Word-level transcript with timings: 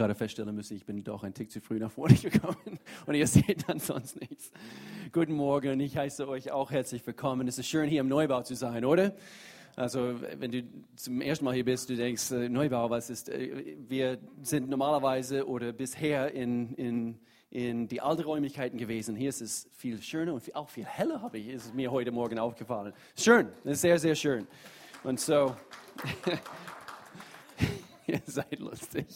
Gerade 0.00 0.14
feststellen 0.14 0.54
müssen, 0.54 0.78
ich 0.78 0.86
bin 0.86 1.04
doch 1.04 1.24
ein 1.24 1.34
Tick 1.34 1.50
zu 1.50 1.60
früh 1.60 1.78
nach 1.78 1.90
vorne 1.90 2.14
gekommen 2.22 2.78
und 3.04 3.14
ihr 3.14 3.26
seht 3.26 3.68
dann 3.68 3.78
sonst 3.78 4.18
nichts. 4.18 4.50
Guten 5.12 5.34
Morgen, 5.34 5.78
ich 5.78 5.94
heiße 5.94 6.26
euch 6.26 6.52
auch 6.52 6.70
herzlich 6.70 7.06
willkommen. 7.06 7.46
Es 7.48 7.58
ist 7.58 7.66
schön, 7.66 7.86
hier 7.86 8.00
im 8.00 8.08
Neubau 8.08 8.40
zu 8.40 8.54
sein, 8.54 8.86
oder? 8.86 9.14
Also 9.76 10.14
wenn 10.38 10.52
du 10.52 10.62
zum 10.96 11.20
ersten 11.20 11.44
Mal 11.44 11.52
hier 11.52 11.66
bist, 11.66 11.90
du 11.90 11.96
denkst, 11.96 12.30
äh, 12.30 12.48
Neubau, 12.48 12.88
was 12.88 13.10
ist, 13.10 13.28
äh, 13.28 13.76
wir 13.88 14.16
sind 14.40 14.70
normalerweise 14.70 15.46
oder 15.46 15.70
bisher 15.74 16.32
in, 16.32 16.72
in, 16.76 17.18
in 17.50 17.86
die 17.86 18.00
alten 18.00 18.22
Räumlichkeiten 18.22 18.78
gewesen. 18.78 19.14
Hier 19.16 19.28
ist 19.28 19.42
es 19.42 19.68
viel 19.70 20.00
schöner 20.00 20.32
und 20.32 20.56
auch 20.56 20.70
viel 20.70 20.86
heller, 20.86 21.20
habe 21.20 21.36
ich, 21.36 21.48
ist 21.48 21.74
mir 21.74 21.92
heute 21.92 22.10
Morgen 22.10 22.38
aufgefallen. 22.38 22.94
Schön, 23.18 23.48
sehr, 23.64 23.98
sehr 23.98 24.14
schön. 24.14 24.46
Und 25.04 25.20
so, 25.20 25.54
ihr 28.06 28.22
seid 28.24 28.58
lustig. 28.58 29.06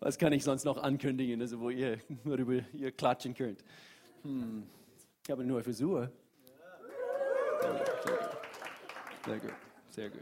Was 0.00 0.18
kann 0.18 0.32
ich 0.32 0.44
sonst 0.44 0.64
noch 0.64 0.76
ankündigen, 0.76 1.40
also 1.40 1.60
wo 1.60 1.70
ihr, 1.70 1.98
worüber 2.24 2.60
ihr 2.72 2.92
klatschen 2.92 3.34
könnt? 3.34 3.64
Hm. 4.22 4.64
Ich 5.24 5.30
habe 5.30 5.42
eine 5.42 5.50
neue 5.50 5.62
Frisur. 5.62 6.10
Sehr 7.60 7.70
gut, 7.72 7.92
sehr 9.24 9.38
gut. 9.40 9.54
Sehr 9.90 10.10
gut. 10.10 10.20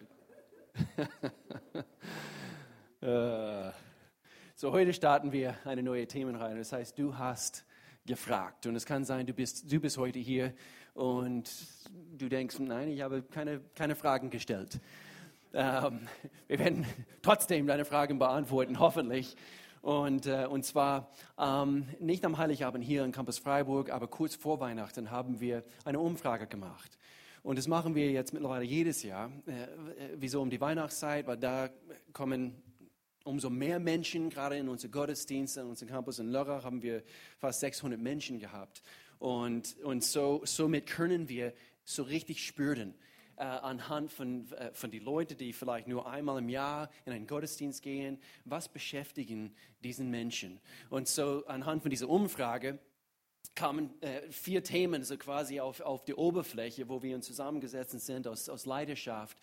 uh, 3.02 3.72
so, 4.54 4.70
heute 4.70 4.92
starten 4.92 5.32
wir 5.32 5.56
eine 5.64 5.82
neue 5.82 6.06
Themenreihe. 6.06 6.56
Das 6.56 6.72
heißt, 6.72 6.98
du 6.98 7.18
hast 7.18 7.64
gefragt. 8.06 8.66
Und 8.66 8.76
es 8.76 8.86
kann 8.86 9.04
sein, 9.04 9.26
du 9.26 9.32
bist, 9.32 9.72
du 9.72 9.80
bist 9.80 9.98
heute 9.98 10.18
hier 10.18 10.54
und 10.94 11.50
du 12.16 12.28
denkst, 12.28 12.58
nein, 12.60 12.88
ich 12.88 13.00
habe 13.00 13.22
keine, 13.22 13.60
keine 13.74 13.94
Fragen 13.94 14.30
gestellt. 14.30 14.80
Ähm, 15.54 16.08
wir 16.48 16.58
werden 16.58 16.86
trotzdem 17.22 17.66
deine 17.66 17.84
Fragen 17.84 18.18
beantworten, 18.18 18.78
hoffentlich. 18.78 19.36
Und, 19.80 20.26
äh, 20.26 20.46
und 20.48 20.64
zwar 20.64 21.10
ähm, 21.38 21.88
nicht 21.98 22.24
am 22.24 22.38
Heiligabend 22.38 22.84
hier 22.84 23.04
in 23.04 23.12
Campus 23.12 23.38
Freiburg, 23.38 23.90
aber 23.90 24.06
kurz 24.06 24.36
vor 24.36 24.60
Weihnachten 24.60 25.10
haben 25.10 25.40
wir 25.40 25.64
eine 25.84 25.98
Umfrage 25.98 26.46
gemacht. 26.46 26.98
Und 27.42 27.58
das 27.58 27.66
machen 27.66 27.96
wir 27.96 28.12
jetzt 28.12 28.32
mittlerweile 28.32 28.64
jedes 28.64 29.02
Jahr. 29.02 29.32
Äh, 29.46 29.66
wieso 30.14 30.40
um 30.40 30.50
die 30.50 30.60
Weihnachtszeit? 30.60 31.26
Weil 31.26 31.38
da 31.38 31.68
kommen 32.12 32.62
umso 33.24 33.50
mehr 33.50 33.80
Menschen, 33.80 34.30
gerade 34.30 34.56
in 34.56 34.68
unseren 34.68 34.92
Gottesdiensten, 34.92 35.64
in 35.64 35.70
unserem 35.70 35.90
Campus 35.90 36.18
in 36.20 36.28
Lörrach 36.28 36.64
haben 36.64 36.82
wir 36.82 37.02
fast 37.38 37.60
600 37.60 38.00
Menschen 38.00 38.38
gehabt. 38.38 38.82
Und, 39.18 39.76
und 39.82 40.04
so, 40.04 40.42
somit 40.44 40.86
können 40.86 41.28
wir 41.28 41.52
so 41.84 42.02
richtig 42.02 42.44
spüren, 42.46 42.94
äh, 43.36 43.42
anhand 43.42 44.12
von, 44.12 44.50
äh, 44.52 44.72
von 44.72 44.90
den 44.90 45.02
Leuten, 45.02 45.36
die 45.36 45.52
vielleicht 45.52 45.88
nur 45.88 46.06
einmal 46.06 46.38
im 46.38 46.48
Jahr 46.48 46.90
in 47.04 47.12
einen 47.12 47.26
Gottesdienst 47.26 47.82
gehen, 47.82 48.20
was 48.44 48.68
beschäftigen 48.68 49.54
diesen 49.82 50.10
Menschen? 50.10 50.60
Und 50.90 51.08
so 51.08 51.44
anhand 51.46 51.82
von 51.82 51.90
dieser 51.90 52.08
Umfrage 52.08 52.78
kamen 53.54 53.90
äh, 54.02 54.30
vier 54.30 54.62
Themen 54.62 55.04
so 55.04 55.16
quasi 55.16 55.60
auf, 55.60 55.80
auf 55.80 56.04
die 56.04 56.14
Oberfläche, 56.14 56.88
wo 56.88 57.02
wir 57.02 57.14
uns 57.16 57.26
zusammengesetzt 57.26 57.98
sind 58.00 58.26
aus, 58.26 58.48
aus 58.48 58.66
Leidenschaft. 58.66 59.36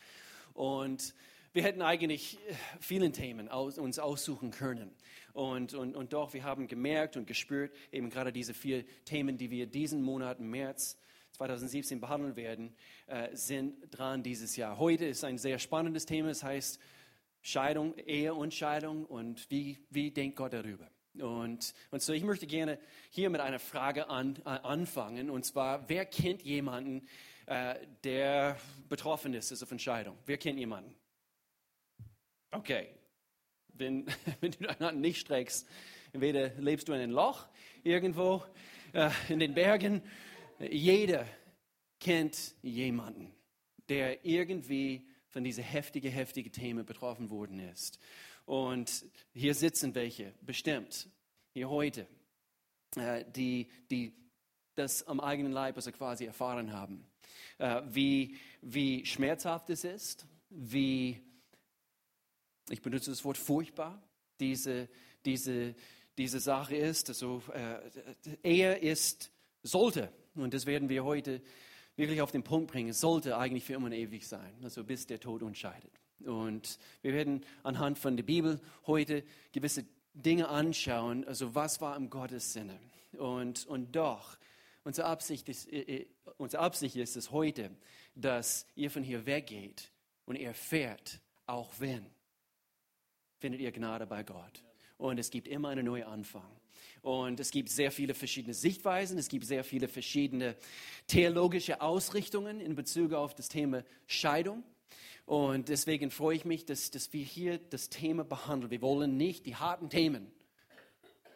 Und 0.53 1.13
wir 1.51 1.63
hätten 1.63 1.81
eigentlich 1.81 2.37
äh, 2.47 2.53
vielen 2.79 3.13
Themen 3.13 3.49
aus, 3.49 3.77
uns 3.77 3.99
aussuchen 3.99 4.51
können. 4.51 4.91
Und, 5.33 5.73
und, 5.73 5.95
und 5.95 6.13
doch, 6.13 6.33
wir 6.33 6.43
haben 6.43 6.67
gemerkt 6.67 7.17
und 7.17 7.27
gespürt, 7.27 7.73
eben 7.91 8.09
gerade 8.09 8.31
diese 8.31 8.53
vier 8.53 8.85
Themen, 9.05 9.37
die 9.37 9.49
wir 9.51 9.67
diesen 9.67 10.01
Monat 10.01 10.39
im 10.39 10.49
März 10.51 10.97
2017 11.39 12.01
behandeln 12.01 12.35
werden, 12.35 12.75
äh, 13.07 13.29
sind 13.33 13.77
dran 13.97 14.23
dieses 14.23 14.57
Jahr. 14.57 14.77
Heute 14.77 15.05
ist 15.05 15.23
ein 15.23 15.37
sehr 15.37 15.57
spannendes 15.57 16.05
Thema, 16.05 16.27
es 16.31 16.43
heißt 16.43 16.81
Scheidung, 17.41 17.97
Ehe 17.97 18.33
und 18.33 18.53
Scheidung 18.53 19.05
und 19.05 19.49
wie, 19.49 19.79
wie 19.89 20.11
denkt 20.11 20.35
Gott 20.35 20.51
darüber? 20.51 20.91
Und, 21.13 21.73
und 21.91 22.01
so, 22.01 22.11
ich 22.11 22.23
möchte 22.23 22.45
gerne 22.45 22.77
hier 23.09 23.29
mit 23.29 23.39
einer 23.39 23.59
Frage 23.59 24.09
an, 24.09 24.35
äh, 24.43 24.49
anfangen, 24.49 25.29
und 25.29 25.45
zwar, 25.45 25.87
wer 25.87 26.05
kennt 26.05 26.41
jemanden, 26.41 27.07
äh, 27.45 27.75
der 28.03 28.57
betroffen 28.89 29.33
ist 29.33 29.49
also 29.49 29.65
von 29.65 29.79
Scheidung? 29.79 30.17
Wer 30.25 30.37
kennt 30.37 30.59
jemanden? 30.59 30.93
Okay, 32.51 32.89
wenn, 33.75 34.07
wenn 34.41 34.51
du 34.51 34.65
deine 34.65 34.87
Hand 34.87 34.99
nicht 34.99 35.21
streckst, 35.21 35.65
entweder 36.11 36.49
lebst 36.57 36.89
du 36.89 36.91
in 36.91 36.99
einem 36.99 37.13
Loch 37.13 37.47
irgendwo 37.81 38.43
äh, 38.91 39.09
in 39.29 39.39
den 39.39 39.53
Bergen 39.53 40.01
jeder 40.59 41.25
kennt 41.99 42.55
jemanden, 42.61 43.33
der 43.87 44.25
irgendwie 44.25 45.07
von 45.27 45.43
dieser 45.43 45.63
heftigen, 45.63 46.11
heftigen 46.11 46.51
Themen 46.51 46.85
betroffen 46.85 47.29
worden 47.29 47.59
ist. 47.59 47.99
Und 48.45 49.05
hier 49.33 49.53
sitzen 49.53 49.93
welche, 49.95 50.33
bestimmt, 50.41 51.07
hier 51.53 51.69
heute, 51.69 52.07
äh, 52.95 53.23
die, 53.35 53.69
die 53.91 54.13
das 54.75 55.05
am 55.07 55.19
eigenen 55.19 55.51
Leib 55.51 55.75
also 55.75 55.91
quasi 55.91 56.25
erfahren 56.25 56.73
haben. 56.73 57.05
Äh, 57.57 57.81
wie, 57.87 58.37
wie 58.61 59.05
schmerzhaft 59.05 59.69
es 59.69 59.83
ist, 59.83 60.25
wie, 60.49 61.21
ich 62.69 62.81
benutze 62.81 63.11
das 63.11 63.23
Wort 63.23 63.37
furchtbar, 63.37 64.01
diese, 64.39 64.89
diese, 65.25 65.75
diese 66.17 66.39
Sache 66.39 66.75
ist. 66.75 67.09
Also, 67.09 67.43
äh, 67.53 67.79
Ehe 68.43 68.75
ist, 68.75 69.31
sollte 69.61 70.11
und 70.41 70.53
das 70.53 70.65
werden 70.65 70.89
wir 70.89 71.03
heute 71.03 71.41
wirklich 71.95 72.21
auf 72.21 72.31
den 72.31 72.43
Punkt 72.43 72.71
bringen. 72.71 72.89
Es 72.89 73.01
sollte 73.01 73.37
eigentlich 73.37 73.63
für 73.65 73.73
immer 73.73 73.87
und 73.87 73.93
ewig 73.93 74.27
sein, 74.27 74.53
also 74.63 74.83
bis 74.83 75.05
der 75.05 75.19
Tod 75.19 75.43
uns 75.43 75.57
scheidet. 75.57 75.91
Und 76.25 76.79
wir 77.01 77.13
werden 77.13 77.45
anhand 77.63 77.97
von 77.99 78.17
der 78.17 78.23
Bibel 78.23 78.59
heute 78.87 79.23
gewisse 79.51 79.85
Dinge 80.13 80.49
anschauen, 80.49 81.25
also 81.25 81.55
was 81.55 81.81
war 81.81 81.95
im 81.95 82.09
Gottes 82.09 82.53
Sinne. 82.53 82.79
Und, 83.13 83.65
und 83.67 83.95
doch, 83.95 84.37
unsere 84.83 85.07
Absicht, 85.07 85.49
ist, 85.49 85.71
äh, 85.71 85.81
äh, 85.81 86.05
unsere 86.37 86.63
Absicht 86.63 86.95
ist 86.95 87.15
es 87.15 87.31
heute, 87.31 87.71
dass 88.15 88.65
ihr 88.75 88.91
von 88.91 89.03
hier 89.03 89.25
weggeht 89.25 89.91
und 90.25 90.35
ihr 90.35 90.53
fährt, 90.53 91.19
auch 91.45 91.71
wenn, 91.79 92.05
findet 93.39 93.61
ihr 93.61 93.71
Gnade 93.71 94.05
bei 94.05 94.23
Gott. 94.23 94.63
Und 94.97 95.19
es 95.19 95.31
gibt 95.31 95.47
immer 95.47 95.69
einen 95.69 95.85
neuen 95.85 96.03
Anfang. 96.03 96.58
Und 97.01 97.39
es 97.39 97.51
gibt 97.51 97.69
sehr 97.69 97.91
viele 97.91 98.13
verschiedene 98.13 98.53
Sichtweisen, 98.53 99.17
es 99.17 99.29
gibt 99.29 99.45
sehr 99.45 99.63
viele 99.63 99.87
verschiedene 99.87 100.55
theologische 101.07 101.81
Ausrichtungen 101.81 102.59
in 102.59 102.75
Bezug 102.75 103.13
auf 103.13 103.33
das 103.35 103.49
Thema 103.49 103.83
Scheidung. 104.07 104.63
Und 105.25 105.69
deswegen 105.69 106.09
freue 106.11 106.35
ich 106.35 106.45
mich, 106.45 106.65
dass, 106.65 106.91
dass 106.91 107.13
wir 107.13 107.23
hier 107.23 107.59
das 107.59 107.89
Thema 107.89 108.23
behandeln. 108.23 108.71
Wir 108.71 108.81
wollen 108.81 109.15
nicht 109.15 109.45
die 109.45 109.55
harten 109.55 109.89
Themen, 109.89 110.31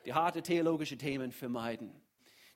die 0.06 0.14
harten 0.14 0.44
theologischen 0.44 0.98
Themen 0.98 1.32
vermeiden. 1.32 1.92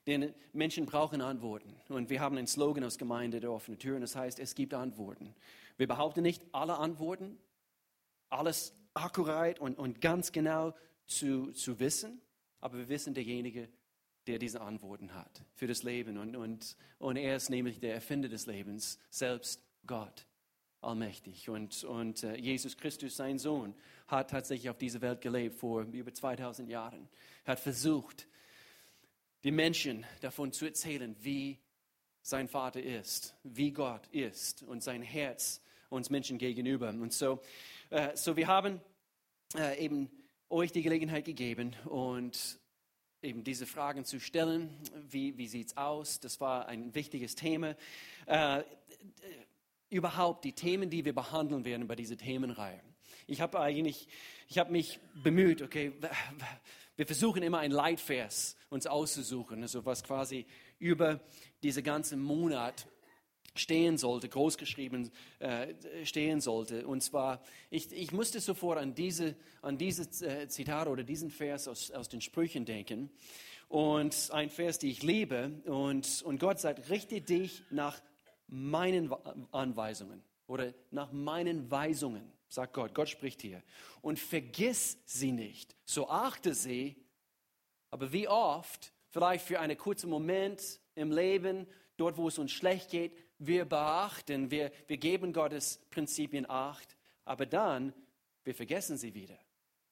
Denn 0.08 0.34
Menschen 0.52 0.86
brauchen 0.86 1.20
Antworten. 1.20 1.76
Und 1.88 2.10
wir 2.10 2.20
haben 2.20 2.38
einen 2.38 2.46
Slogan 2.46 2.82
aus 2.82 2.98
Gemeinde 2.98 3.40
der 3.40 3.52
offenen 3.52 3.78
Türen, 3.78 4.00
das 4.00 4.16
heißt, 4.16 4.38
es 4.38 4.54
gibt 4.54 4.74
Antworten. 4.74 5.34
Wir 5.76 5.86
behaupten 5.86 6.22
nicht 6.22 6.42
alle 6.52 6.78
Antworten, 6.78 7.38
alles 8.30 8.74
akkurat 8.94 9.60
und, 9.60 9.78
und 9.78 10.00
ganz 10.00 10.32
genau 10.32 10.74
zu, 11.06 11.52
zu 11.52 11.78
wissen. 11.78 12.20
Aber 12.60 12.78
wir 12.78 12.88
wissen, 12.88 13.14
derjenige, 13.14 13.68
der 14.26 14.38
diese 14.38 14.60
Antworten 14.60 15.14
hat 15.14 15.42
für 15.54 15.66
das 15.66 15.82
Leben. 15.82 16.18
Und, 16.18 16.36
und, 16.36 16.76
und 16.98 17.16
er 17.16 17.36
ist 17.36 17.48
nämlich 17.48 17.80
der 17.80 17.94
Erfinder 17.94 18.28
des 18.28 18.46
Lebens, 18.46 18.98
selbst 19.10 19.64
Gott, 19.86 20.26
allmächtig. 20.80 21.48
Und, 21.48 21.82
und 21.84 22.22
uh, 22.22 22.34
Jesus 22.34 22.76
Christus, 22.76 23.16
sein 23.16 23.38
Sohn, 23.38 23.74
hat 24.06 24.30
tatsächlich 24.30 24.70
auf 24.70 24.78
dieser 24.78 25.00
Welt 25.00 25.20
gelebt 25.20 25.56
vor 25.56 25.82
über 25.82 26.12
2000 26.12 26.68
Jahren. 26.68 27.08
Er 27.44 27.52
hat 27.52 27.60
versucht, 27.60 28.26
die 29.44 29.50
Menschen 29.50 30.04
davon 30.20 30.52
zu 30.52 30.66
erzählen, 30.66 31.16
wie 31.20 31.58
sein 32.22 32.48
Vater 32.48 32.82
ist, 32.82 33.34
wie 33.44 33.72
Gott 33.72 34.06
ist 34.08 34.62
und 34.62 34.82
sein 34.82 35.00
Herz 35.00 35.62
uns 35.88 36.10
Menschen 36.10 36.36
gegenüber. 36.36 36.90
Und 36.90 37.14
so, 37.14 37.40
uh, 37.90 38.08
so 38.14 38.36
wir 38.36 38.46
haben 38.46 38.80
uh, 39.54 39.72
eben 39.78 40.10
euch 40.50 40.72
die 40.72 40.82
Gelegenheit 40.82 41.24
gegeben 41.24 41.74
und 41.84 42.58
eben 43.22 43.44
diese 43.44 43.66
Fragen 43.66 44.04
zu 44.04 44.20
stellen. 44.20 44.70
Wie, 45.08 45.36
wie 45.36 45.48
sieht 45.48 45.68
es 45.68 45.76
aus? 45.76 46.20
Das 46.20 46.40
war 46.40 46.66
ein 46.66 46.94
wichtiges 46.94 47.34
Thema. 47.34 47.76
Äh, 48.26 48.62
überhaupt 49.90 50.44
die 50.44 50.52
Themen, 50.52 50.90
die 50.90 51.04
wir 51.04 51.14
behandeln 51.14 51.64
werden 51.64 51.86
bei 51.86 51.96
dieser 51.96 52.16
Themenreihe. 52.16 52.80
Ich 53.26 53.40
habe 53.40 53.60
eigentlich, 53.60 54.08
ich 54.48 54.58
habe 54.58 54.72
mich 54.72 55.00
bemüht, 55.22 55.60
okay, 55.60 55.92
wir 56.96 57.06
versuchen 57.06 57.42
immer 57.42 57.58
ein 57.58 57.70
Leitvers 57.70 58.56
uns 58.70 58.86
auszusuchen, 58.86 59.62
also 59.62 59.84
was 59.84 60.02
quasi 60.02 60.46
über 60.78 61.20
diese 61.62 61.82
ganzen 61.82 62.22
Monat 62.22 62.86
stehen 63.58 63.98
sollte, 63.98 64.28
großgeschrieben 64.28 65.10
äh, 65.38 65.74
stehen 66.04 66.40
sollte. 66.40 66.86
Und 66.86 67.02
zwar, 67.02 67.42
ich, 67.70 67.92
ich 67.92 68.12
musste 68.12 68.40
sofort 68.40 68.78
an 68.78 68.94
diese, 68.94 69.36
an 69.62 69.78
diese 69.78 70.02
äh, 70.24 70.48
Zitat 70.48 70.88
oder 70.88 71.02
diesen 71.02 71.30
Vers 71.30 71.68
aus, 71.68 71.90
aus 71.90 72.08
den 72.08 72.20
Sprüchen 72.20 72.64
denken. 72.64 73.10
Und 73.68 74.30
ein 74.32 74.48
Vers, 74.48 74.78
den 74.78 74.90
ich 74.90 75.02
liebe. 75.02 75.52
Und, 75.66 76.22
und 76.22 76.40
Gott 76.40 76.58
sagt, 76.58 76.88
richte 76.90 77.20
dich 77.20 77.62
nach 77.70 78.00
meinen 78.46 79.12
Anweisungen 79.52 80.22
oder 80.46 80.72
nach 80.90 81.12
meinen 81.12 81.70
Weisungen. 81.70 82.32
sagt 82.48 82.72
Gott. 82.72 82.94
Gott 82.94 83.08
spricht 83.08 83.42
hier. 83.42 83.62
Und 84.00 84.18
vergiss 84.18 84.98
sie 85.04 85.32
nicht. 85.32 85.76
So 85.84 86.08
achte 86.08 86.54
sie, 86.54 86.96
aber 87.90 88.12
wie 88.12 88.28
oft, 88.28 88.92
vielleicht 89.10 89.44
für 89.44 89.60
einen 89.60 89.76
kurzen 89.76 90.10
Moment 90.10 90.80
im 90.94 91.12
Leben, 91.12 91.66
dort 91.96 92.16
wo 92.16 92.28
es 92.28 92.38
uns 92.38 92.52
schlecht 92.52 92.90
geht, 92.90 93.12
wir 93.38 93.64
beachten, 93.64 94.50
wir, 94.50 94.70
wir 94.86 94.96
geben 94.96 95.32
Gottes 95.32 95.80
Prinzipien 95.90 96.48
Acht, 96.48 96.96
aber 97.24 97.46
dann, 97.46 97.92
wir 98.44 98.54
vergessen 98.54 98.96
sie 98.96 99.14
wieder. 99.14 99.38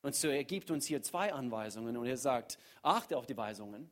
Und 0.03 0.15
so 0.15 0.29
er 0.29 0.45
gibt 0.45 0.71
uns 0.71 0.87
hier 0.87 1.03
zwei 1.03 1.33
Anweisungen 1.33 1.97
und 1.97 2.07
er 2.07 2.17
sagt, 2.17 2.59
achte 2.83 3.17
auf 3.17 3.27
die 3.27 3.37
Weisungen 3.37 3.91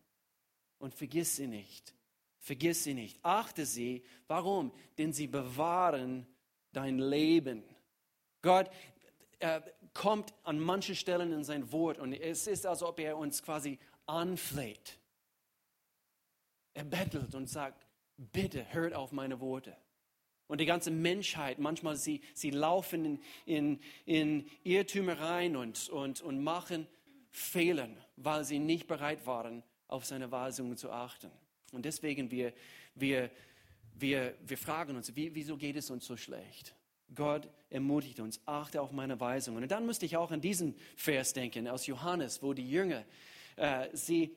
und 0.78 0.94
vergiss 0.94 1.36
sie 1.36 1.46
nicht. 1.46 1.94
Vergiss 2.38 2.84
sie 2.84 2.94
nicht. 2.94 3.18
Achte 3.22 3.64
sie. 3.64 4.04
Warum? 4.26 4.72
Denn 4.98 5.12
sie 5.12 5.26
bewahren 5.26 6.26
dein 6.72 6.98
Leben. 6.98 7.64
Gott 8.42 8.70
äh, 9.38 9.60
kommt 9.94 10.34
an 10.42 10.60
manchen 10.60 10.94
Stellen 10.94 11.32
in 11.32 11.42
sein 11.42 11.72
Wort 11.72 11.98
und 11.98 12.12
es 12.12 12.46
ist, 12.46 12.66
als 12.66 12.82
ob 12.82 13.00
er 13.00 13.16
uns 13.16 13.42
quasi 13.42 13.78
anfleht. 14.06 14.98
Er 16.74 16.84
bettelt 16.84 17.34
und 17.34 17.48
sagt, 17.48 17.83
bitte 18.16 18.72
hört 18.72 18.94
auf 18.94 19.12
meine 19.12 19.40
Worte. 19.40 19.76
Und 20.46 20.61
die 20.61 20.66
ganze 20.66 20.90
Menschheit, 20.90 21.58
manchmal 21.58 21.96
sie, 21.96 22.20
sie 22.34 22.50
laufen 22.50 23.05
in, 23.05 23.20
in, 23.46 23.81
in 24.05 24.50
Irrtümer 24.62 25.19
rein 25.19 25.56
und, 25.56 25.88
und, 25.88 26.20
und 26.20 26.43
machen 26.43 26.87
Fehler, 27.31 27.88
weil 28.16 28.44
sie 28.44 28.58
nicht 28.58 28.87
bereit 28.87 29.26
waren, 29.26 29.62
auf 29.88 30.05
seine 30.05 30.31
Weisungen 30.31 30.76
zu 30.76 30.90
achten. 30.90 31.31
Und 31.72 31.84
deswegen 31.84 32.31
wir, 32.31 32.52
wir, 32.94 33.31
wir, 33.94 34.34
wir 34.46 34.58
fragen 34.58 34.96
uns, 34.96 35.14
wie, 35.17 35.34
wieso 35.34 35.56
geht 35.56 35.76
es 35.76 35.90
uns 35.90 36.05
so 36.05 36.17
schlecht? 36.17 36.75
Gott 37.14 37.49
ermutigt 37.70 38.20
uns, 38.20 38.40
achte 38.46 38.81
auf 38.81 38.93
meine 38.93 39.19
Weisungen. 39.19 39.62
Und 39.62 39.72
dann 39.72 39.87
musste 39.87 40.06
ich 40.06 40.17
auch 40.17 40.31
an 40.31 40.40
diesen 40.40 40.75
Vers 40.96 41.32
denken 41.32 41.69
aus 41.69 41.87
Johannes, 41.87 42.43
wo 42.43 42.52
die 42.52 42.69
Jünger, 42.69 43.05
äh, 43.56 43.88
sie, 43.93 44.37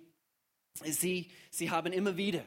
sie, 0.84 1.30
sie 1.50 1.70
haben 1.70 1.92
immer 1.92 2.18
wieder 2.18 2.44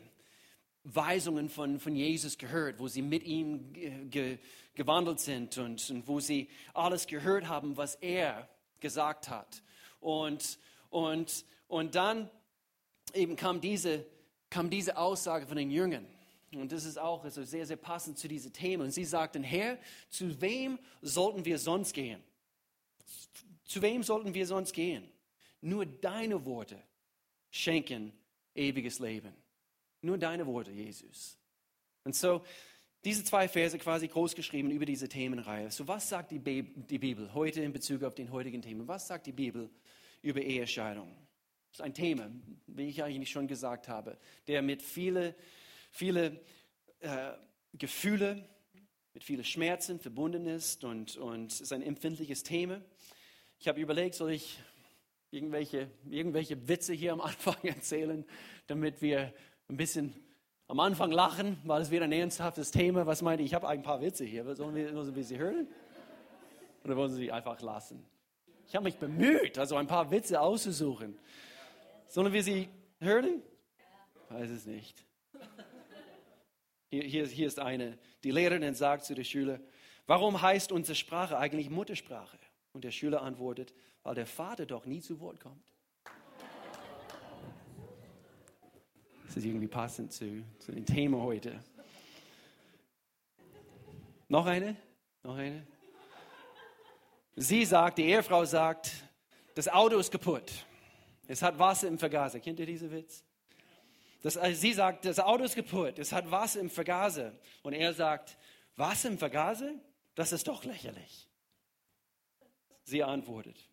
Weisungen 0.84 1.48
von, 1.48 1.78
von 1.78 1.94
Jesus 1.94 2.38
gehört, 2.38 2.78
wo 2.78 2.88
sie 2.88 3.02
mit 3.02 3.24
ihm 3.24 3.72
ge, 4.10 4.38
gewandelt 4.74 5.20
sind 5.20 5.58
und, 5.58 5.90
und, 5.90 6.08
wo 6.08 6.20
sie 6.20 6.48
alles 6.72 7.06
gehört 7.06 7.48
haben, 7.48 7.76
was 7.76 7.96
er 7.96 8.48
gesagt 8.80 9.28
hat. 9.28 9.62
Und, 10.00 10.58
und, 10.88 11.44
und 11.68 11.94
dann 11.94 12.30
eben 13.12 13.36
kam 13.36 13.60
diese, 13.60 14.06
kam 14.48 14.70
diese 14.70 14.96
Aussage 14.96 15.46
von 15.46 15.56
den 15.56 15.70
Jüngern. 15.70 16.06
Und 16.52 16.72
das 16.72 16.84
ist 16.84 16.98
auch 16.98 17.22
also 17.22 17.44
sehr, 17.44 17.66
sehr 17.66 17.76
passend 17.76 18.18
zu 18.18 18.26
diesem 18.26 18.52
Thema. 18.52 18.84
Und 18.84 18.90
sie 18.90 19.04
sagten, 19.04 19.42
Herr, 19.42 19.78
zu 20.08 20.40
wem 20.40 20.78
sollten 21.00 21.44
wir 21.44 21.58
sonst 21.58 21.92
gehen? 21.92 22.22
Zu 23.64 23.82
wem 23.82 24.02
sollten 24.02 24.34
wir 24.34 24.46
sonst 24.46 24.72
gehen? 24.72 25.08
Nur 25.60 25.86
deine 25.86 26.44
Worte 26.44 26.82
schenken 27.50 28.12
ewiges 28.54 28.98
Leben. 28.98 29.32
Nur 30.02 30.18
deine 30.18 30.46
Worte, 30.46 30.70
Jesus. 30.70 31.38
Und 32.04 32.14
so, 32.14 32.42
diese 33.04 33.24
zwei 33.24 33.48
Verse 33.48 33.78
quasi 33.78 34.08
groß 34.08 34.34
geschrieben 34.34 34.70
über 34.70 34.84
diese 34.84 35.08
Themenreihe. 35.08 35.70
So, 35.70 35.88
was 35.88 36.08
sagt 36.08 36.32
die, 36.32 36.38
Bibel 36.38 37.32
heute 37.32 37.62
in 37.62 37.72
Bezug 37.72 38.02
auf 38.02 38.14
den 38.14 38.30
heutigen 38.30 38.60
Themen? 38.60 38.86
Was 38.88 39.08
sagt 39.08 39.26
die 39.26 39.32
Bibel 39.32 39.70
über 40.22 40.42
Ehescheidung? 40.42 41.08
Das 41.70 41.80
ist 41.80 41.84
ein 41.84 41.94
Thema, 41.94 42.30
wie 42.66 42.88
ich 42.88 43.02
eigentlich 43.02 43.30
schon 43.30 43.46
gesagt 43.46 43.88
habe, 43.88 44.18
der 44.48 44.60
mit 44.60 44.82
viele, 44.82 45.34
viele 45.90 46.40
äh, 47.00 47.32
Gefühle, 47.74 48.48
mit 49.14 49.24
vielen 49.24 49.44
Schmerzen 49.44 49.98
verbunden 49.98 50.46
ist 50.46 50.84
und, 50.84 51.16
und 51.16 51.60
ist 51.60 51.72
ein 51.72 51.82
empfindliches 51.82 52.42
Thema. 52.42 52.82
Ich 53.58 53.68
habe 53.68 53.80
überlegt, 53.80 54.14
soll 54.14 54.32
ich 54.32 54.58
irgendwelche, 55.30 55.90
irgendwelche 56.08 56.68
Witze 56.68 56.92
hier 56.92 57.12
am 57.12 57.20
Anfang 57.20 57.56
erzählen, 57.62 58.24
damit 58.66 59.00
wir 59.00 59.32
ein 59.70 59.76
bisschen 59.76 60.14
am 60.66 60.80
Anfang 60.80 61.12
lachen, 61.12 61.56
weil 61.64 61.80
es 61.80 61.90
wieder 61.90 62.04
ein 62.04 62.12
ernsthaftes 62.12 62.70
Thema. 62.70 63.06
Was 63.06 63.22
meint 63.22 63.40
ihr? 63.40 63.46
Ich 63.46 63.54
habe 63.54 63.68
ein 63.68 63.82
paar 63.82 64.00
Witze 64.00 64.24
hier. 64.24 64.54
Sollen 64.54 64.74
wir, 64.74 64.92
sollen 64.92 65.14
wir 65.14 65.24
sie 65.24 65.38
hören? 65.38 65.68
Oder 66.84 66.96
wollen 66.96 67.10
Sie 67.10 67.16
sie 67.16 67.32
einfach 67.32 67.60
lassen? 67.60 68.04
Ich 68.66 68.74
habe 68.74 68.84
mich 68.84 68.96
bemüht, 68.96 69.58
also 69.58 69.76
ein 69.76 69.86
paar 69.86 70.10
Witze 70.10 70.40
auszusuchen. 70.40 71.18
Sollen 72.06 72.32
wir 72.32 72.42
sie 72.42 72.68
hören? 73.00 73.42
Ich 74.14 74.34
weiß 74.34 74.50
es 74.50 74.66
nicht. 74.66 75.04
Hier, 76.88 77.04
hier, 77.04 77.26
hier 77.26 77.46
ist 77.46 77.60
eine. 77.60 77.98
Die 78.24 78.30
Lehrerin 78.30 78.74
sagt 78.74 79.04
zu 79.04 79.14
der 79.14 79.24
Schüler, 79.24 79.60
warum 80.06 80.40
heißt 80.40 80.72
unsere 80.72 80.96
Sprache 80.96 81.38
eigentlich 81.38 81.70
Muttersprache? 81.70 82.38
Und 82.72 82.84
der 82.84 82.90
Schüler 82.92 83.22
antwortet, 83.22 83.74
weil 84.02 84.14
der 84.14 84.26
Vater 84.26 84.66
doch 84.66 84.86
nie 84.86 85.00
zu 85.00 85.20
Wort 85.20 85.40
kommt. 85.40 85.72
Das 89.30 89.36
ist 89.36 89.44
irgendwie 89.44 89.68
passend 89.68 90.12
zu, 90.12 90.42
zu 90.58 90.72
dem 90.72 90.84
Thema 90.84 91.22
heute. 91.22 91.60
Noch 94.26 94.44
eine? 94.44 94.74
Noch 95.22 95.36
eine? 95.36 95.64
Sie 97.36 97.64
sagt, 97.64 97.98
die 97.98 98.06
Ehefrau 98.06 98.44
sagt, 98.44 98.90
das 99.54 99.68
Auto 99.68 99.98
ist 99.98 100.10
kaputt. 100.10 100.66
Es 101.28 101.42
hat 101.42 101.60
Wasser 101.60 101.86
im 101.86 101.96
Vergaser. 101.96 102.40
Kennt 102.40 102.58
ihr 102.58 102.66
diesen 102.66 102.90
Witz? 102.90 103.22
Das, 104.20 104.36
also 104.36 104.60
sie 104.60 104.72
sagt, 104.72 105.04
das 105.04 105.20
Auto 105.20 105.44
ist 105.44 105.54
kaputt. 105.54 106.00
Es 106.00 106.10
hat 106.10 106.28
Wasser 106.28 106.58
im 106.58 106.68
Vergaser. 106.68 107.32
Und 107.62 107.74
er 107.74 107.94
sagt, 107.94 108.36
Wasser 108.74 109.10
im 109.10 109.18
Vergaser? 109.18 109.74
Das 110.16 110.32
ist 110.32 110.48
doch 110.48 110.64
lächerlich. 110.64 111.28
Sie 112.82 113.04
antwortet, 113.04 113.70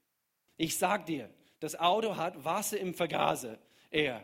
ich 0.55 0.77
sag 0.77 1.08
dir, 1.08 1.31
das 1.60 1.79
Auto 1.79 2.15
hat 2.15 2.46
Wasser 2.46 2.79
im 2.79 2.93
Vergaser. 2.93 3.58
Er, 3.89 4.24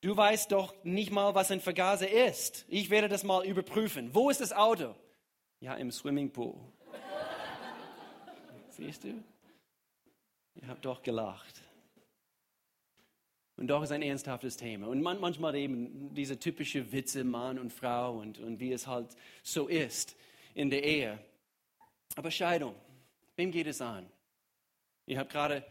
Du 0.00 0.16
weißt 0.16 0.52
doch 0.52 0.74
nicht 0.84 1.10
mal, 1.10 1.34
was 1.34 1.50
ein 1.50 1.60
Vergaser 1.60 2.08
ist. 2.08 2.64
Ich 2.68 2.90
werde 2.90 3.08
das 3.08 3.24
mal 3.24 3.44
überprüfen. 3.44 4.14
Wo 4.14 4.30
ist 4.30 4.40
das 4.40 4.52
Auto? 4.52 4.94
Ja, 5.60 5.74
im 5.74 5.90
Swimmingpool. 5.90 6.54
Siehst 8.70 9.04
du? 9.04 9.22
Ihr 10.54 10.68
habt 10.68 10.84
doch 10.84 11.02
gelacht. 11.02 11.62
Und 13.56 13.66
doch 13.66 13.82
ist 13.82 13.90
ein 13.90 14.02
ernsthaftes 14.02 14.56
Thema. 14.56 14.86
Und 14.86 15.02
manchmal 15.02 15.56
eben 15.56 16.14
diese 16.14 16.38
typische 16.38 16.92
Witze 16.92 17.24
Mann 17.24 17.58
und 17.58 17.72
Frau 17.72 18.18
und, 18.18 18.38
und 18.38 18.60
wie 18.60 18.72
es 18.72 18.86
halt 18.86 19.16
so 19.42 19.66
ist 19.66 20.14
in 20.54 20.70
der 20.70 20.84
Ehe. 20.84 21.18
Aber 22.14 22.30
Scheidung, 22.30 22.76
wem 23.34 23.50
geht 23.50 23.66
es 23.66 23.80
an? 23.80 24.08
Ihr 25.06 25.18
habt 25.18 25.32
gerade 25.32 25.64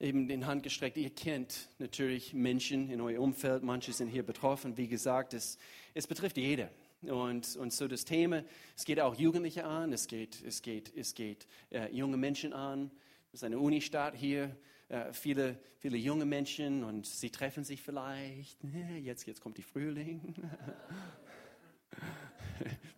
eben 0.00 0.28
in 0.28 0.46
Hand 0.46 0.62
gestreckt. 0.62 0.96
Ihr 0.96 1.10
kennt 1.10 1.68
natürlich 1.78 2.34
Menschen 2.34 2.90
in 2.90 3.00
eurem 3.00 3.22
Umfeld, 3.22 3.62
manche 3.62 3.92
sind 3.92 4.08
hier 4.08 4.22
betroffen. 4.22 4.76
Wie 4.76 4.88
gesagt, 4.88 5.34
es, 5.34 5.58
es 5.94 6.06
betrifft 6.06 6.36
jeder. 6.36 6.70
Und, 7.02 7.56
und 7.56 7.72
so 7.72 7.88
das 7.88 8.04
Thema, 8.04 8.42
es 8.76 8.84
geht 8.84 9.00
auch 9.00 9.14
Jugendliche 9.14 9.64
an, 9.64 9.92
es 9.92 10.06
geht, 10.08 10.42
es 10.42 10.62
geht, 10.62 10.96
es 10.96 11.14
geht 11.14 11.46
äh, 11.70 11.90
junge 11.94 12.16
Menschen 12.16 12.52
an. 12.52 12.90
Es 13.32 13.40
ist 13.40 13.44
eine 13.44 13.58
Unistadt 13.58 14.14
hier, 14.14 14.56
äh, 14.88 15.12
viele, 15.12 15.58
viele 15.78 15.96
junge 15.96 16.24
Menschen 16.24 16.84
und 16.84 17.06
sie 17.06 17.30
treffen 17.30 17.64
sich 17.64 17.82
vielleicht. 17.82 18.58
Jetzt, 19.02 19.26
jetzt 19.26 19.40
kommt 19.40 19.58
die 19.58 19.62
Frühling. 19.62 20.34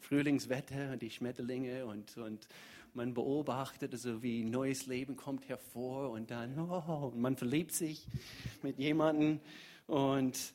Frühlingswetter 0.00 0.92
und 0.92 1.02
die 1.02 1.10
Schmetterlinge 1.10 1.84
und, 1.86 2.16
und, 2.16 2.48
man 2.94 3.14
beobachtet, 3.14 3.92
also 3.92 4.22
wie 4.22 4.44
neues 4.44 4.86
Leben 4.86 5.16
kommt 5.16 5.48
hervor 5.48 6.10
und 6.10 6.30
dann, 6.30 6.58
oh, 6.58 7.10
und 7.12 7.20
man 7.20 7.36
verliebt 7.36 7.72
sich 7.72 8.06
mit 8.62 8.78
jemandem 8.78 9.40
und, 9.86 10.54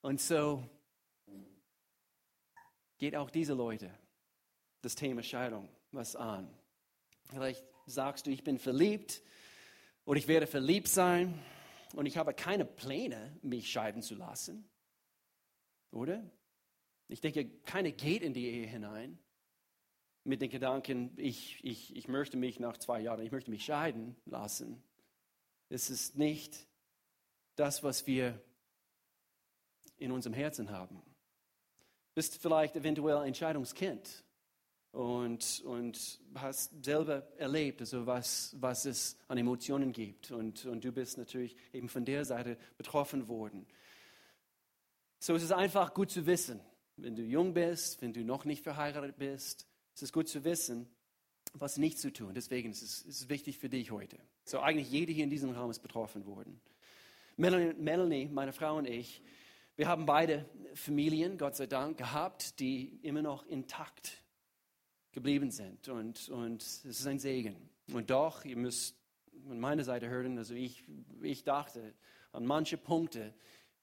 und 0.00 0.20
so 0.20 0.64
geht 2.98 3.14
auch 3.16 3.30
diese 3.30 3.54
Leute 3.54 3.90
das 4.82 4.94
Thema 4.94 5.22
Scheidung 5.22 5.68
was 5.92 6.16
an. 6.16 6.48
Vielleicht 7.30 7.64
sagst 7.86 8.26
du, 8.26 8.30
ich 8.30 8.44
bin 8.44 8.58
verliebt 8.58 9.22
oder 10.04 10.18
ich 10.18 10.28
werde 10.28 10.46
verliebt 10.46 10.88
sein 10.88 11.38
und 11.94 12.06
ich 12.06 12.16
habe 12.16 12.34
keine 12.34 12.64
Pläne, 12.64 13.36
mich 13.42 13.70
scheiden 13.70 14.02
zu 14.02 14.14
lassen. 14.14 14.68
Oder? 15.90 16.22
Ich 17.08 17.20
denke, 17.20 17.48
keiner 17.60 17.90
geht 17.90 18.22
in 18.22 18.34
die 18.34 18.46
Ehe 18.46 18.66
hinein 18.66 19.18
mit 20.28 20.42
den 20.42 20.50
Gedanken, 20.50 21.10
ich, 21.16 21.58
ich, 21.64 21.96
ich 21.96 22.06
möchte 22.06 22.36
mich 22.36 22.60
nach 22.60 22.76
zwei 22.76 23.00
Jahren, 23.00 23.24
ich 23.24 23.32
möchte 23.32 23.50
mich 23.50 23.64
scheiden 23.64 24.14
lassen. 24.26 24.82
Es 25.70 25.88
ist 25.88 26.16
nicht 26.16 26.66
das, 27.56 27.82
was 27.82 28.06
wir 28.06 28.38
in 29.96 30.12
unserem 30.12 30.34
Herzen 30.34 30.70
haben. 30.70 31.02
Bist 32.14 32.36
vielleicht 32.42 32.76
eventuell 32.76 33.16
ein 33.16 33.34
Scheidungskind 33.34 34.22
und, 34.92 35.62
und 35.64 36.20
hast 36.34 36.84
selber 36.84 37.26
erlebt, 37.38 37.80
also 37.80 38.06
was, 38.06 38.54
was 38.60 38.84
es 38.84 39.16
an 39.28 39.38
Emotionen 39.38 39.92
gibt. 39.92 40.30
Und, 40.30 40.66
und 40.66 40.84
du 40.84 40.92
bist 40.92 41.16
natürlich 41.16 41.56
eben 41.72 41.88
von 41.88 42.04
der 42.04 42.26
Seite 42.26 42.58
betroffen 42.76 43.28
worden. 43.28 43.66
So 45.20 45.34
ist 45.34 45.42
es 45.42 45.52
einfach 45.52 45.94
gut 45.94 46.10
zu 46.10 46.26
wissen, 46.26 46.60
wenn 46.96 47.16
du 47.16 47.22
jung 47.22 47.54
bist, 47.54 48.02
wenn 48.02 48.12
du 48.12 48.24
noch 48.24 48.44
nicht 48.44 48.62
verheiratet 48.62 49.16
bist, 49.16 49.66
es 49.98 50.02
ist 50.02 50.12
gut 50.12 50.28
zu 50.28 50.44
wissen, 50.44 50.88
was 51.54 51.76
nicht 51.76 51.98
zu 51.98 52.12
tun. 52.12 52.32
Deswegen 52.32 52.70
ist 52.70 52.82
es, 52.82 53.02
ist 53.02 53.28
wichtig 53.28 53.58
für 53.58 53.68
dich 53.68 53.90
heute. 53.90 54.16
So 54.44 54.60
eigentlich 54.60 54.88
jeder 54.88 55.12
hier 55.12 55.24
in 55.24 55.30
diesem 55.30 55.50
Raum 55.50 55.72
ist 55.72 55.80
betroffen 55.80 56.24
worden. 56.24 56.60
Melanie, 57.36 58.28
meine 58.28 58.52
Frau 58.52 58.76
und 58.76 58.86
ich, 58.86 59.20
wir 59.74 59.88
haben 59.88 60.06
beide 60.06 60.48
Familien, 60.74 61.36
Gott 61.36 61.56
sei 61.56 61.66
Dank, 61.66 61.98
gehabt, 61.98 62.60
die 62.60 63.00
immer 63.02 63.22
noch 63.22 63.44
intakt 63.46 64.22
geblieben 65.10 65.50
sind. 65.50 65.88
Und, 65.88 66.28
und 66.28 66.62
es 66.62 66.84
ist 66.84 67.06
ein 67.08 67.18
Segen. 67.18 67.56
Und 67.92 68.10
doch, 68.10 68.44
ihr 68.44 68.56
müsst 68.56 68.96
an 69.50 69.58
meiner 69.58 69.82
Seite 69.82 70.08
hören, 70.08 70.38
also 70.38 70.54
ich, 70.54 70.84
ich 71.22 71.42
dachte 71.42 71.92
an 72.30 72.46
manche 72.46 72.76
Punkte 72.76 73.34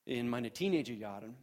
in 0.05 0.29
meinen 0.29 0.53
Teenagerjahren, 0.53 1.35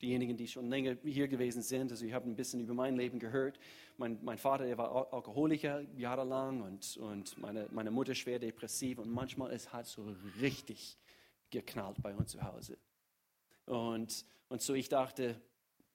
diejenigen, 0.00 0.36
die 0.36 0.46
schon 0.46 0.68
länger 0.68 0.96
hier 1.02 1.28
gewesen 1.28 1.62
sind, 1.62 1.90
also 1.90 2.04
ich 2.04 2.12
habe 2.12 2.28
ein 2.28 2.36
bisschen 2.36 2.60
über 2.60 2.74
mein 2.74 2.96
Leben 2.96 3.18
gehört. 3.18 3.58
Mein, 3.96 4.18
mein 4.22 4.38
Vater, 4.38 4.64
der 4.64 4.78
war 4.78 5.12
Alkoholiker 5.12 5.82
jahrelang 5.96 6.62
und, 6.62 6.96
und 6.98 7.36
meine, 7.38 7.68
meine 7.70 7.90
Mutter 7.90 8.14
schwer 8.14 8.38
depressiv 8.38 8.98
und 8.98 9.10
manchmal 9.10 9.52
es 9.52 9.72
hat 9.72 9.86
so 9.86 10.14
richtig 10.40 10.98
geknallt 11.50 12.00
bei 12.02 12.14
uns 12.14 12.32
zu 12.32 12.42
Hause. 12.42 12.78
Und, 13.66 14.24
und 14.48 14.62
so 14.62 14.74
ich 14.74 14.88
dachte, 14.88 15.40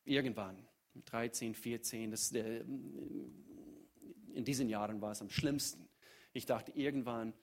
irgendwann, 0.06 0.58
13, 1.06 1.56
14, 1.56 2.12
das, 2.12 2.32
in 2.32 3.36
diesen 4.46 4.70
Jahren 4.70 5.02
war 5.02 5.12
es 5.12 5.22
am 5.22 5.30
schlimmsten. 5.30 5.90
Ich 6.34 6.46
dachte, 6.46 6.72
irgendwann 6.72 7.34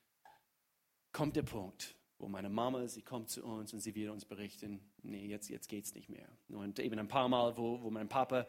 kommt 1.13 1.37
der 1.37 1.43
Punkt, 1.43 1.97
wo 2.21 2.29
meine 2.29 2.51
Mama, 2.51 2.87
sie 2.87 3.03
kommt 3.03 3.31
zu 3.31 3.43
uns 3.45 3.73
und 3.73 3.81
sie 3.81 3.95
wird 3.95 4.11
uns 4.11 4.25
berichten, 4.25 4.81
nee, 5.03 5.27
jetzt, 5.27 5.49
jetzt 5.49 5.69
geht 5.69 5.85
es 5.85 5.95
nicht 5.95 6.09
mehr. 6.09 6.29
Und 6.49 6.79
eben 6.79 6.99
ein 6.99 7.09
paar 7.09 7.29
Mal, 7.29 7.57
wo, 7.57 7.83
wo 7.83 7.91
mein 7.91 8.09
Papa 8.09 8.47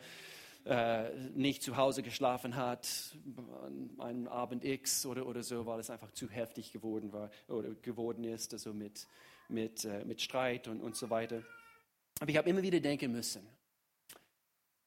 äh, 0.65 1.09
nicht 1.33 1.63
zu 1.63 1.77
Hause 1.77 2.03
geschlafen 2.03 2.55
hat, 2.55 3.15
an 3.63 3.89
einem 3.99 4.27
Abend 4.27 4.63
X 4.63 5.05
oder, 5.05 5.25
oder 5.25 5.41
so, 5.41 5.65
weil 5.65 5.79
es 5.79 5.89
einfach 5.89 6.11
zu 6.11 6.29
heftig 6.29 6.71
geworden 6.71 7.11
war 7.13 7.31
oder 7.47 7.73
geworden 7.75 8.25
ist, 8.25 8.53
also 8.53 8.73
mit, 8.73 9.07
mit, 9.47 9.85
äh, 9.85 10.05
mit 10.05 10.21
Streit 10.21 10.67
und, 10.67 10.81
und 10.81 10.95
so 10.95 11.09
weiter. 11.09 11.41
Aber 12.19 12.29
ich 12.29 12.37
habe 12.37 12.49
immer 12.49 12.61
wieder 12.61 12.79
denken 12.79 13.11
müssen. 13.11 13.47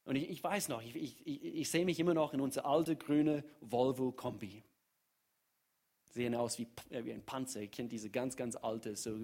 Und 0.04 0.16
ich, 0.16 0.28
ich 0.28 0.44
weiß 0.44 0.68
noch, 0.68 0.82
ich, 0.82 0.94
ich, 0.94 1.26
ich, 1.26 1.70
sehe 1.70 1.86
mich 1.86 1.98
immer 1.98 2.12
noch 2.12 2.34
in 2.34 2.40
unser 2.40 2.66
alte 2.66 2.94
grüne 2.94 3.42
Volvo 3.60 4.12
Kombi. 4.12 4.62
Sehen 6.14 6.34
aus 6.34 6.58
wie, 6.58 6.68
äh, 6.90 7.04
wie 7.04 7.12
ein 7.12 7.24
Panzer. 7.24 7.60
Ich 7.60 7.72
kenne 7.72 7.88
diese 7.88 8.08
ganz, 8.08 8.36
ganz 8.36 8.56
alte, 8.56 8.94
so 8.96 9.18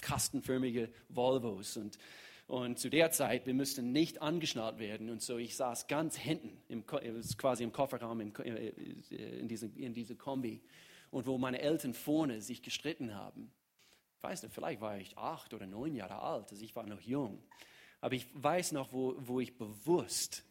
kastenförmige 0.00 0.90
Volvos. 1.08 1.76
Und, 1.76 1.98
und 2.46 2.78
zu 2.78 2.88
der 2.88 3.10
Zeit, 3.10 3.46
wir 3.46 3.52
müssten 3.52 3.92
nicht 3.92 4.22
angeschnallt 4.22 4.78
werden. 4.78 5.10
Und 5.10 5.20
so, 5.20 5.36
ich 5.36 5.54
saß 5.54 5.86
ganz 5.86 6.16
hinten, 6.16 6.62
im, 6.68 6.86
quasi 6.86 7.62
im 7.62 7.72
Kofferraum 7.72 8.20
im, 8.20 8.32
äh, 8.36 8.68
in, 9.10 9.48
diese, 9.48 9.66
in 9.66 9.92
diese 9.92 10.16
Kombi. 10.16 10.62
Und 11.10 11.26
wo 11.26 11.36
meine 11.36 11.60
Eltern 11.60 11.94
vorne 11.94 12.40
sich 12.40 12.62
gestritten 12.62 13.14
haben. 13.14 13.52
Ich 14.16 14.22
weiß 14.22 14.42
nicht, 14.42 14.54
vielleicht 14.54 14.80
war 14.80 14.98
ich 14.98 15.16
acht 15.16 15.54
oder 15.54 15.66
neun 15.66 15.94
Jahre 15.94 16.20
alt, 16.20 16.50
also 16.50 16.64
ich 16.64 16.74
war 16.74 16.84
noch 16.86 17.00
jung. 17.00 17.42
Aber 18.00 18.14
ich 18.14 18.26
weiß 18.34 18.72
noch, 18.72 18.92
wo, 18.92 19.14
wo 19.18 19.40
ich 19.40 19.56
bewusst 19.56 20.44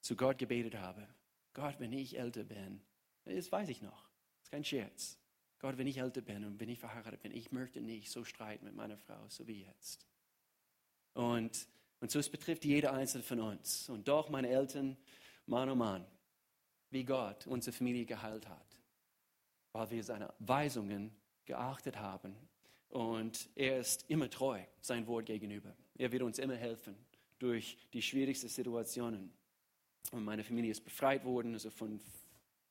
zu 0.00 0.14
Gott 0.14 0.38
gebetet 0.38 0.76
habe. 0.76 1.08
Gott, 1.52 1.76
wenn 1.78 1.92
ich 1.92 2.18
älter 2.18 2.44
bin, 2.44 2.80
das 3.24 3.50
weiß 3.50 3.68
ich 3.68 3.82
noch, 3.82 4.09
kein 4.50 4.64
Scherz. 4.64 5.18
Gott, 5.58 5.76
wenn 5.78 5.86
ich 5.86 5.98
älter 5.98 6.22
bin 6.22 6.44
und 6.44 6.58
wenn 6.58 6.68
ich 6.68 6.78
verheiratet 6.78 7.22
bin, 7.22 7.32
ich 7.32 7.52
möchte 7.52 7.80
nicht 7.80 8.10
so 8.10 8.24
streiten 8.24 8.64
mit 8.64 8.74
meiner 8.74 8.96
Frau, 8.96 9.28
so 9.28 9.46
wie 9.46 9.62
jetzt. 9.62 10.06
Und, 11.12 11.68
und 12.00 12.10
so 12.10 12.18
es 12.18 12.30
betrifft 12.30 12.64
jeder 12.64 12.92
einzelne 12.92 13.22
von 13.22 13.40
uns. 13.40 13.88
Und 13.88 14.08
doch 14.08 14.30
meine 14.30 14.48
Eltern, 14.48 14.96
Mann 15.46 15.68
oh 15.68 15.74
Mann, 15.74 16.06
wie 16.90 17.04
Gott 17.04 17.46
unsere 17.46 17.76
Familie 17.76 18.06
geheilt 18.06 18.48
hat, 18.48 18.78
weil 19.72 19.90
wir 19.90 20.02
seine 20.02 20.32
Weisungen 20.38 21.14
geachtet 21.44 21.98
haben 21.98 22.36
und 22.88 23.48
er 23.54 23.78
ist 23.78 24.04
immer 24.08 24.28
treu, 24.28 24.60
sein 24.80 25.06
Wort 25.06 25.26
gegenüber. 25.26 25.76
Er 25.96 26.10
wird 26.10 26.22
uns 26.22 26.38
immer 26.38 26.56
helfen 26.56 26.96
durch 27.38 27.78
die 27.92 28.02
schwierigsten 28.02 28.48
Situationen. 28.48 29.32
Und 30.10 30.24
meine 30.24 30.42
Familie 30.42 30.72
ist 30.72 30.82
befreit 30.82 31.24
worden, 31.24 31.52
also 31.52 31.70
von 31.70 32.00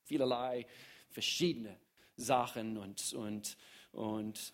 vielerlei 0.04 0.66
verschiedene 1.10 1.76
Sachen 2.16 2.76
und, 2.76 3.12
und, 3.14 3.56
und, 3.92 4.52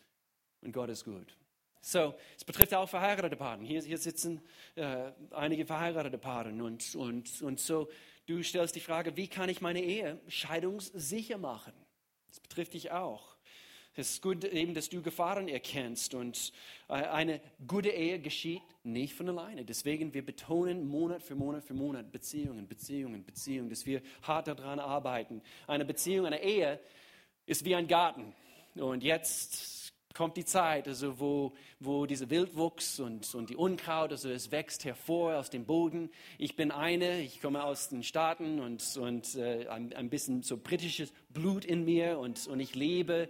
und 0.63 0.73
Gott 0.73 0.91
ist 0.91 1.05
gut. 1.05 1.37
So, 1.81 2.15
es 2.37 2.45
betrifft 2.45 2.75
auch 2.75 2.89
verheiratete 2.89 3.37
Paare. 3.37 3.63
Hier, 3.63 3.81
hier 3.81 3.99
sitzen 3.99 4.43
äh, 4.75 5.13
einige 5.31 5.65
verheiratete 5.65 6.19
Paare 6.19 6.49
und, 6.51 6.95
und, 6.97 7.43
und 7.43 7.61
so, 7.61 7.89
du 8.27 8.43
stellst 8.43 8.75
die 8.75 8.81
Frage, 8.81 9.17
wie 9.17 9.29
kann 9.29 9.49
ich 9.49 9.61
meine 9.61 9.81
Ehe 9.81 10.21
scheidungssicher 10.27 11.39
machen? 11.39 11.73
Das 12.29 12.41
betrifft 12.41 12.75
dich 12.75 12.91
auch. 12.91 13.36
Es 13.99 14.11
ist 14.11 14.23
gut 14.23 14.45
eben, 14.45 14.75
dass 14.75 14.91
du 14.91 15.01
Gefahren 15.01 15.49
erkennst 15.49 16.13
und 16.13 16.53
äh, 16.89 16.93
eine 16.93 17.41
gute 17.67 17.89
Ehe 17.89 18.21
geschieht 18.21 18.61
nicht 18.85 19.15
von 19.15 19.27
alleine. 19.31 19.65
Deswegen, 19.65 20.13
wir 20.13 20.25
betonen 20.25 20.87
Monat 20.87 21.23
für 21.23 21.35
Monat 21.35 21.65
für 21.65 21.73
Monat 21.73 22.13
Beziehungen, 22.13 22.69
Beziehungen, 22.69 23.25
Beziehungen, 23.25 23.71
dass 23.71 23.87
wir 23.87 24.03
hart 24.23 24.49
daran 24.49 24.81
arbeiten. 24.81 25.41
Eine 25.67 25.87
Beziehung, 25.87 26.27
eine 26.27 26.43
Ehe 26.43 26.79
ist 27.47 27.65
wie 27.65 27.75
ein 27.75 27.89
Garten. 27.89 28.35
Und 28.75 29.03
jetzt 29.03 29.95
kommt 30.13 30.37
die 30.37 30.45
Zeit, 30.45 30.89
also 30.89 31.19
wo, 31.19 31.53
wo 31.81 32.05
dieser 32.05 32.29
Wildwuchs 32.29 33.01
und, 33.01 33.35
und 33.35 33.51
die 33.51 33.57
Unkraut, 33.57 34.13
also 34.13 34.29
es 34.31 34.51
wächst 34.51 34.85
hervor 34.85 35.37
aus 35.37 35.49
dem 35.49 35.65
Boden. 35.65 36.11
Ich 36.39 36.55
bin 36.55 36.71
eine, 36.71 37.21
ich 37.21 37.41
komme 37.41 37.65
aus 37.65 37.89
den 37.89 38.03
Staaten 38.03 38.61
und, 38.61 38.97
und 38.99 39.35
äh, 39.37 39.69
ein, 39.69 39.93
ein 39.95 40.11
bisschen 40.11 40.43
so 40.43 40.57
britisches 40.59 41.13
Blut 41.31 41.65
in 41.65 41.85
mir 41.85 42.19
und, 42.19 42.47
und 42.47 42.61
ich 42.61 42.75
lebe 42.75 43.29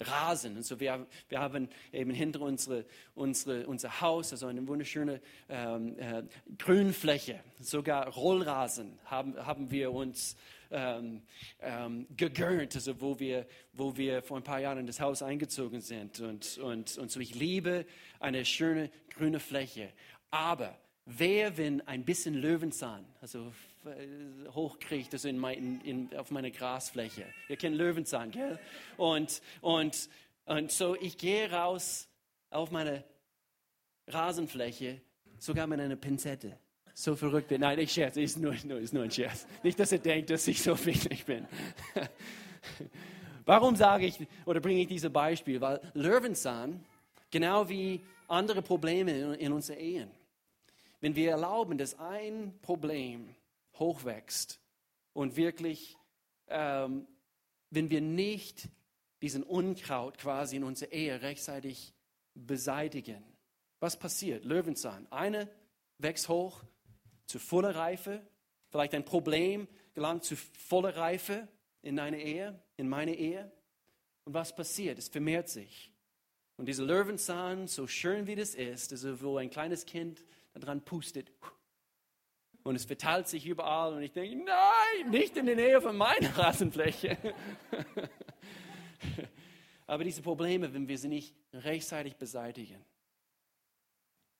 Rasen. 0.00 0.56
Und 0.56 0.64
so 0.64 0.78
wir, 0.80 1.06
wir 1.28 1.40
haben 1.40 1.68
eben 1.92 2.10
hinter 2.10 2.40
unsere, 2.40 2.84
unsere, 3.14 3.66
unser 3.66 4.00
Haus 4.00 4.32
also 4.32 4.46
eine 4.46 4.66
wunderschöne 4.66 5.20
ähm, 5.48 5.98
äh, 5.98 6.22
Grünfläche, 6.58 7.40
sogar 7.60 8.08
Rollrasen 8.08 8.98
haben, 9.04 9.36
haben 9.36 9.70
wir 9.70 9.92
uns 9.92 10.36
ähm, 10.70 11.22
ähm, 11.60 12.06
gegönnt, 12.16 12.74
also 12.74 13.00
wo 13.00 13.18
wir, 13.18 13.46
wo 13.72 13.96
wir 13.96 14.22
vor 14.22 14.36
ein 14.36 14.42
paar 14.42 14.60
Jahren 14.60 14.78
in 14.78 14.86
das 14.86 15.00
Haus 15.00 15.22
eingezogen 15.22 15.80
sind. 15.80 16.20
Und, 16.20 16.58
und, 16.58 16.98
und 16.98 17.10
so 17.10 17.20
ich 17.20 17.34
liebe 17.34 17.86
eine 18.20 18.44
schöne 18.44 18.90
grüne 19.10 19.40
Fläche. 19.40 19.92
Aber 20.30 20.78
wer, 21.06 21.56
wenn 21.56 21.86
ein 21.86 22.04
bisschen 22.04 22.34
Löwenzahn, 22.34 23.06
also 23.20 23.52
äh, 23.86 24.48
hochkriegt, 24.52 25.12
also 25.12 25.28
in 25.28 25.38
mein, 25.38 25.80
in, 25.82 26.16
auf 26.16 26.30
meine 26.30 26.50
Grasfläche. 26.50 27.24
Ihr 27.48 27.56
kennt 27.56 27.76
Löwenzahn, 27.76 28.30
gell? 28.30 28.58
Und, 28.96 29.40
und, 29.60 30.08
und 30.44 30.70
so, 30.72 30.96
ich 30.96 31.18
gehe 31.18 31.50
raus 31.50 32.08
auf 32.50 32.70
meine 32.70 33.04
Rasenfläche, 34.08 35.00
sogar 35.38 35.66
mit 35.66 35.80
einer 35.80 35.96
Pinzette. 35.96 36.58
So 36.94 37.14
verrückt 37.14 37.48
bin. 37.48 37.60
Nein, 37.60 37.78
ich 37.78 37.92
scherze, 37.92 38.22
ist 38.22 38.38
nur, 38.38 38.54
nur, 38.64 38.78
ist 38.78 38.94
nur 38.94 39.02
ein 39.02 39.10
Scherz. 39.10 39.46
Nicht, 39.62 39.78
dass 39.78 39.92
ihr 39.92 39.98
denkt, 39.98 40.30
dass 40.30 40.48
ich 40.48 40.62
so 40.62 40.82
wichtig 40.86 41.26
bin. 41.26 41.46
Warum 43.44 43.76
sage 43.76 44.06
ich 44.06 44.18
oder 44.46 44.60
bringe 44.60 44.80
ich 44.80 44.88
dieses 44.88 45.12
Beispiel? 45.12 45.60
Weil 45.60 45.80
Löwenzahn, 45.92 46.84
genau 47.30 47.68
wie 47.68 48.00
andere 48.28 48.62
Probleme 48.62 49.12
in, 49.12 49.34
in 49.34 49.52
unseren 49.52 49.78
Ehen, 49.78 50.10
wenn 51.00 51.14
wir 51.14 51.32
erlauben, 51.32 51.76
dass 51.76 51.98
ein 51.98 52.54
Problem 52.62 53.28
hochwächst 53.78 54.60
und 55.12 55.36
wirklich, 55.36 55.96
ähm, 56.48 57.06
wenn 57.70 57.90
wir 57.90 58.00
nicht 58.00 58.68
diesen 59.22 59.42
Unkraut 59.42 60.18
quasi 60.18 60.56
in 60.56 60.64
unserer 60.64 60.92
Ehe 60.92 61.22
rechtzeitig 61.22 61.94
beseitigen, 62.34 63.24
was 63.80 63.98
passiert? 63.98 64.44
Löwenzahn. 64.44 65.06
Eine 65.10 65.48
wächst 65.98 66.28
hoch 66.28 66.62
zu 67.26 67.38
voller 67.38 67.74
Reife, 67.74 68.26
vielleicht 68.68 68.94
ein 68.94 69.04
Problem 69.04 69.68
gelangt 69.94 70.24
zu 70.24 70.36
voller 70.36 70.96
Reife 70.96 71.48
in 71.82 71.96
deine 71.96 72.22
Ehe, 72.22 72.60
in 72.76 72.88
meine 72.88 73.14
Ehe. 73.14 73.50
Und 74.24 74.34
was 74.34 74.54
passiert? 74.54 74.98
Es 74.98 75.08
vermehrt 75.08 75.48
sich. 75.48 75.92
Und 76.56 76.66
dieser 76.66 76.84
Löwenzahn, 76.84 77.66
so 77.66 77.86
schön 77.86 78.26
wie 78.26 78.34
das 78.34 78.54
ist, 78.54 78.92
also 78.92 79.20
wo 79.20 79.36
ein 79.36 79.50
kleines 79.50 79.84
Kind 79.86 80.24
daran 80.54 80.82
pustet, 80.82 81.30
und 82.66 82.74
es 82.74 82.84
verteilt 82.84 83.28
sich 83.28 83.46
überall 83.46 83.94
und 83.94 84.02
ich 84.02 84.10
denke, 84.10 84.44
nein, 84.44 85.10
nicht 85.10 85.36
in 85.36 85.46
der 85.46 85.54
Nähe 85.54 85.80
von 85.80 85.96
meiner 85.96 86.28
Rasenfläche. 86.36 87.16
Aber 89.86 90.02
diese 90.02 90.20
Probleme, 90.20 90.74
wenn 90.74 90.88
wir 90.88 90.98
sie 90.98 91.06
nicht 91.06 91.32
rechtzeitig 91.52 92.16
beseitigen, 92.16 92.84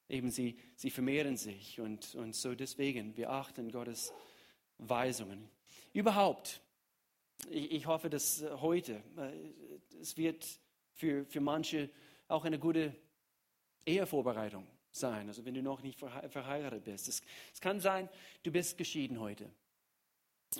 eben 0.08 0.30
sie, 0.30 0.58
sie 0.74 0.90
vermehren 0.90 1.36
sich 1.36 1.80
und, 1.80 2.16
und 2.16 2.34
so 2.34 2.56
deswegen, 2.56 3.16
wir 3.16 3.30
achten 3.30 3.70
Gottes 3.70 4.12
Weisungen. 4.78 5.48
Überhaupt, 5.92 6.60
ich, 7.48 7.70
ich 7.70 7.86
hoffe, 7.86 8.10
dass 8.10 8.44
heute, 8.60 9.04
äh, 9.18 10.00
es 10.00 10.16
wird 10.16 10.44
für, 10.94 11.24
für 11.26 11.40
manche 11.40 11.90
auch 12.26 12.44
eine 12.44 12.58
gute 12.58 12.92
Ehevorbereitung 13.84 14.66
sein, 14.96 15.28
also 15.28 15.44
wenn 15.44 15.54
du 15.54 15.62
noch 15.62 15.82
nicht 15.82 15.98
verheiratet 15.98 16.84
bist. 16.84 17.08
Es, 17.08 17.22
es 17.52 17.60
kann 17.60 17.80
sein, 17.80 18.08
du 18.42 18.50
bist 18.50 18.78
geschieden 18.78 19.20
heute. 19.20 19.50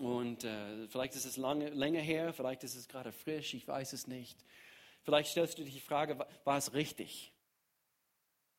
Und 0.01 0.45
äh, 0.45 0.89
vielleicht 0.89 1.15
ist 1.15 1.25
es 1.25 1.37
lange, 1.37 1.71
länger 1.71 2.01
her, 2.01 2.33
vielleicht 2.33 2.65
ist 2.65 2.75
es 2.75 2.89
gerade 2.89 3.13
frisch, 3.13 3.55
ich 3.55 3.67
weiß 3.67 3.93
es 3.93 4.07
nicht. 4.07 4.45
Vielleicht 5.03 5.31
stellst 5.31 5.59
du 5.59 5.65
dich 5.65 5.75
die 5.75 5.81
Frage, 5.81 6.19
war 6.45 6.59
es 6.59 6.75
richtig? 6.75 7.33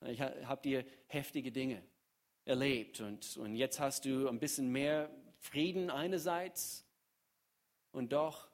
Ich 0.05 0.21
habe 0.21 0.61
dir 0.61 0.85
heftige 1.07 1.51
Dinge 1.51 1.83
erlebt 2.45 3.01
und, 3.01 3.35
und 3.37 3.55
jetzt 3.55 3.79
hast 3.79 4.05
du 4.05 4.29
ein 4.29 4.39
bisschen 4.39 4.71
mehr 4.71 5.09
Frieden 5.39 5.89
einerseits 5.89 6.85
und 7.91 8.13
doch, 8.13 8.47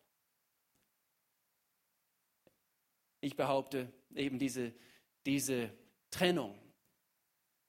ich 3.22 3.36
behaupte, 3.36 3.92
eben 4.15 4.39
diese, 4.39 4.74
diese 5.25 5.72
Trennung 6.10 6.58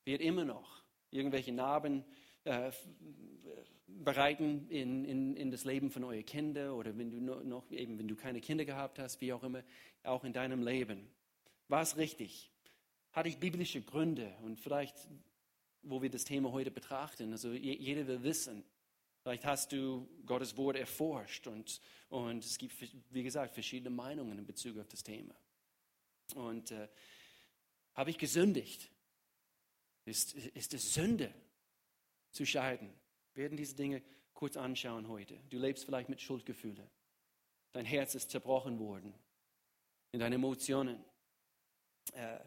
wird 0.05 0.21
immer 0.21 0.45
noch 0.45 0.83
irgendwelche 1.11 1.53
Narben 1.53 2.05
äh, 2.45 2.71
bereiten 3.87 4.69
in, 4.69 5.05
in, 5.05 5.37
in 5.37 5.51
das 5.51 5.65
Leben 5.65 5.91
von 5.91 6.05
euren 6.05 6.25
Kindern 6.25 6.71
oder 6.71 6.97
wenn 6.99 7.11
du 7.11 7.21
noch 7.21 7.71
eben, 7.71 7.99
wenn 7.99 8.09
du 8.09 8.17
keine 8.17 8.41
Kinder 8.41 8.65
gehabt 8.65 8.99
hast, 8.99 9.21
wie 9.21 9.33
auch 9.33 9.43
immer, 9.43 9.63
auch 10.03 10.25
in 10.25 10.33
deinem 10.33 10.63
Leben. 10.63 11.09
War 11.69 11.83
es 11.83 11.97
richtig? 11.97 12.51
Hatte 13.13 13.29
ich 13.29 13.39
biblische 13.39 13.81
Gründe 13.81 14.35
und 14.43 14.59
vielleicht, 14.59 14.97
wo 15.83 16.03
wir 16.03 16.11
das 16.11 16.25
Thema 16.25 16.53
heute 16.53 16.71
betrachten, 16.71 17.33
also 17.33 17.53
jeder 17.53 18.07
will 18.07 18.23
wissen, 18.23 18.65
vielleicht 19.23 19.45
hast 19.45 19.73
du 19.73 20.09
Gottes 20.27 20.57
Wort 20.57 20.77
erforscht 20.77 21.47
und, 21.47 21.81
und 22.09 22.45
es 22.45 22.59
gibt, 22.59 22.75
wie 23.11 23.23
gesagt, 23.23 23.55
verschiedene 23.55 23.91
Meinungen 23.91 24.39
in 24.39 24.47
Bezug 24.47 24.79
auf 24.79 24.89
das 24.89 25.03
Thema. 25.03 25.35
Und 26.35 26.73
äh, 26.73 26.89
habe 27.95 28.11
ich 28.11 28.19
gesündigt? 28.19 28.91
Ist, 30.05 30.35
ist 30.35 30.75
es 30.75 30.95
Sünde 30.95 31.33
zu 32.31 32.45
scheiden? 32.45 32.93
Wir 33.33 33.45
werden 33.45 33.57
diese 33.57 33.75
Dinge 33.75 34.03
kurz 34.35 34.57
anschauen 34.57 35.09
heute. 35.09 35.39
Du 35.51 35.59
lebst 35.59 35.85
vielleicht 35.85 36.09
mit 36.09 36.21
Schuldgefühlen. 36.21 36.89
Dein 37.73 37.85
Herz 37.85 38.15
ist 38.15 38.31
zerbrochen 38.31 38.79
worden 38.79 39.15
in 40.13 40.21
deinen 40.21 40.35
Emotionen. 40.35 41.03
Äh, 42.13 42.39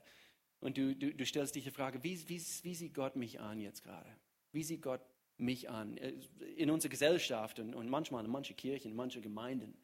und 0.60 0.78
du, 0.78 0.96
du, 0.96 1.14
du, 1.14 1.26
stellst 1.26 1.56
dich 1.56 1.66
die 1.66 1.72
Frage, 1.72 2.04
wie, 2.04 2.18
wie, 2.30 2.42
wie 2.64 2.76
sieht 2.76 2.94
Gott 2.94 3.16
mich 3.16 3.40
an 3.40 3.60
jetzt 3.60 3.84
gerade? 3.84 4.10
Wie 4.52 4.64
sieht 4.64 4.82
Gott 4.82 5.02
mich 5.38 5.70
an? 5.70 5.98
Äh, 5.98 6.14
in 6.56 6.70
unserer 6.70 6.90
Gesellschaft 6.90 7.60
und, 7.60 7.76
und 7.76 7.90
manchmal 7.90 8.24
in 8.24 8.32
manchen 8.32 8.56
Kirchen, 8.56 8.92
in 8.92 8.96
manchen 8.96 9.22
Gemeinden. 9.22 9.78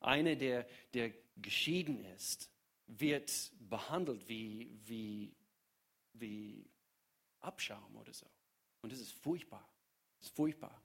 Einer, 0.00 0.34
der, 0.34 0.66
der 0.94 1.12
geschieden 1.36 2.04
ist, 2.16 2.50
wird 2.86 3.52
behandelt 3.68 4.28
wie, 4.28 4.76
wie, 4.86 5.36
wie 6.14 6.68
Abschaum 7.40 7.96
oder 7.96 8.12
so. 8.12 8.26
Und 8.82 8.92
das 8.92 9.00
ist 9.00 9.12
furchtbar. 9.12 9.66
Das 10.18 10.28
ist 10.28 10.36
furchtbar. 10.36 10.80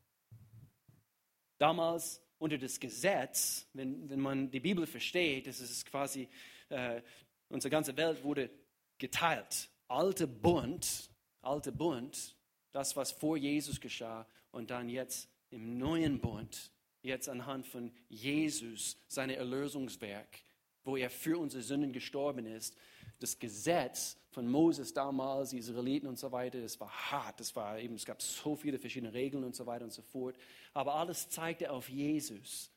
Damals 1.57 2.21
unter 2.37 2.57
das 2.57 2.79
Gesetz, 2.79 3.67
wenn, 3.73 4.09
wenn 4.09 4.19
man 4.19 4.51
die 4.51 4.59
Bibel 4.59 4.85
versteht, 4.85 5.47
das 5.47 5.59
ist 5.59 5.85
quasi, 5.85 6.27
äh, 6.69 7.01
unsere 7.49 7.69
ganze 7.71 7.95
Welt 7.95 8.23
wurde 8.23 8.49
geteilt. 8.97 9.69
Alte 9.87 10.27
Bund, 10.27 11.09
alte 11.41 11.71
Bund, 11.71 12.35
das, 12.71 12.95
was 12.95 13.11
vor 13.11 13.37
Jesus 13.37 13.79
geschah, 13.79 14.27
und 14.51 14.71
dann 14.71 14.89
jetzt 14.89 15.29
im 15.49 15.77
neuen 15.77 16.19
Bund, 16.19 16.71
jetzt 17.01 17.29
anhand 17.29 17.67
von 17.67 17.91
Jesus, 18.09 18.97
seinem 19.07 19.37
Erlösungswerk, 19.37 20.39
wo 20.83 20.97
er 20.97 21.09
für 21.09 21.37
unsere 21.37 21.63
Sünden 21.63 21.93
gestorben 21.93 22.45
ist, 22.45 22.75
das 23.19 23.39
Gesetz 23.39 24.17
von 24.35 24.51
Moses 24.51 24.93
damals, 24.93 25.51
die 25.51 25.59
Israeliten 25.59 26.07
und 26.07 26.19
so 26.19 26.29
weiter, 26.29 26.59
das 26.61 26.77
war 26.77 26.89
hart, 26.89 27.39
das 27.39 27.55
war 27.55 27.79
eben, 27.79 27.95
es 27.95 28.05
gab 28.05 28.21
so 28.21 28.57
viele 28.57 28.77
verschiedene 28.77 29.13
Regeln 29.13 29.45
und 29.45 29.55
so 29.55 29.65
weiter 29.65 29.85
und 29.85 29.93
so 29.93 30.01
fort. 30.01 30.35
Aber 30.73 30.95
alles 30.95 31.29
zeigte 31.29 31.71
auf 31.71 31.87
Jesus. 31.87 32.69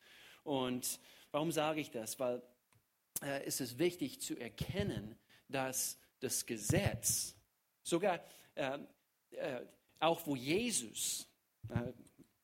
Und 0.45 1.01
warum 1.33 1.51
sage 1.51 1.81
ich 1.81 1.91
das? 1.91 2.21
Weil 2.21 2.41
äh, 3.23 3.43
es 3.45 3.61
ist 3.61 3.77
wichtig 3.81 4.21
zu 4.21 4.39
erkennen, 4.39 5.17
dass 5.49 5.99
das 6.21 6.47
Gesetz, 6.47 7.35
sogar 7.83 8.21
äh, 8.55 8.79
äh, 9.33 9.67
auch 9.99 10.25
wo 10.29 10.37
Jesus, 10.37 11.27
äh, 11.71 11.93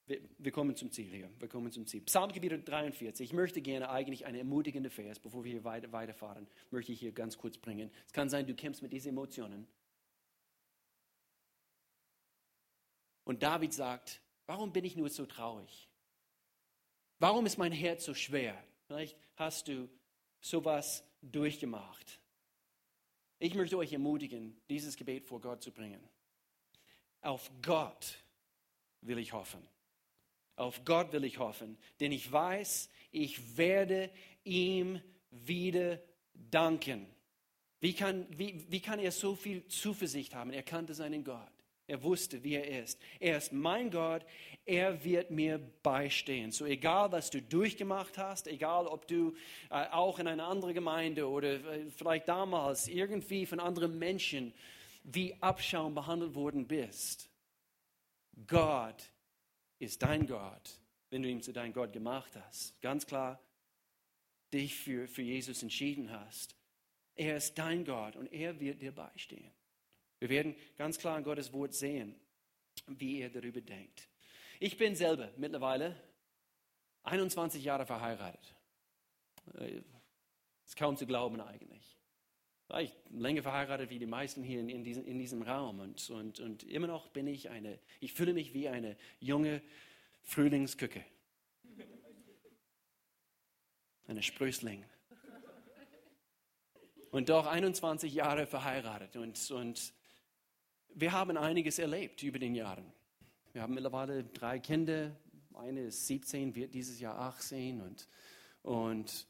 wir, 0.06 0.20
wir, 0.38 0.52
kommen 0.52 0.76
zum 0.76 0.90
Ziel 0.90 1.10
hier. 1.10 1.30
Wir 1.38 1.48
kommen 1.48 1.72
zum 1.72 1.86
Ziel. 1.86 2.02
Psalmgebiet 2.02 2.68
43. 2.68 3.30
Ich 3.30 3.32
möchte 3.32 3.62
gerne 3.62 3.88
eigentlich 3.88 4.26
eine 4.26 4.38
ermutigende 4.38 4.90
Vers, 4.90 5.18
bevor 5.18 5.44
wir 5.44 5.52
hier 5.52 5.64
weiter, 5.64 5.92
weiterfahren, 5.92 6.46
möchte 6.70 6.92
ich 6.92 7.00
hier 7.00 7.12
ganz 7.12 7.38
kurz 7.38 7.56
bringen. 7.56 7.90
Es 8.06 8.12
kann 8.12 8.28
sein, 8.28 8.46
du 8.46 8.54
kämpfst 8.54 8.82
mit 8.82 8.92
diesen 8.92 9.10
Emotionen. 9.10 9.66
Und 13.24 13.42
David 13.42 13.72
sagt, 13.72 14.20
warum 14.46 14.72
bin 14.72 14.84
ich 14.84 14.96
nur 14.96 15.08
so 15.08 15.24
traurig? 15.24 15.88
Warum 17.18 17.46
ist 17.46 17.56
mein 17.56 17.72
Herz 17.72 18.04
so 18.04 18.12
schwer? 18.12 18.62
Vielleicht 18.86 19.16
hast 19.36 19.68
du 19.68 19.88
sowas 20.40 21.02
durchgemacht. 21.22 22.20
Ich 23.38 23.54
möchte 23.54 23.78
euch 23.78 23.92
ermutigen, 23.92 24.60
dieses 24.68 24.96
Gebet 24.96 25.24
vor 25.24 25.40
Gott 25.40 25.62
zu 25.62 25.72
bringen. 25.72 26.06
Auf 27.22 27.50
Gott 27.62 28.22
will 29.00 29.18
ich 29.18 29.32
hoffen. 29.32 29.66
Auf 30.56 30.84
Gott 30.84 31.12
will 31.12 31.24
ich 31.24 31.38
hoffen, 31.38 31.76
denn 32.00 32.12
ich 32.12 32.30
weiß, 32.30 32.88
ich 33.10 33.56
werde 33.56 34.10
ihm 34.44 35.00
wieder 35.30 36.00
danken. 36.32 37.06
Wie 37.80 37.92
kann, 37.92 38.26
wie, 38.30 38.64
wie 38.70 38.80
kann 38.80 38.98
er 38.98 39.12
so 39.12 39.34
viel 39.34 39.66
Zuversicht 39.66 40.34
haben? 40.34 40.52
Er 40.52 40.62
kannte 40.62 40.94
seinen 40.94 41.24
Gott. 41.24 41.50
Er 41.86 42.02
wusste, 42.02 42.42
wie 42.42 42.54
er 42.54 42.82
ist. 42.82 42.98
Er 43.20 43.36
ist 43.36 43.52
mein 43.52 43.90
Gott. 43.90 44.24
Er 44.64 45.04
wird 45.04 45.30
mir 45.30 45.58
beistehen. 45.82 46.50
So 46.50 46.64
egal, 46.64 47.12
was 47.12 47.28
du 47.28 47.42
durchgemacht 47.42 48.16
hast, 48.16 48.46
egal, 48.46 48.86
ob 48.86 49.06
du 49.06 49.34
äh, 49.70 49.86
auch 49.90 50.18
in 50.18 50.26
einer 50.26 50.46
anderen 50.46 50.72
Gemeinde 50.72 51.28
oder 51.28 51.54
äh, 51.54 51.90
vielleicht 51.90 52.28
damals 52.28 52.88
irgendwie 52.88 53.44
von 53.44 53.60
anderen 53.60 53.98
Menschen 53.98 54.54
wie 55.02 55.36
Abschaum 55.42 55.94
behandelt 55.94 56.34
worden 56.34 56.66
bist. 56.66 57.28
Gott 58.46 59.10
ist 59.78 60.02
dein 60.02 60.26
Gott, 60.26 60.78
wenn 61.10 61.22
du 61.22 61.28
ihn 61.28 61.42
zu 61.42 61.52
deinem 61.52 61.72
Gott 61.72 61.92
gemacht 61.92 62.34
hast. 62.37 62.80
Ganz 62.80 63.06
klar, 63.06 63.40
dich 64.52 64.74
für, 64.76 65.08
für 65.08 65.22
Jesus 65.22 65.62
entschieden 65.62 66.10
hast. 66.10 66.56
Er 67.16 67.37
ist 67.37 67.58
dein 67.58 67.84
Gott 67.84 68.16
und 68.16 68.32
er 68.32 68.58
wird 68.60 68.80
dir 68.80 68.92
beistehen. 68.92 69.52
Wir 70.18 70.28
werden 70.28 70.56
ganz 70.76 70.98
klar 70.98 71.18
in 71.18 71.24
Gottes 71.24 71.52
Wort 71.52 71.74
sehen, 71.74 72.18
wie 72.87 73.20
er 73.20 73.30
darüber 73.30 73.60
denkt. 73.60 74.08
Ich 74.60 74.76
bin 74.76 74.96
selber 74.96 75.30
mittlerweile 75.37 76.00
21 77.02 77.62
Jahre 77.62 77.87
verheiratet. 77.87 78.54
Äh, 79.54 79.82
ist 80.64 80.76
kaum 80.76 80.96
zu 80.96 81.06
glauben 81.06 81.40
eigentlich. 81.40 81.93
Ich 82.81 82.92
länger 83.11 83.42
verheiratet 83.42 83.90
wie 83.90 83.98
die 83.98 84.07
meisten 84.07 84.42
hier 84.42 84.59
in, 84.59 84.68
in, 84.68 84.85
diesem, 84.85 85.07
in 85.07 85.18
diesem 85.18 85.42
Raum. 85.42 85.81
Und, 85.81 86.11
und, 86.11 86.40
und 86.40 86.62
immer 86.64 86.87
noch 86.87 87.09
bin 87.09 87.27
ich 87.27 87.50
eine, 87.50 87.79
ich 88.00 88.12
fühle 88.14 88.33
mich 88.33 88.55
wie 88.55 88.68
eine 88.68 88.96
junge 89.20 89.61
Frühlingskücke. 90.22 91.05
Eine 94.07 94.22
Sprössling. 94.22 94.85
Und 97.11 97.29
doch 97.29 97.46
21 97.46 98.12
Jahre 98.12 98.46
verheiratet. 98.46 99.16
Und, 99.16 99.50
und 99.50 99.92
wir 100.94 101.12
haben 101.12 101.37
einiges 101.37 101.79
erlebt 101.79 102.22
über 102.22 102.38
den 102.38 102.55
Jahren. 102.55 102.92
Wir 103.53 103.62
haben 103.62 103.74
mittlerweile 103.74 104.24
drei 104.24 104.59
Kinder. 104.59 105.14
Eine 105.55 105.83
ist 105.83 106.07
17, 106.07 106.55
wird 106.55 106.74
dieses 106.74 106.98
Jahr 106.98 107.16
18. 107.18 107.81
Und, 107.83 108.09
und 108.62 109.27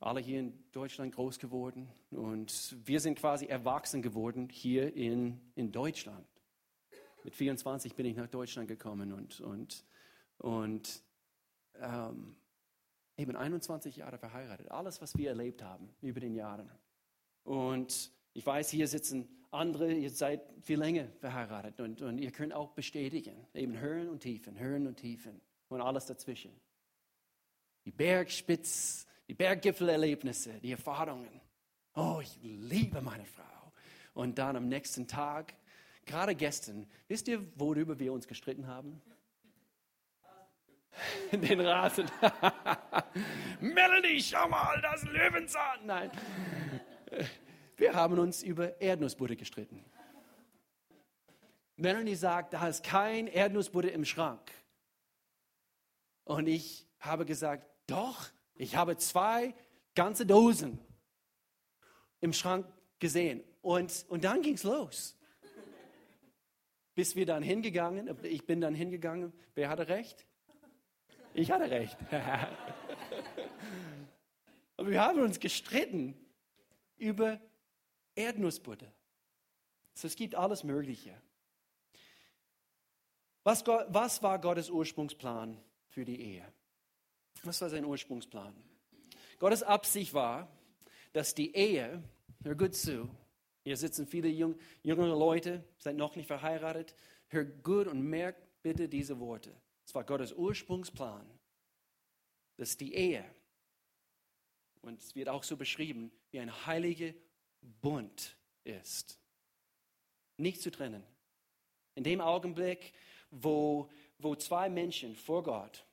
alle 0.00 0.20
hier 0.20 0.40
in 0.40 0.64
Deutschland 0.72 1.14
groß 1.14 1.38
geworden 1.38 1.88
und 2.10 2.76
wir 2.84 3.00
sind 3.00 3.18
quasi 3.18 3.46
erwachsen 3.46 4.02
geworden 4.02 4.48
hier 4.50 4.94
in, 4.94 5.40
in 5.54 5.72
Deutschland. 5.72 6.26
Mit 7.24 7.34
24 7.34 7.94
bin 7.94 8.06
ich 8.06 8.16
nach 8.16 8.28
Deutschland 8.28 8.68
gekommen 8.68 9.12
und, 9.12 9.40
und, 9.40 9.84
und 10.38 11.02
ähm, 11.80 12.36
eben 13.16 13.36
21 13.36 13.96
Jahre 13.96 14.18
verheiratet. 14.18 14.70
Alles, 14.70 15.00
was 15.00 15.16
wir 15.16 15.30
erlebt 15.30 15.62
haben 15.62 15.88
über 16.02 16.20
den 16.20 16.34
Jahren. 16.34 16.70
Und 17.42 18.12
ich 18.34 18.44
weiß, 18.44 18.68
hier 18.70 18.86
sitzen 18.86 19.28
andere, 19.50 19.92
ihr 19.92 20.10
seid 20.10 20.42
viel 20.60 20.78
länger 20.78 21.08
verheiratet 21.20 21.80
und, 21.80 22.02
und 22.02 22.18
ihr 22.18 22.30
könnt 22.30 22.52
auch 22.52 22.72
bestätigen, 22.72 23.46
eben 23.54 23.78
Höhen 23.80 24.08
und 24.08 24.20
Tiefen, 24.20 24.58
Höhen 24.58 24.86
und 24.86 24.96
Tiefen 24.96 25.40
und 25.68 25.80
alles 25.80 26.06
dazwischen. 26.06 26.52
Die 27.86 27.92
Bergspitze 27.92 29.06
die 29.28 29.34
Berggipfelerlebnisse, 29.34 30.60
die 30.60 30.72
Erfahrungen. 30.72 31.40
Oh, 31.94 32.20
ich 32.22 32.38
liebe 32.42 33.00
meine 33.00 33.24
Frau. 33.24 33.72
Und 34.14 34.38
dann 34.38 34.56
am 34.56 34.68
nächsten 34.68 35.06
Tag, 35.06 35.54
gerade 36.04 36.34
gestern, 36.34 36.86
wisst 37.08 37.28
ihr, 37.28 37.46
worüber 37.56 37.98
wir 37.98 38.12
uns 38.12 38.26
gestritten 38.26 38.66
haben? 38.66 39.02
Den 41.32 41.60
Rasen. 41.60 42.10
Melanie, 43.60 44.20
schau 44.20 44.48
mal, 44.48 44.80
das 44.80 45.02
Löwenzahn. 45.04 45.84
Nein. 45.84 46.10
Wir 47.76 47.94
haben 47.94 48.18
uns 48.18 48.42
über 48.42 48.80
Erdnussbutter 48.80 49.36
gestritten. 49.36 49.84
Melanie 51.76 52.14
sagt, 52.14 52.54
da 52.54 52.68
ist 52.68 52.82
kein 52.82 53.26
Erdnussbutter 53.26 53.92
im 53.92 54.06
Schrank. 54.06 54.50
Und 56.24 56.46
ich 56.46 56.86
habe 57.00 57.26
gesagt, 57.26 57.66
doch, 57.86 58.30
ich 58.56 58.76
habe 58.76 58.96
zwei 58.96 59.54
ganze 59.94 60.26
Dosen 60.26 60.78
im 62.20 62.32
Schrank 62.32 62.66
gesehen. 62.98 63.42
Und, 63.62 64.06
und 64.08 64.24
dann 64.24 64.42
ging 64.42 64.54
es 64.54 64.62
los. 64.62 65.16
Bis 66.94 67.14
wir 67.14 67.26
dann 67.26 67.42
hingegangen, 67.42 68.16
ich 68.22 68.46
bin 68.46 68.60
dann 68.60 68.74
hingegangen. 68.74 69.32
Wer 69.54 69.68
hatte 69.68 69.88
recht? 69.88 70.26
Ich 71.34 71.50
hatte 71.50 71.70
recht. 71.70 71.98
Und 74.78 74.90
wir 74.90 75.02
haben 75.02 75.20
uns 75.20 75.40
gestritten 75.40 76.14
über 76.96 77.40
Erdnussbutter. 78.14 78.92
Also 79.94 80.06
es 80.06 80.16
gibt 80.16 80.34
alles 80.34 80.64
Mögliche. 80.64 81.20
Was, 83.42 83.66
was 83.66 84.22
war 84.22 84.38
Gottes 84.38 84.70
Ursprungsplan 84.70 85.62
für 85.88 86.04
die 86.04 86.20
Ehe? 86.20 86.52
Was 87.46 87.60
war 87.60 87.70
sein 87.70 87.84
Ursprungsplan? 87.84 88.54
Gottes 89.38 89.62
Absicht 89.62 90.12
war, 90.14 90.50
dass 91.12 91.34
die 91.34 91.54
Ehe, 91.54 92.02
hör 92.42 92.54
gut 92.56 92.74
zu, 92.74 93.08
hier 93.62 93.76
sitzen 93.76 94.06
viele 94.06 94.28
jung, 94.28 94.56
jüngere 94.82 95.16
Leute, 95.16 95.64
seid 95.78 95.96
noch 95.96 96.16
nicht 96.16 96.26
verheiratet, 96.26 96.94
hör 97.28 97.44
gut 97.44 97.86
und 97.86 98.02
merkt 98.02 98.62
bitte 98.62 98.88
diese 98.88 99.20
Worte. 99.20 99.54
Es 99.84 99.94
war 99.94 100.02
Gottes 100.02 100.32
Ursprungsplan, 100.32 101.24
dass 102.56 102.76
die 102.76 102.94
Ehe, 102.94 103.24
und 104.82 105.00
es 105.00 105.14
wird 105.14 105.28
auch 105.28 105.44
so 105.44 105.56
beschrieben, 105.56 106.10
wie 106.32 106.40
ein 106.40 106.66
heiliger 106.66 107.12
Bund 107.60 108.36
ist. 108.64 109.20
Nicht 110.36 110.60
zu 110.62 110.70
trennen. 110.70 111.04
In 111.94 112.02
dem 112.02 112.20
Augenblick, 112.20 112.92
wo, 113.30 113.88
wo 114.18 114.34
zwei 114.34 114.68
Menschen 114.68 115.14
vor 115.14 115.44
Gott, 115.44 115.85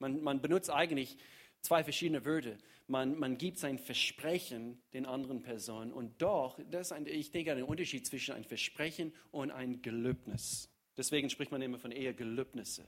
man, 0.00 0.22
man 0.22 0.40
benutzt 0.42 0.70
eigentlich 0.70 1.16
zwei 1.60 1.84
verschiedene 1.84 2.24
Wörter. 2.24 2.56
Man, 2.88 3.16
man 3.18 3.38
gibt 3.38 3.58
sein 3.58 3.78
Versprechen 3.78 4.82
den 4.92 5.06
anderen 5.06 5.42
Personen 5.42 5.92
und 5.92 6.20
doch, 6.20 6.58
das 6.70 6.88
ist 6.88 6.92
ein, 6.92 7.06
ich 7.06 7.30
denke, 7.30 7.52
ein 7.52 7.62
Unterschied 7.62 8.06
zwischen 8.06 8.34
ein 8.34 8.44
Versprechen 8.44 9.12
und 9.30 9.52
ein 9.52 9.80
Gelübnis. 9.80 10.68
Deswegen 10.96 11.30
spricht 11.30 11.52
man 11.52 11.62
immer 11.62 11.78
von 11.78 11.92
Ehegelübnisse. 11.92 12.84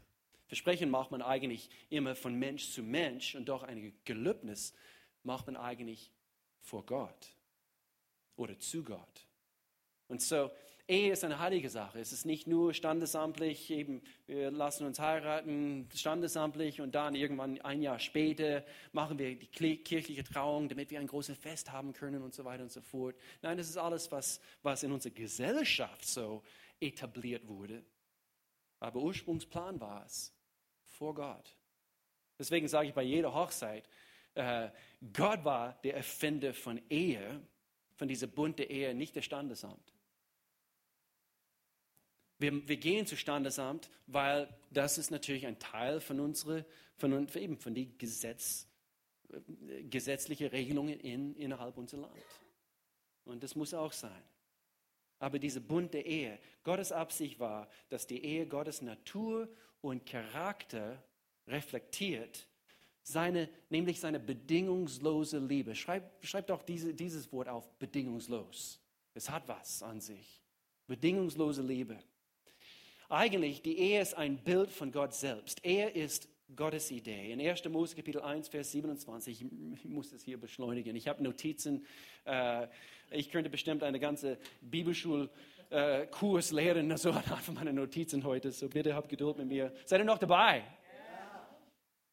Versprechen 0.46 0.90
macht 0.90 1.12
man 1.12 1.22
eigentlich 1.22 1.70
immer 1.88 2.16
von 2.16 2.35
Mensch 2.35 2.70
zu 2.72 2.83
Mensch 2.83 3.35
und 3.37 3.48
doch 3.48 3.62
ein 3.62 3.94
Gelübnis 4.05 4.75
macht 5.22 5.46
man 5.46 5.57
eigentlich 5.57 6.11
vor 6.61 6.85
Gott 6.85 7.37
oder 8.37 8.59
zu 8.59 8.83
Gott. 8.83 9.27
Und 10.09 10.20
so, 10.20 10.51
Ehe 10.92 11.11
ist 11.11 11.24
eine 11.24 11.38
heilige 11.38 11.70
Sache. 11.70 12.00
Es 12.00 12.12
ist 12.12 12.26
nicht 12.26 12.46
nur 12.46 12.74
standesamtlich, 12.74 13.70
eben 13.70 14.02
wir 14.26 14.50
lassen 14.50 14.87
uns 14.87 15.00
heiraten, 15.00 15.88
standesamtlich 15.94 16.83
und 16.83 16.94
dann 16.94 17.14
irgendwann 17.14 17.59
ein 17.62 17.81
Jahr 17.81 17.98
später 17.98 18.62
machen 18.92 19.18
wir 19.18 19.35
die 19.35 19.46
kirchliche 19.46 20.22
Trauung, 20.22 20.68
damit 20.68 20.90
wir 20.90 21.00
ein 21.00 21.07
großes 21.07 21.38
Fest 21.38 21.72
haben 21.72 21.94
können 21.94 22.20
und 22.20 22.35
so 22.35 22.44
weiter 22.44 22.62
und 22.62 22.70
so 22.70 22.83
fort. 22.83 23.16
Nein, 23.40 23.57
das 23.57 23.70
ist 23.70 23.78
alles, 23.78 24.12
was, 24.12 24.38
was 24.62 24.83
in 24.83 24.92
unserer 24.92 25.14
Gesellschaft 25.14 26.05
so 26.05 26.42
etabliert 26.78 27.48
wurde. 27.48 27.83
Aber 28.78 29.00
Ursprungsplan 29.00 29.81
war 29.81 30.05
es 30.05 30.31
vor 30.85 31.14
Gott. 31.14 31.57
Deswegen 32.38 32.68
sage 32.68 32.88
ich 32.88 32.94
bei 32.94 33.02
jeder 33.02 33.33
Hochzeit, 33.33 33.88
äh, 34.35 34.68
Gott 35.14 35.42
war 35.42 35.81
der 35.85 35.96
Erfinder 35.96 36.52
von 36.52 36.83
Ehe, 36.90 37.40
von 37.94 38.09
dieser 38.09 38.26
bunten 38.26 38.68
Ehe, 38.68 38.94
nicht 38.94 39.16
der 39.16 39.22
Standesamt. 39.22 39.91
Wir, 42.42 42.68
wir 42.68 42.76
gehen 42.76 43.07
zu 43.07 43.16
Standesamt, 43.16 43.88
weil 44.09 44.48
das 44.72 44.98
ist 44.98 45.12
natürlich 45.12 45.46
ein 45.46 45.61
Teil 45.61 46.00
von 46.00 46.18
unserer, 46.18 46.64
von, 46.96 47.28
eben 47.37 47.57
von 47.57 47.72
den 47.72 47.96
Gesetz, 47.98 48.66
äh, 49.31 49.85
gesetzlichen 49.85 50.48
Regelungen 50.48 50.98
in, 50.98 51.37
innerhalb 51.37 51.78
unseres 51.78 52.02
Land. 52.02 52.24
Und 53.24 53.44
das 53.44 53.55
muss 53.55 53.72
auch 53.72 53.92
sein. 53.92 54.22
Aber 55.20 55.38
diese 55.38 55.61
bunte 55.61 56.00
Ehe, 56.00 56.37
Gottes 56.64 56.90
Absicht 56.90 57.38
war, 57.38 57.68
dass 57.90 58.09
die 58.09 58.24
Ehe 58.24 58.44
Gottes 58.48 58.83
Natur 58.83 59.48
und 59.81 60.05
Charakter 60.05 61.00
reflektiert, 61.46 62.48
seine, 63.05 63.48
nämlich 63.70 64.00
seine 64.00 64.18
bedingungslose 64.18 65.38
Liebe. 65.38 65.76
Schreibt 65.76 66.26
schreib 66.26 66.48
doch 66.48 66.62
diese, 66.62 66.92
dieses 66.92 67.33
Wort 67.33 67.48
auf, 67.48 67.70
bedingungslos. 67.78 68.81
Es 69.14 69.31
hat 69.31 69.46
was 69.46 69.81
an 69.85 70.00
sich. 70.00 70.42
Bedingungslose 70.88 71.62
Liebe. 71.62 71.98
Eigentlich, 73.12 73.61
die 73.61 73.77
Ehe 73.77 74.01
ist 74.01 74.16
ein 74.16 74.38
Bild 74.38 74.70
von 74.70 74.90
Gott 74.90 75.12
selbst. 75.12 75.62
Ehe 75.66 75.90
ist 75.90 76.31
Gottes 76.57 76.90
Idee. 76.90 77.31
In 77.31 77.42
1. 77.42 77.62
Mose 77.68 77.94
Kapitel 77.94 78.22
1, 78.22 78.48
Vers 78.48 78.72
27, 78.72 79.42
ich 79.42 79.85
muss 79.85 80.14
es 80.14 80.25
hier 80.25 80.40
beschleunigen. 80.40 80.96
Ich 80.96 81.09
habe 81.09 81.22
Notizen. 81.22 81.85
Äh, 82.25 82.68
ich 83.11 83.31
könnte 83.31 83.51
bestimmt 83.51 83.83
eine 83.83 84.01
ganze 84.01 84.38
Bibelschulkurs 84.62 86.53
äh, 86.53 86.55
lehren, 86.55 86.96
so 86.96 87.11
einfach 87.11 87.53
meine 87.53 87.75
Notizen 87.75 88.25
heute. 88.25 88.51
So 88.51 88.70
bitte 88.70 88.94
habt 88.94 89.11
Geduld 89.11 89.37
mit 89.37 89.48
mir. 89.48 89.75
Seid 89.85 90.01
ihr 90.01 90.07
noch 90.07 90.16
dabei? 90.16 90.61
Ja. 90.61 91.46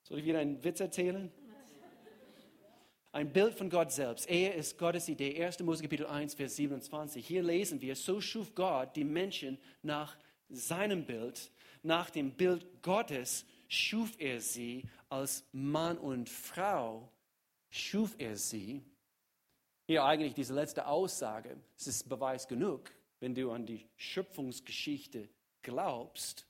Soll 0.03 0.19
ich 0.19 0.25
wieder 0.25 0.39
einen 0.39 0.61
Witz 0.61 0.81
erzählen? 0.81 1.31
Ein 3.13 3.31
Bild 3.31 3.53
von 3.53 3.69
Gott 3.69 3.93
selbst. 3.93 4.29
Ehe 4.29 4.51
ist 4.51 4.77
Gottes 4.77 5.07
Idee. 5.07 5.41
1. 5.45 5.59
Mose 5.61 5.81
Kapitel 5.81 6.07
1, 6.07 6.33
Vers 6.33 6.57
27. 6.57 7.25
Hier 7.25 7.41
lesen 7.41 7.79
wir, 7.79 7.95
so 7.95 8.19
schuf 8.19 8.53
Gott 8.53 8.97
die 8.97 9.05
Menschen 9.05 9.57
nach 9.81 10.17
seinem 10.49 11.05
Bild, 11.05 11.51
nach 11.83 12.09
dem 12.09 12.31
Bild 12.31 12.81
Gottes 12.81 13.45
schuf 13.67 14.15
er 14.19 14.41
sie 14.41 14.83
als 15.09 15.45
Mann 15.51 15.97
und 15.97 16.29
Frau, 16.29 17.11
schuf 17.69 18.15
er 18.17 18.35
sie. 18.35 18.83
Hier 19.85 20.03
eigentlich 20.03 20.33
diese 20.33 20.53
letzte 20.53 20.85
Aussage, 20.87 21.57
es 21.77 21.87
ist 21.87 22.09
Beweis 22.09 22.47
genug, 22.47 22.91
wenn 23.19 23.33
du 23.33 23.51
an 23.51 23.65
die 23.65 23.87
Schöpfungsgeschichte 23.95 25.29
glaubst, 25.61 26.45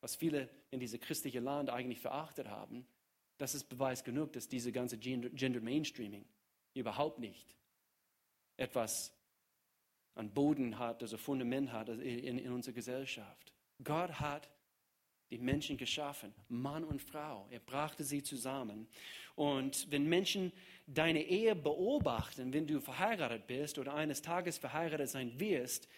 was 0.00 0.16
viele 0.16 0.48
in 0.70 0.80
diesem 0.80 1.00
christlichen 1.00 1.44
Land 1.44 1.70
eigentlich 1.70 2.00
verachtet 2.00 2.48
haben, 2.48 2.86
das 3.38 3.54
ist 3.54 3.64
Beweis 3.68 4.04
genug, 4.04 4.32
dass 4.32 4.48
diese 4.48 4.72
ganze 4.72 4.98
Gender, 4.98 5.28
Gender 5.30 5.60
Mainstreaming 5.60 6.24
überhaupt 6.74 7.18
nicht 7.18 7.56
etwas 8.56 9.12
an 10.14 10.30
Boden 10.32 10.78
hat, 10.78 11.02
also 11.02 11.16
Fundament 11.16 11.72
hat 11.72 11.88
in, 11.88 12.38
in 12.38 12.52
unserer 12.52 12.74
Gesellschaft. 12.74 13.52
Gott 13.82 14.20
hat 14.20 14.48
die 15.30 15.38
Menschen 15.38 15.78
geschaffen, 15.78 16.34
Mann 16.48 16.84
und 16.84 17.00
Frau. 17.00 17.46
Er 17.50 17.60
brachte 17.60 18.04
sie 18.04 18.22
zusammen. 18.22 18.86
Und 19.34 19.90
wenn 19.90 20.06
Menschen 20.06 20.52
deine 20.86 21.22
Ehe 21.22 21.56
beobachten, 21.56 22.52
wenn 22.52 22.66
du 22.66 22.80
verheiratet 22.80 23.46
bist 23.46 23.78
oder 23.78 23.94
eines 23.94 24.20
Tages 24.20 24.58
verheiratet 24.58 25.08
sein 25.08 25.40
wirst, 25.40 25.88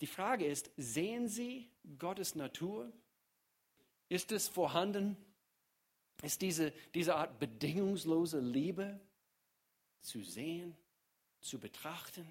die 0.00 0.08
Frage 0.08 0.44
ist, 0.44 0.70
sehen 0.76 1.28
sie 1.28 1.70
Gottes 1.98 2.34
Natur? 2.34 2.92
Ist 4.08 4.32
es 4.32 4.48
vorhanden? 4.48 5.16
Ist 6.22 6.42
diese, 6.42 6.72
diese 6.94 7.14
Art 7.14 7.38
bedingungslose 7.38 8.40
Liebe 8.40 8.98
zu 10.00 10.22
sehen, 10.24 10.76
zu 11.40 11.60
betrachten? 11.60 12.26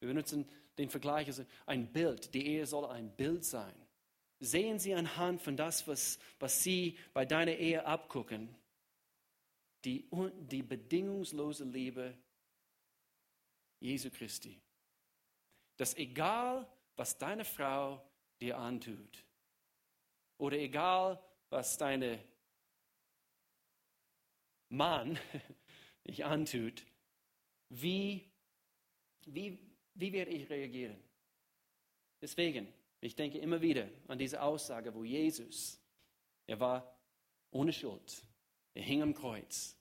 Wir 0.00 0.08
benutzen 0.08 0.48
den 0.76 0.90
Vergleich, 0.90 1.26
also 1.26 1.44
ein 1.66 1.92
Bild. 1.92 2.32
Die 2.34 2.46
Ehe 2.46 2.66
soll 2.66 2.86
ein 2.86 3.10
Bild 3.10 3.44
sein. 3.44 3.74
Sehen 4.40 4.78
Sie 4.78 4.94
anhand 4.94 5.42
von 5.42 5.56
das, 5.56 5.86
was, 5.88 6.18
was 6.38 6.62
Sie 6.62 6.96
bei 7.12 7.24
deiner 7.24 7.56
Ehe 7.56 7.84
abgucken, 7.84 8.54
die, 9.84 10.08
die 10.38 10.62
bedingungslose 10.62 11.64
Liebe 11.64 12.16
Jesu 13.80 14.10
Christi. 14.10 14.60
Dass 15.76 15.96
egal, 15.96 16.68
was 16.96 17.18
deine 17.18 17.44
Frau 17.44 18.02
dir 18.40 18.58
antut, 18.58 19.24
oder 20.38 20.56
egal, 20.56 21.20
was 21.50 21.76
deine 21.76 22.22
Mann 24.68 25.18
dich 26.06 26.24
antut, 26.24 26.84
wie, 27.70 28.30
wie, 29.26 29.58
wie 29.98 30.12
werde 30.12 30.30
ich 30.30 30.48
reagieren? 30.48 30.96
Deswegen, 32.20 32.72
ich 33.00 33.16
denke 33.16 33.38
immer 33.38 33.60
wieder 33.60 33.88
an 34.06 34.18
diese 34.18 34.40
Aussage, 34.40 34.94
wo 34.94 35.02
Jesus, 35.02 35.80
er 36.46 36.60
war 36.60 36.96
ohne 37.50 37.72
Schuld, 37.72 38.22
er 38.74 38.82
hing 38.82 39.02
am 39.02 39.12
Kreuz, 39.12 39.76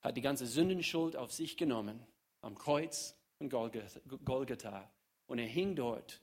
hat 0.00 0.16
die 0.16 0.20
ganze 0.20 0.46
Sündenschuld 0.46 1.16
auf 1.16 1.32
sich 1.32 1.56
genommen, 1.56 2.06
am 2.42 2.56
Kreuz 2.56 3.16
von 3.38 3.48
Golgatha. 3.48 4.90
Und 5.26 5.38
er 5.38 5.46
hing 5.46 5.74
dort 5.74 6.22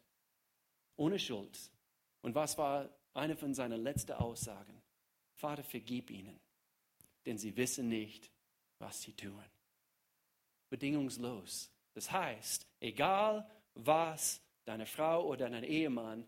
ohne 0.96 1.20
Schuld. 1.20 1.72
Und 2.22 2.36
was 2.36 2.58
war 2.58 2.90
eine 3.14 3.36
von 3.36 3.54
seinen 3.54 3.82
letzten 3.82 4.14
Aussagen? 4.14 4.82
Vater, 5.34 5.64
vergib 5.64 6.10
ihnen, 6.10 6.40
denn 7.26 7.38
sie 7.38 7.58
wissen 7.58 7.90
nicht, 7.90 8.32
was 8.80 9.02
sie 9.02 9.14
tun 9.14 9.44
bedingungslos. 10.70 11.72
Das 11.94 12.12
heißt, 12.12 12.68
egal 12.80 13.50
was 13.74 14.42
deine 14.66 14.86
Frau 14.86 15.26
oder 15.26 15.50
dein 15.50 15.64
Ehemann 15.64 16.28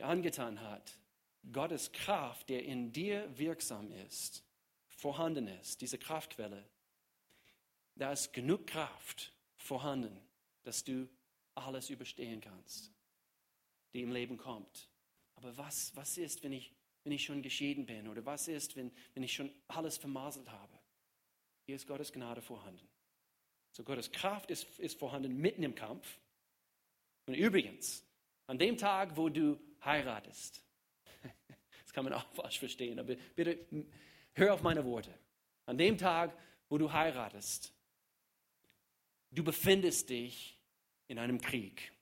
angetan 0.00 0.60
hat, 0.60 0.98
Gottes 1.52 1.92
Kraft, 1.92 2.48
der 2.48 2.64
in 2.64 2.92
dir 2.92 3.28
wirksam 3.38 3.90
ist, 3.92 4.44
vorhanden 4.88 5.48
ist, 5.48 5.80
diese 5.80 5.98
Kraftquelle, 5.98 6.68
da 7.94 8.12
ist 8.12 8.32
genug 8.32 8.66
Kraft 8.66 9.32
vorhanden, 9.56 10.20
dass 10.64 10.84
du 10.84 11.08
alles 11.54 11.90
überstehen 11.90 12.40
kannst, 12.40 12.92
die 13.94 14.02
im 14.02 14.12
Leben 14.12 14.36
kommt. 14.36 14.88
Aber 15.36 15.56
was, 15.56 15.94
was 15.94 16.18
ist, 16.18 16.42
wenn 16.42 16.52
ich, 16.52 16.74
wenn 17.04 17.12
ich 17.12 17.24
schon 17.24 17.42
geschieden 17.42 17.86
bin? 17.86 18.08
Oder 18.08 18.24
was 18.24 18.48
ist, 18.48 18.76
wenn, 18.76 18.90
wenn 19.14 19.22
ich 19.22 19.32
schon 19.32 19.50
alles 19.68 19.96
vermaselt 19.96 20.50
habe? 20.50 20.78
Hier 21.66 21.76
ist 21.76 21.86
Gottes 21.86 22.12
Gnade 22.12 22.42
vorhanden. 22.42 22.86
So 23.76 23.84
Gottes 23.84 24.10
Kraft 24.10 24.50
ist, 24.50 24.78
ist 24.78 24.98
vorhanden 24.98 25.36
mitten 25.36 25.62
im 25.62 25.74
Kampf. 25.74 26.18
Und 27.26 27.34
übrigens, 27.34 28.02
an 28.46 28.58
dem 28.58 28.78
Tag, 28.78 29.14
wo 29.18 29.28
du 29.28 29.60
heiratest, 29.84 30.64
das 31.82 31.92
kann 31.92 32.04
man 32.04 32.14
auch 32.14 32.24
falsch 32.32 32.58
verstehen, 32.58 32.98
aber 32.98 33.16
bitte 33.34 33.66
hör 34.32 34.54
auf 34.54 34.62
meine 34.62 34.82
Worte. 34.82 35.12
An 35.66 35.76
dem 35.76 35.98
Tag, 35.98 36.34
wo 36.70 36.78
du 36.78 36.90
heiratest, 36.90 37.70
du 39.30 39.44
befindest 39.44 40.08
dich 40.08 40.58
in 41.08 41.18
einem 41.18 41.38
Krieg. 41.38 41.92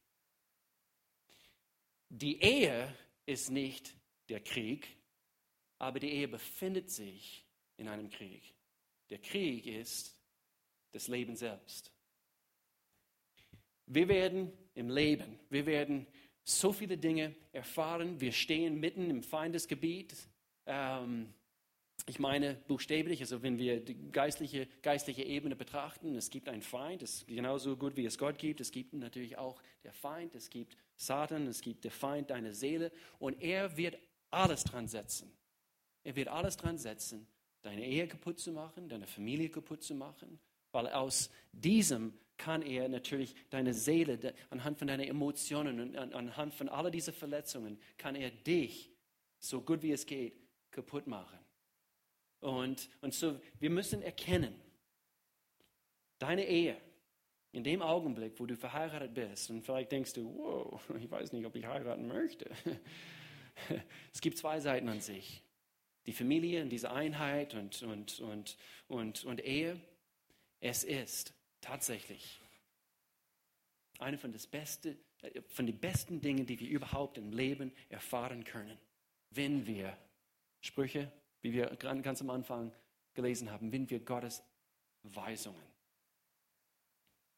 Die 2.09 2.41
Ehe 2.41 2.95
ist 3.27 3.51
nicht 3.51 3.97
der 4.29 4.39
Krieg, 4.39 4.97
aber 5.81 5.99
die 5.99 6.13
Ehe 6.13 6.29
befindet 6.29 6.93
sich 6.93 7.45
in 7.79 7.89
einem 7.89 8.11
Krieg. 8.11 8.55
Der 9.11 9.19
Krieg 9.19 9.67
ist 9.67 10.14
das 10.95 11.09
Leben 11.09 11.37
selbst. 11.37 11.93
Wir 13.87 14.09
werden 14.09 14.53
im 14.75 14.89
Leben, 14.89 15.39
wir 15.51 15.67
werden 15.67 16.07
so 16.45 16.73
viele 16.73 16.97
Dinge 16.99 17.35
erfahren. 17.53 18.21
Wir 18.21 18.33
stehen 18.33 18.79
mitten 18.79 19.11
im 19.11 19.23
Feindesgebiet. 19.23 20.15
Ähm, 20.67 21.33
ich 22.07 22.19
meine 22.19 22.55
buchstäblich, 22.69 23.21
also 23.21 23.43
wenn 23.43 23.59
wir 23.59 23.81
die 23.81 24.11
geistliche, 24.13 24.69
geistliche 24.83 25.23
Ebene 25.23 25.57
betrachten, 25.57 26.15
es 26.17 26.29
gibt 26.29 26.49
einen 26.49 26.63
Feind, 26.63 27.03
es 27.03 27.25
genauso 27.27 27.77
gut 27.77 27.97
wie 27.97 28.05
es 28.05 28.19
Gott 28.19 28.39
gibt, 28.39 28.61
es 28.61 28.73
gibt 28.73 28.93
natürlich 28.93 29.39
auch 29.39 29.63
der 29.85 29.93
Feind, 29.93 30.35
es 30.35 30.51
gibt 30.51 30.77
Satan, 30.97 31.47
es 31.47 31.63
gibt 31.63 31.85
der 31.85 31.91
Feind 31.91 32.31
deiner 32.31 32.53
Seele 32.53 32.93
und 33.19 33.41
er 33.41 33.77
wird 33.77 33.97
alles 34.31 34.65
dran 34.65 34.87
setzen. 34.87 35.33
Er 36.03 36.15
wird 36.15 36.29
alles 36.29 36.59
dran 36.59 36.77
setzen, 36.77 37.27
deine 37.63 37.87
Ehe 37.87 38.07
kaputt 38.07 38.39
zu 38.39 38.53
machen, 38.53 38.89
deine 38.89 39.07
Familie 39.07 39.49
kaputt 39.49 39.83
zu 39.83 39.95
machen, 39.95 40.39
weil 40.75 40.89
aus 40.89 41.31
diesem 41.53 42.13
kann 42.37 42.63
er 42.63 42.89
natürlich 42.89 43.35
deine 43.51 43.73
Seele, 43.73 44.35
anhand 44.51 44.79
von 44.79 44.89
deinen 44.89 45.09
Emotionen 45.09 45.81
und 45.81 45.97
anhand 46.15 46.55
von 46.55 46.69
all 46.69 46.91
diesen 46.91 47.15
Verletzungen, 47.15 47.79
kann 47.97 48.17
er 48.17 48.31
dich, 48.31 48.91
so 49.39 49.61
gut 49.61 49.83
wie 49.83 49.93
es 49.93 50.05
geht, 50.05 50.37
kaputt 50.71 51.07
machen. 51.07 51.39
Und, 52.41 52.91
und 53.01 53.15
so, 53.15 53.41
wir 53.61 53.71
müssen 53.71 54.03
erkennen, 54.03 54.55
deine 56.19 56.47
Ehe, 56.47 56.77
in 57.53 57.63
dem 57.63 57.83
Augenblick, 57.83 58.39
wo 58.41 58.47
du 58.47 58.57
verheiratet 58.57 59.15
bist, 59.15 59.49
und 59.49 59.63
vielleicht 59.63 59.93
denkst 59.93 60.15
du, 60.15 60.35
wow, 60.37 60.91
ich 61.01 61.11
weiß 61.11 61.33
nicht, 61.33 61.47
ob 61.47 61.55
ich 61.57 61.67
heiraten 61.67 62.09
möchte. 62.09 62.51
Es 64.13 64.21
gibt 64.21 64.37
zwei 64.37 64.59
Seiten 64.59 64.89
an 64.89 65.01
sich. 65.01 65.41
Die 66.07 66.13
Familie 66.13 66.63
und 66.63 66.71
diese 66.71 66.91
Einheit 66.91 67.55
und, 67.55 67.85
und, 67.85 68.19
und, 68.19 68.57
und, 68.89 69.25
und 69.25 69.45
Ehe. 69.45 69.81
Es 70.65 70.83
ist 70.83 71.35
tatsächlich 71.61 72.41
eine 73.99 74.17
von, 74.17 74.33
das 74.33 74.47
Beste, 74.47 74.97
von 75.49 75.67
den 75.67 75.79
besten 75.79 76.23
Dingen, 76.23 76.47
die 76.47 76.59
wir 76.59 76.69
überhaupt 76.69 77.19
im 77.19 77.33
Leben 77.33 77.71
erfahren 77.91 78.45
können, 78.45 78.79
wenn 79.31 79.67
wir 79.67 79.97
Sprüche 80.63 81.13
wie 81.43 81.53
wir 81.53 81.67
ganz 81.77 82.23
am 82.23 82.31
Anfang 82.31 82.73
gelesen 83.13 83.51
haben, 83.51 83.71
wenn 83.71 83.89
wir 83.91 84.01
Gottes 84.01 84.43
Weisungen 85.03 85.63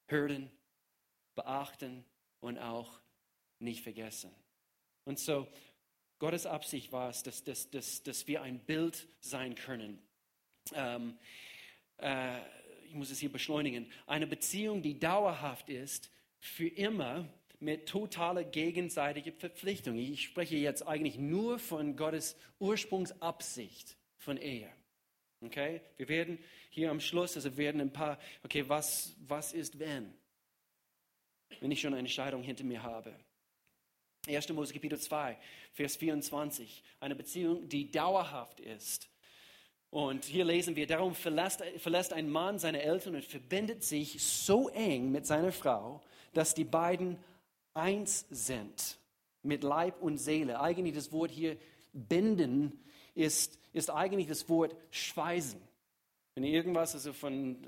hören, 0.06 0.48
beachten 1.34 2.04
und 2.38 2.56
auch 2.56 3.00
nicht 3.58 3.82
vergessen. 3.82 4.32
Und 5.04 5.18
so, 5.18 5.48
Gottes 6.20 6.46
Absicht 6.46 6.92
war 6.92 7.10
es, 7.10 7.24
dass, 7.24 7.42
dass, 7.42 7.68
dass, 7.68 8.04
dass 8.04 8.28
wir 8.28 8.42
ein 8.42 8.60
Bild 8.60 9.08
sein 9.18 9.56
können. 9.56 10.00
Ähm, 10.72 11.18
äh, 11.96 12.38
ich 12.88 12.94
muss 12.94 13.10
es 13.10 13.18
hier 13.18 13.30
beschleunigen. 13.30 13.90
Eine 14.06 14.26
Beziehung, 14.26 14.82
die 14.82 14.98
dauerhaft 14.98 15.70
ist, 15.70 16.10
für 16.38 16.68
immer 16.68 17.28
mit 17.58 17.88
totaler 17.88 18.44
gegenseitiger 18.44 19.32
Verpflichtung. 19.32 19.96
Ich 19.96 20.24
spreche 20.24 20.56
jetzt 20.56 20.86
eigentlich 20.86 21.18
nur 21.18 21.58
von 21.58 21.96
Gottes 21.96 22.36
Ursprungsabsicht 22.58 23.96
von 24.18 24.36
Ehe. 24.36 24.70
Okay? 25.40 25.80
Wir 25.96 26.08
werden 26.08 26.38
hier 26.70 26.90
am 26.90 27.00
Schluss, 27.00 27.36
also 27.36 27.56
werden 27.56 27.80
ein 27.80 27.92
paar, 27.92 28.18
okay, 28.44 28.68
was, 28.68 29.16
was 29.26 29.52
ist 29.52 29.78
wenn? 29.78 30.12
Wenn 31.60 31.70
ich 31.70 31.80
schon 31.80 31.94
eine 31.94 32.08
Scheidung 32.08 32.42
hinter 32.42 32.64
mir 32.64 32.82
habe. 32.82 33.14
1. 34.26 34.48
Mose 34.50 34.74
Kapitel 34.74 34.98
2, 34.98 35.38
Vers 35.72 35.96
24. 35.96 36.82
Eine 37.00 37.14
Beziehung, 37.14 37.68
die 37.68 37.90
dauerhaft 37.90 38.60
ist. 38.60 39.08
Und 39.96 40.26
hier 40.26 40.44
lesen 40.44 40.76
wir, 40.76 40.86
darum 40.86 41.14
verlässt, 41.14 41.64
verlässt 41.78 42.12
ein 42.12 42.28
Mann 42.28 42.58
seine 42.58 42.82
Eltern 42.82 43.14
und 43.14 43.24
verbindet 43.24 43.82
sich 43.82 44.22
so 44.22 44.68
eng 44.68 45.10
mit 45.10 45.24
seiner 45.24 45.52
Frau, 45.52 46.02
dass 46.34 46.52
die 46.52 46.64
beiden 46.64 47.16
eins 47.72 48.26
sind 48.28 48.98
mit 49.42 49.62
Leib 49.62 50.02
und 50.02 50.18
Seele. 50.18 50.60
Eigentlich 50.60 50.94
das 50.94 51.12
Wort 51.12 51.30
hier 51.30 51.56
binden 51.94 52.78
ist, 53.14 53.58
ist 53.72 53.88
eigentlich 53.90 54.26
das 54.26 54.50
Wort 54.50 54.76
schweißen. 54.90 55.62
Wenn 56.34 56.44
ihr 56.44 56.52
irgendwas 56.52 56.92
also 56.92 57.14
von, 57.14 57.66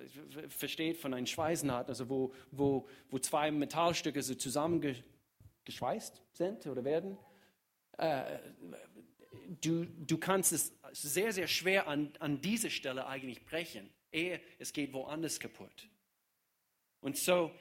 versteht 0.50 0.98
von 0.98 1.14
einem 1.14 1.24
Schweißnaht, 1.24 1.88
also 1.88 2.10
wo, 2.10 2.34
wo, 2.50 2.86
wo 3.08 3.18
zwei 3.20 3.50
Metallstücke 3.50 4.20
so 4.22 4.34
zusammengeschweißt 4.34 6.22
sind 6.34 6.66
oder 6.66 6.84
werden, 6.84 7.16
äh, 7.96 8.38
du, 9.62 9.86
du 9.86 10.18
kannst 10.18 10.52
es 10.52 10.77
sehr, 10.92 11.33
sehr 11.33 11.48
schwer 11.48 11.88
an, 11.88 12.12
an 12.18 12.40
dieser 12.40 12.70
Stelle 12.70 13.07
eigentlich 13.07 13.44
brechen, 13.44 13.88
ehe 14.12 14.40
es 14.59 14.72
geht 14.72 14.92
woanders 14.92 15.40
kaputt. 15.40 15.88
Und 17.01 17.16
so, 17.16 17.53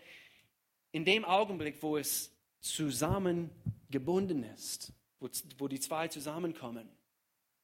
in 0.92 1.06
dem 1.06 1.26
Augenblick, 1.26 1.82
wo 1.82 1.98
es 1.98 2.32
zusammengebunden 2.60 4.44
ist, 4.44 4.94
wo, 5.20 5.30
wo 5.58 5.68
die 5.68 5.80
zwei 5.80 6.08
zusammenkommen, 6.08 6.90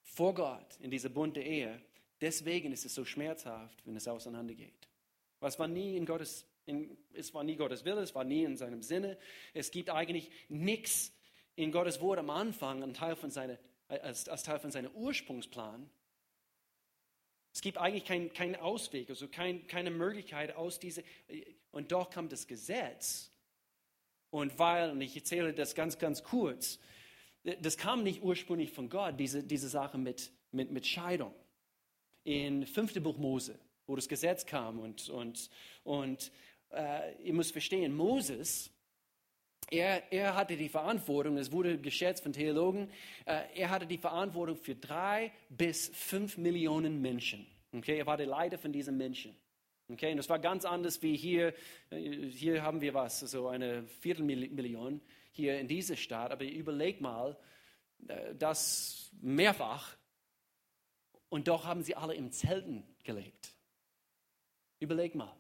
vor 0.04 0.34
Gott 0.34 0.78
in 0.80 0.92
dieser 0.92 1.10
bunte 1.10 1.42
Ehe, 1.42 1.82
deswegen 2.22 2.72
ist 2.72 2.86
es 2.86 2.94
so 2.94 3.06
schmerzhaft, 3.06 3.86
wenn 3.86 3.96
es 3.96 4.08
auseinandergeht. 4.08 4.88
Was 5.40 5.58
war 5.60 5.68
nie 5.68 5.98
in 5.98 6.06
Gottes, 6.06 6.46
in, 6.66 6.98
es 7.14 7.34
war 7.34 7.44
nie 7.44 7.56
Gottes 7.56 7.84
Wille, 7.84 8.02
es 8.02 8.14
war 8.14 8.24
nie 8.24 8.44
in 8.44 8.56
seinem 8.56 8.82
Sinne. 8.82 9.18
Es 9.54 9.72
gibt 9.72 9.90
eigentlich 9.90 10.30
nichts 10.48 11.12
in 11.56 11.72
Gottes 11.72 12.00
Wort 12.02 12.20
am 12.20 12.30
Anfang, 12.30 12.84
ein 12.84 12.94
Teil 12.94 13.16
von 13.16 13.32
seine, 13.32 13.60
als, 14.02 14.28
als 14.30 14.44
Teil 14.44 14.60
von 14.60 14.72
seinem 14.72 14.92
Ursprungsplan. 14.92 15.90
Es 17.54 17.62
gibt 17.62 17.78
eigentlich 17.78 18.06
keinen 18.06 18.34
kein 18.34 18.56
Ausweg, 18.56 19.10
also 19.10 19.28
kein, 19.28 19.68
keine 19.68 19.92
Möglichkeit 19.92 20.56
aus 20.56 20.80
dieser. 20.80 21.04
Und 21.72 21.92
doch 21.92 22.10
kommt 22.10 22.32
das 22.32 22.48
Gesetz 22.48 23.32
und 24.34 24.58
weil, 24.58 24.90
und 24.90 25.02
ich 25.02 25.16
erzähle 25.16 25.54
das 25.54 25.76
ganz, 25.76 26.00
ganz 26.00 26.24
kurz, 26.24 26.80
das 27.62 27.78
kam 27.78 28.02
nicht 28.02 28.24
ursprünglich 28.24 28.72
von 28.72 28.90
Gott, 28.90 29.20
diese, 29.20 29.44
diese 29.44 29.70
Sache 29.70 30.00
mit, 30.00 30.32
mit, 30.52 30.72
mit 30.72 30.88
Scheidung. 30.88 31.36
In 32.24 32.66
5. 32.66 33.04
Buch 33.04 33.18
Mose, 33.18 33.60
wo 33.86 33.96
das 33.96 34.08
Gesetz 34.08 34.48
kam 34.48 34.80
und, 34.80 35.08
und, 35.10 35.52
und 35.84 36.32
äh, 36.72 37.14
ihr 37.22 37.34
müsst 37.34 37.52
verstehen, 37.52 37.96
Moses, 37.96 38.72
er, 39.70 40.12
er 40.12 40.36
hatte 40.36 40.58
die 40.58 40.70
Verantwortung, 40.70 41.38
es 41.38 41.52
wurde 41.52 41.78
geschätzt 41.78 42.24
von 42.24 42.34
Theologen, 42.34 42.90
äh, 43.26 43.42
er 43.56 43.70
hatte 43.70 43.86
die 43.86 43.98
Verantwortung 43.98 44.58
für 44.58 44.76
drei 44.76 45.32
bis 45.50 45.90
fünf 45.90 46.38
Millionen 46.38 47.02
Menschen. 47.02 47.46
Okay, 47.72 47.98
er 47.98 48.06
war 48.06 48.18
der 48.18 48.28
Leiter 48.28 48.58
von 48.58 48.72
diesen 48.72 48.98
Menschen. 48.98 49.36
Okay, 49.90 50.12
und 50.12 50.18
das 50.18 50.30
war 50.30 50.40
ganz 50.40 50.64
anders 50.66 51.02
wie 51.02 51.16
hier. 51.16 51.54
Hier 51.90 52.64
haben 52.64 52.82
wir 52.82 52.94
was, 52.94 53.20
so 53.20 53.48
eine 53.48 53.86
Viertelmillion 53.86 55.02
hier 55.32 55.60
in 55.60 55.68
dieser 55.68 55.98
Stadt. 55.98 56.32
Aber 56.32 56.46
überleg 56.46 57.02
mal, 57.02 57.38
äh, 58.08 58.34
das 58.36 59.12
mehrfach. 59.22 59.98
Und 61.30 61.48
doch 61.48 61.66
haben 61.66 61.84
sie 61.84 61.96
alle 61.96 62.14
im 62.14 62.32
Zelten 62.32 62.84
gelebt. 63.04 63.50
Überleg 64.80 65.16
mal. 65.16 65.36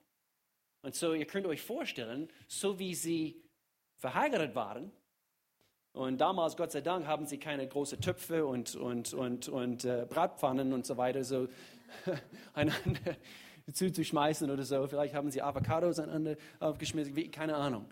Und 0.82 0.96
so, 0.96 1.14
ihr 1.14 1.26
könnt 1.26 1.46
euch 1.46 1.62
vorstellen, 1.62 2.30
so 2.48 2.80
wie 2.80 2.96
sie 2.96 3.42
verheiratet 3.98 4.56
waren, 4.56 4.92
und 5.94 6.20
damals, 6.20 6.58
Gott 6.58 6.72
sei 6.72 6.82
Dank, 6.82 7.06
haben 7.06 7.28
sie 7.28 7.38
keine 7.38 7.68
großen 7.68 8.02
Töpfe 8.02 8.48
und, 8.48 8.76
und, 8.76 9.14
und, 9.14 9.48
und 9.48 9.86
äh, 9.86 10.08
Bratpfannen 10.10 10.74
und 10.74 10.88
so 10.88 10.98
weiter, 10.98 11.24
so 11.24 11.48
einander 12.54 13.16
zuzuschmeißen 13.72 14.50
oder 14.50 14.64
so. 14.64 14.88
Vielleicht 14.88 15.14
haben 15.14 15.30
sie 15.30 15.44
Avocados 15.44 16.00
aneinander 16.00 16.36
aufgeschmissen, 16.60 17.16
wie, 17.16 17.30
keine 17.30 17.56
Ahnung. 17.56 17.86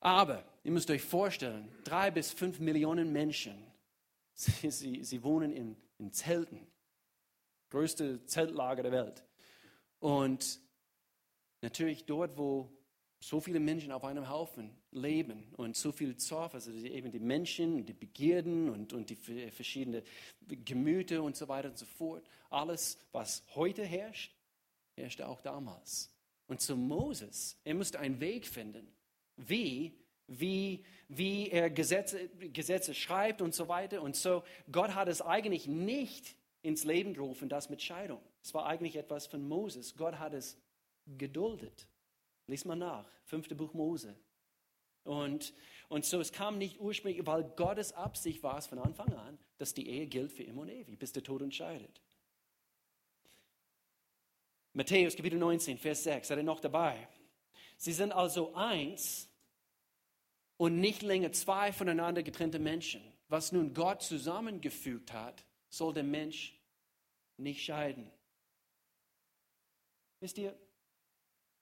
Aber 0.00 0.42
ihr 0.64 0.72
müsst 0.72 0.90
euch 0.90 1.02
vorstellen, 1.02 1.68
drei 1.84 2.10
bis 2.10 2.32
fünf 2.32 2.58
Millionen 2.58 3.12
Menschen 3.12 3.66
Sie, 4.40 4.70
sie, 4.70 5.04
sie 5.04 5.22
wohnen 5.22 5.52
in, 5.52 5.76
in 5.98 6.12
Zelten. 6.14 6.66
Größte 7.68 8.24
Zeltlager 8.24 8.82
der 8.82 8.92
Welt. 8.92 9.24
Und 9.98 10.60
natürlich 11.60 12.06
dort, 12.06 12.38
wo 12.38 12.72
so 13.22 13.38
viele 13.38 13.60
Menschen 13.60 13.92
auf 13.92 14.04
einem 14.04 14.28
Haufen 14.28 14.70
leben 14.92 15.52
und 15.56 15.76
so 15.76 15.92
viel 15.92 16.16
Zorf, 16.16 16.54
also 16.54 16.72
eben 16.72 17.12
die 17.12 17.20
Menschen, 17.20 17.84
die 17.84 17.92
Begierden 17.92 18.70
und, 18.70 18.94
und 18.94 19.10
die 19.10 19.50
verschiedenen 19.50 20.02
Gemüter 20.48 21.22
und 21.22 21.36
so 21.36 21.46
weiter 21.46 21.68
und 21.68 21.78
so 21.78 21.84
fort. 21.84 22.26
Alles, 22.48 22.98
was 23.12 23.44
heute 23.54 23.84
herrscht, 23.84 24.34
herrschte 24.96 25.28
auch 25.28 25.42
damals. 25.42 26.10
Und 26.46 26.62
zu 26.62 26.76
Moses, 26.76 27.60
er 27.62 27.74
musste 27.74 28.00
einen 28.00 28.20
Weg 28.20 28.46
finden, 28.46 28.88
wie, 29.36 29.94
wie, 30.26 30.82
wie 31.08 31.50
er 31.50 31.68
Gesetze, 31.68 32.28
Gesetze 32.52 32.94
schreibt 32.94 33.42
und 33.42 33.54
so 33.54 33.68
weiter. 33.68 34.00
Und 34.00 34.16
so, 34.16 34.42
Gott 34.72 34.94
hat 34.94 35.08
es 35.08 35.20
eigentlich 35.20 35.66
nicht 35.66 36.34
ins 36.62 36.84
Leben 36.84 37.12
gerufen, 37.12 37.50
das 37.50 37.68
mit 37.68 37.82
Scheidung. 37.82 38.20
Es 38.42 38.54
war 38.54 38.66
eigentlich 38.66 38.96
etwas 38.96 39.26
von 39.26 39.46
Moses. 39.46 39.94
Gott 39.94 40.18
hat 40.18 40.32
es 40.32 40.56
geduldet. 41.18 41.86
Lies 42.50 42.64
mal 42.64 42.76
nach, 42.76 43.08
fünfte 43.24 43.54
Buch 43.54 43.72
Mose. 43.74 44.16
Und, 45.04 45.54
und 45.88 46.04
so, 46.04 46.20
es 46.20 46.32
kam 46.32 46.58
nicht 46.58 46.80
ursprünglich, 46.80 47.24
weil 47.24 47.44
Gottes 47.44 47.92
Absicht 47.92 48.42
war 48.42 48.58
es 48.58 48.66
von 48.66 48.78
Anfang 48.80 49.12
an, 49.14 49.38
dass 49.58 49.72
die 49.72 49.88
Ehe 49.88 50.06
gilt 50.06 50.32
für 50.32 50.42
immer 50.42 50.62
und 50.62 50.68
ewig, 50.68 50.98
bis 50.98 51.12
der 51.12 51.22
Tod 51.22 51.42
entscheidet. 51.42 52.02
Matthäus 54.72 55.16
Kapitel 55.16 55.38
19, 55.38 55.78
Vers 55.78 56.04
6, 56.04 56.28
seid 56.28 56.38
ihr 56.38 56.44
noch 56.44 56.60
dabei? 56.60 57.08
Sie 57.76 57.92
sind 57.92 58.12
also 58.12 58.52
eins 58.54 59.28
und 60.56 60.78
nicht 60.80 61.02
länger 61.02 61.32
zwei 61.32 61.72
voneinander 61.72 62.22
getrennte 62.22 62.58
Menschen. 62.58 63.00
Was 63.28 63.52
nun 63.52 63.74
Gott 63.74 64.02
zusammengefügt 64.02 65.12
hat, 65.12 65.44
soll 65.68 65.94
der 65.94 66.02
Mensch 66.02 66.60
nicht 67.36 67.64
scheiden. 67.64 68.10
Wisst 70.18 70.36
ihr, 70.36 70.54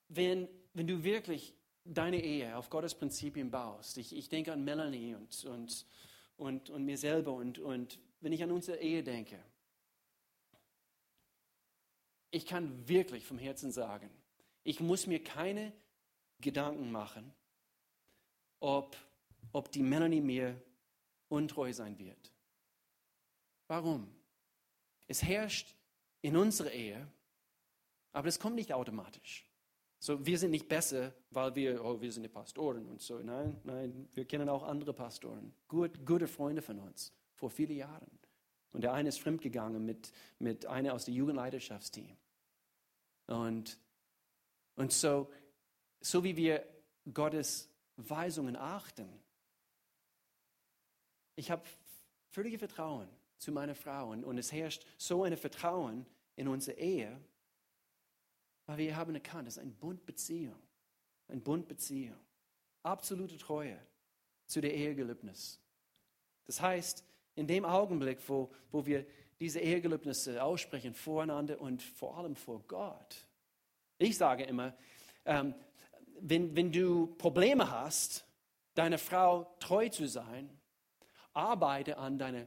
wenn, 0.08 0.48
wenn 0.74 0.86
du 0.86 1.04
wirklich 1.04 1.54
deine 1.84 2.22
Ehe 2.22 2.56
auf 2.56 2.70
Gottes 2.70 2.94
Prinzipien 2.94 3.50
baust, 3.50 3.98
ich, 3.98 4.14
ich 4.14 4.28
denke 4.28 4.52
an 4.52 4.64
Melanie 4.64 5.14
und, 5.14 5.44
und, 5.44 5.86
und, 6.36 6.70
und 6.70 6.84
mir 6.84 6.98
selber 6.98 7.32
und, 7.32 7.58
und 7.58 7.98
wenn 8.20 8.32
ich 8.32 8.42
an 8.42 8.50
unsere 8.50 8.78
Ehe 8.78 9.02
denke, 9.02 9.38
ich 12.30 12.46
kann 12.46 12.86
wirklich 12.88 13.24
vom 13.24 13.38
Herzen 13.38 13.72
sagen, 13.72 14.10
ich 14.64 14.80
muss 14.80 15.06
mir 15.06 15.22
keine 15.22 15.72
Gedanken 16.40 16.92
machen, 16.92 17.32
ob, 18.60 18.96
ob 19.52 19.72
die 19.72 19.82
Melanie 19.82 20.20
mir 20.20 20.60
untreu 21.28 21.72
sein 21.72 21.98
wird. 21.98 22.32
Warum? 23.66 24.08
Es 25.06 25.22
herrscht 25.22 25.74
in 26.20 26.36
unserer 26.36 26.70
Ehe, 26.70 27.06
aber 28.12 28.26
das 28.26 28.38
kommt 28.38 28.56
nicht 28.56 28.72
automatisch. 28.72 29.47
So, 30.00 30.24
wir 30.24 30.38
sind 30.38 30.52
nicht 30.52 30.68
besser, 30.68 31.12
weil 31.30 31.54
wir, 31.56 31.84
oh, 31.84 32.00
wir 32.00 32.12
sind 32.12 32.22
die 32.22 32.28
Pastoren 32.28 32.86
und 32.88 33.00
so. 33.00 33.18
Nein, 33.18 33.60
nein, 33.64 34.08
wir 34.14 34.24
kennen 34.24 34.48
auch 34.48 34.62
andere 34.62 34.92
Pastoren, 34.92 35.52
gut, 35.66 36.06
gute 36.06 36.28
Freunde 36.28 36.62
von 36.62 36.78
uns, 36.78 37.12
vor 37.34 37.50
vielen 37.50 37.76
Jahren. 37.76 38.10
Und 38.72 38.82
der 38.82 38.92
eine 38.92 39.08
ist 39.08 39.18
fremdgegangen 39.18 39.84
mit, 39.84 40.12
mit 40.38 40.66
einer 40.66 40.94
aus 40.94 41.06
dem 41.06 41.14
Jugendleiterschaftsteam. 41.14 42.16
Und, 43.26 43.78
und 44.76 44.92
so, 44.92 45.30
so 46.00 46.22
wie 46.22 46.36
wir 46.36 46.64
Gottes 47.12 47.68
Weisungen 47.96 48.56
achten, 48.56 49.08
ich 51.34 51.50
habe 51.50 51.62
völlige 52.30 52.58
Vertrauen 52.58 53.08
zu 53.38 53.52
meiner 53.52 53.74
Frau 53.74 54.10
und, 54.10 54.24
und 54.24 54.38
es 54.38 54.52
herrscht 54.52 54.84
so 54.96 55.24
ein 55.24 55.36
Vertrauen 55.36 56.06
in 56.36 56.48
unsere 56.48 56.78
Ehe, 56.78 57.20
weil 58.68 58.76
wir 58.76 58.96
haben 58.96 59.14
erkannt, 59.14 59.48
es 59.48 59.56
ist 59.56 59.62
eine 59.62 59.70
Bundbeziehung, 59.72 60.60
eine 61.26 61.40
Bundbeziehung, 61.40 62.18
absolute 62.82 63.38
Treue 63.38 63.78
zu 64.46 64.60
der 64.60 64.74
Ehegelübnis. 64.74 65.58
Das 66.44 66.60
heißt, 66.60 67.02
in 67.34 67.46
dem 67.46 67.64
Augenblick, 67.64 68.18
wo, 68.28 68.52
wo 68.70 68.84
wir 68.84 69.06
diese 69.40 69.60
Ehegelübnisse 69.60 70.42
aussprechen 70.42 70.92
voreinander 70.92 71.58
und 71.62 71.82
vor 71.82 72.18
allem 72.18 72.36
vor 72.36 72.62
Gott. 72.68 73.26
Ich 73.96 74.18
sage 74.18 74.44
immer, 74.44 74.76
ähm, 75.24 75.54
wenn, 76.20 76.54
wenn 76.54 76.70
du 76.70 77.06
Probleme 77.16 77.70
hast, 77.70 78.26
deiner 78.74 78.98
Frau 78.98 79.56
treu 79.60 79.88
zu 79.88 80.06
sein, 80.06 80.50
arbeite 81.32 81.96
an 81.96 82.18
deiner 82.18 82.46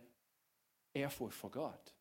Ehrfurcht 0.94 1.36
vor 1.36 1.50
Gott. 1.50 1.96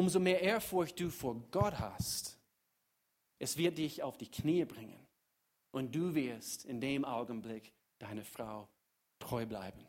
Umso 0.00 0.18
mehr 0.18 0.40
Ehrfurcht 0.40 0.98
du 0.98 1.10
vor 1.10 1.36
Gott 1.50 1.78
hast, 1.78 2.38
es 3.38 3.58
wird 3.58 3.76
dich 3.76 4.02
auf 4.02 4.16
die 4.16 4.30
Knie 4.30 4.64
bringen. 4.64 5.06
Und 5.72 5.94
du 5.94 6.14
wirst 6.14 6.64
in 6.64 6.80
dem 6.80 7.04
Augenblick 7.04 7.70
deiner 7.98 8.24
Frau 8.24 8.66
treu 9.18 9.44
bleiben. 9.44 9.86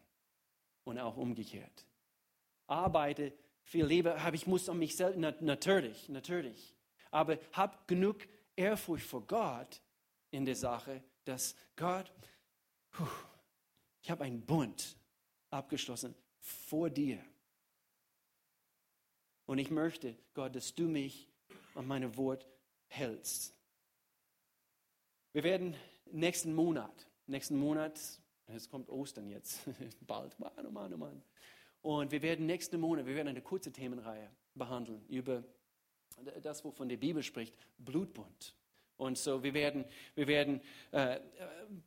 Und 0.84 1.00
auch 1.00 1.16
umgekehrt. 1.16 1.86
Arbeite 2.68 3.32
viel 3.64 3.86
lieber, 3.86 4.18
aber 4.18 4.36
ich 4.36 4.46
muss 4.48 4.68
an 4.68 4.80
mich 4.80 4.98
selbst, 4.98 5.18
natürlich, 5.40 6.10
natürlich. 6.10 6.76
Aber 7.10 7.40
hab 7.54 7.88
genug 7.88 8.18
Ehrfurcht 8.58 9.06
vor 9.06 9.22
Gott 9.26 9.82
in 10.30 10.44
der 10.44 10.58
Sache, 10.58 11.02
dass 11.24 11.56
Gott, 11.78 12.12
puh, 12.90 13.08
ich 14.02 14.12
habe 14.12 14.26
einen 14.26 14.46
Bund 14.46 14.98
abgeschlossen 15.52 16.14
vor 16.42 16.90
dir. 16.90 17.24
Und 19.52 19.58
ich 19.58 19.70
möchte, 19.70 20.16
Gott, 20.34 20.56
dass 20.56 20.76
du 20.76 20.84
mich 20.84 21.28
an 21.76 21.86
meine 21.86 22.16
Wort 22.16 22.48
hältst. 22.88 23.54
Wir 25.34 25.44
werden 25.44 25.76
nächsten 26.10 26.56
Monat, 26.56 27.10
nächsten 27.28 27.60
Monat 27.60 28.00
es 28.48 28.70
kommt 28.70 28.88
Ostern 28.88 29.28
jetzt, 29.28 29.60
bald, 30.08 30.40
Mann, 30.40 30.54
oh 30.66 30.72
Mann, 30.72 30.94
oh 30.94 30.98
Mann. 30.98 31.22
Und 31.82 32.14
wir 32.14 32.22
werden 32.22 32.46
nächsten 32.46 32.80
Monat, 32.80 33.06
wir 33.06 33.14
werden 33.14 33.28
eine 33.28 33.42
kurze 33.42 33.74
Themenreihe 33.74 34.32
behandeln 34.56 35.04
über 35.10 35.44
das, 36.42 36.64
wovon 36.64 36.88
die 36.88 36.96
Bibel 36.96 37.22
spricht, 37.22 37.54
Blutbund. 37.78 38.56
Und 38.96 39.18
so, 39.18 39.44
wir 39.44 39.54
werden, 39.54 39.84
wir 40.16 40.28
werden 40.28 40.62
äh, 40.92 41.20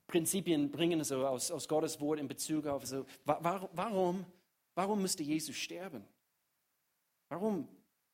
Prinzipien 0.07 0.71
bringen, 0.71 1.03
so 1.03 1.27
aus, 1.27 1.51
aus 1.51 1.67
Gottes 1.67 1.99
Wort 1.99 2.21
in 2.21 2.29
Bezug 2.29 2.67
auf, 2.67 2.85
so, 2.85 3.07
warum, 3.25 4.27
warum 4.75 5.01
müsste 5.01 5.23
Jesus 5.23 5.57
sterben? 5.57 6.05
Warum 7.35 7.69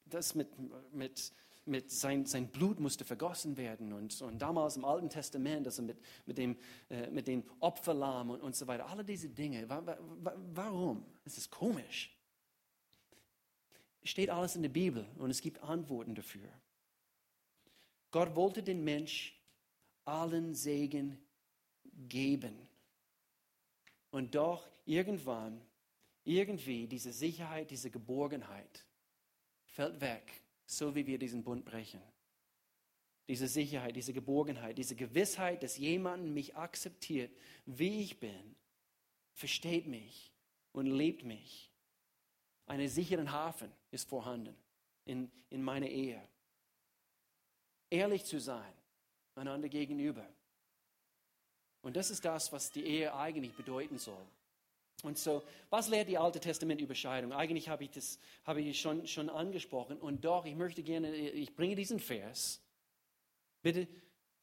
das 0.07 0.35
mit, 0.35 0.49
mit 0.93 1.33
mit 1.67 1.91
sein, 1.91 2.27
sein 2.27 2.49
Blut 2.49 2.81
musste 2.81 3.05
vergossen 3.05 3.57
werden. 3.57 3.93
Und, 3.93 4.21
und 4.23 4.41
damals 4.41 4.77
im 4.77 4.85
Alten 4.85 5.09
Testament, 5.09 5.67
also 5.67 5.83
mit, 5.83 5.99
mit, 6.27 6.39
dem, 6.39 6.57
äh, 6.89 7.11
mit 7.11 7.29
den 7.29 7.45
Opferlamm 7.61 8.31
und, 8.31 8.41
und 8.41 8.57
so 8.57 8.67
weiter, 8.67 8.87
alle 8.87 9.05
diese 9.05 9.29
Dinge. 9.29 9.69
Wa, 9.69 9.87
wa, 9.87 10.35
warum? 10.55 11.05
Es 11.25 11.39
ist 11.39 11.51
komisch. 11.51 12.17
Steht 14.03 14.31
alles 14.31 14.57
in 14.57 14.63
der 14.63 14.71
Bibel 14.71 15.07
und 15.19 15.31
es 15.31 15.41
gibt 15.41 15.63
Antworten 15.63 16.15
dafür. 16.15 16.49
Gott 18.11 18.35
wollte 18.35 18.63
den 18.63 18.83
Mensch 18.83 19.39
allen 20.05 20.55
Segen 20.55 21.23
geben. 22.09 22.57
Und 24.11 24.35
doch 24.35 24.67
irgendwann, 24.87 25.61
irgendwie 26.25 26.89
diese 26.89 27.13
Sicherheit, 27.13 27.71
diese 27.71 27.91
Geborgenheit 27.91 28.85
fällt 29.81 30.01
weg 30.03 30.43
so 30.67 30.95
wie 30.95 31.07
wir 31.07 31.19
diesen 31.19 31.43
Bund 31.43 31.65
brechen. 31.65 32.03
Diese 33.29 33.49
Sicherheit, 33.49 33.97
diese 33.97 34.13
Geborgenheit, 34.13 34.77
diese 34.77 34.95
Gewissheit, 34.95 35.63
dass 35.63 35.79
jemand 35.79 36.33
mich 36.33 36.55
akzeptiert, 36.55 37.35
wie 37.65 38.03
ich 38.03 38.21
bin, 38.21 38.57
versteht 39.33 39.87
mich 39.87 40.33
und 40.73 40.87
liebt 40.87 41.25
mich. 41.25 41.73
Einen 42.67 42.89
sicheren 42.89 43.33
Hafen 43.33 43.73
ist 43.91 44.09
vorhanden 44.09 44.55
in, 45.07 45.31
in 45.49 45.63
meiner 45.63 45.89
Ehe. 45.89 46.21
Ehrlich 47.89 48.25
zu 48.27 48.39
sein, 48.39 48.75
einander 49.35 49.69
gegenüber. 49.69 50.29
Und 51.83 51.97
das 51.97 52.11
ist 52.11 52.25
das, 52.25 52.53
was 52.53 52.71
die 52.71 52.85
Ehe 52.85 53.15
eigentlich 53.15 53.55
bedeuten 53.55 53.99
soll. 53.99 54.27
Und 55.03 55.19
so, 55.19 55.43
was 55.71 55.89
lehrt 55.89 56.09
die 56.09 56.19
Alte 56.19 56.41
Testament 56.41 56.81
über 56.81 56.95
Scheidung? 56.95 57.33
Eigentlich 57.33 57.69
habe 57.69 57.85
ich 57.85 57.91
das 57.91 58.19
habe 58.45 58.61
ich 58.61 58.81
schon, 58.81 59.07
schon 59.07 59.31
angesprochen. 59.31 59.99
Und 59.99 60.25
doch, 60.25 60.45
ich 60.45 60.55
möchte 60.55 60.83
gerne, 60.83 61.15
ich 61.15 61.55
bringe 61.55 61.75
diesen 61.75 61.99
Vers. 61.99 62.63
Bitte, 63.63 63.89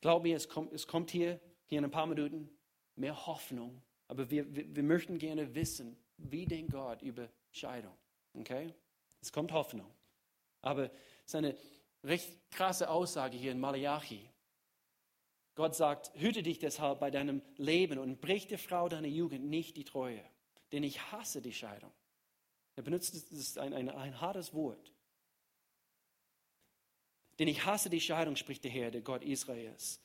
glaub 0.01 0.23
mir, 0.23 0.35
es 0.35 0.47
kommt, 0.49 0.73
es 0.73 0.87
kommt 0.87 1.11
hier, 1.11 1.39
hier 1.65 1.79
in 1.79 1.85
ein 1.85 1.91
paar 1.91 2.07
Minuten 2.07 2.49
mehr 2.95 3.27
Hoffnung. 3.27 3.81
Aber 4.07 4.29
wir, 4.29 4.55
wir, 4.55 4.75
wir 4.75 4.83
möchten 4.83 5.17
gerne 5.17 5.53
wissen, 5.53 5.97
wie 6.17 6.45
denkt 6.45 6.71
Gott 6.71 7.01
über 7.01 7.29
Scheidung. 7.51 7.95
Okay? 8.33 8.73
Es 9.21 9.31
kommt 9.31 9.51
Hoffnung. 9.51 9.91
Aber 10.61 10.85
es 10.85 10.91
ist 11.25 11.35
eine 11.35 11.57
recht 12.03 12.51
krasse 12.51 12.89
Aussage 12.89 13.37
hier 13.37 13.51
in 13.51 13.59
Malachi. 13.59 14.29
Gott 15.55 15.75
sagt, 15.75 16.11
hüte 16.13 16.43
dich 16.43 16.59
deshalb 16.59 16.99
bei 16.99 17.09
deinem 17.09 17.41
Leben 17.57 17.97
und 17.97 18.21
brich 18.21 18.47
der 18.47 18.59
Frau 18.59 18.89
deiner 18.89 19.07
Jugend 19.07 19.45
nicht 19.45 19.75
die 19.75 19.83
Treue, 19.83 20.23
denn 20.71 20.83
ich 20.83 21.11
hasse 21.11 21.41
die 21.41 21.53
Scheidung. 21.53 21.91
Er 22.75 22.83
benutzt 22.83 23.13
ist 23.13 23.57
ein, 23.57 23.73
ein, 23.73 23.89
ein 23.89 24.21
hartes 24.21 24.53
Wort. 24.53 24.93
Denn 27.39 27.47
ich 27.47 27.65
hasse 27.65 27.89
die 27.89 28.01
Scheidung, 28.01 28.35
spricht 28.35 28.63
der 28.63 28.71
Herr, 28.71 28.91
der 28.91 29.01
Gott 29.01 29.23
Israels. 29.23 30.01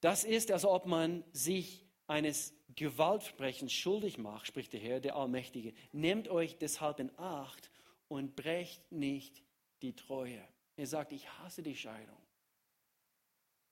Das 0.00 0.24
ist, 0.24 0.50
als 0.50 0.64
ob 0.64 0.86
man 0.86 1.24
sich 1.32 1.86
eines 2.06 2.54
Gewaltverbrechens 2.74 3.72
schuldig 3.72 4.18
macht, 4.18 4.46
spricht 4.46 4.72
der 4.72 4.80
Herr, 4.80 5.00
der 5.00 5.16
Allmächtige. 5.16 5.72
Nehmt 5.92 6.28
euch 6.28 6.58
deshalb 6.58 7.00
in 7.00 7.16
Acht 7.18 7.70
und 8.08 8.36
brecht 8.36 8.92
nicht 8.92 9.42
die 9.80 9.96
Treue. 9.96 10.46
Er 10.76 10.86
sagt, 10.86 11.12
ich 11.12 11.28
hasse 11.38 11.62
die 11.62 11.76
Scheidung. 11.76 12.20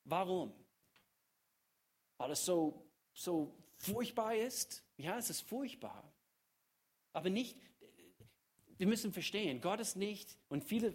Warum? 0.04 0.52
Weil 2.16 2.30
es 2.30 2.44
so, 2.44 2.86
so 3.12 3.61
furchtbar 3.82 4.34
ist? 4.34 4.82
Ja, 4.96 5.18
es 5.18 5.30
ist 5.30 5.42
furchtbar. 5.42 6.12
Aber 7.12 7.30
nicht, 7.30 7.56
wir 8.78 8.86
müssen 8.86 9.12
verstehen, 9.12 9.60
Gott 9.60 9.80
ist 9.80 9.96
nicht, 9.96 10.38
und 10.48 10.64
viele 10.64 10.94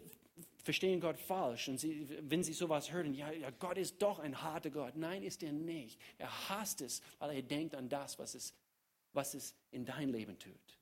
verstehen 0.64 1.00
Gott 1.00 1.18
falsch. 1.18 1.70
Und 1.70 1.80
sie, 1.80 2.08
wenn 2.30 2.44
sie 2.44 2.54
sowas 2.54 2.92
hören, 2.92 3.14
ja, 3.14 3.32
ja, 3.32 3.50
Gott 3.52 3.78
ist 3.78 4.02
doch 4.02 4.20
ein 4.20 4.42
harter 4.42 4.70
Gott. 4.70 4.96
Nein, 4.96 5.24
ist 5.24 5.42
er 5.44 5.54
nicht. 5.54 6.00
Er 6.18 6.50
hasst 6.50 6.82
es, 6.82 7.02
weil 7.20 7.36
er 7.36 7.42
denkt 7.42 7.74
an 7.76 7.88
das, 7.88 8.20
was 8.20 8.36
es, 8.36 8.54
was 9.14 9.34
es 9.34 9.56
in 9.72 9.86
dein 9.86 10.10
Leben 10.10 10.38
tut. 10.38 10.78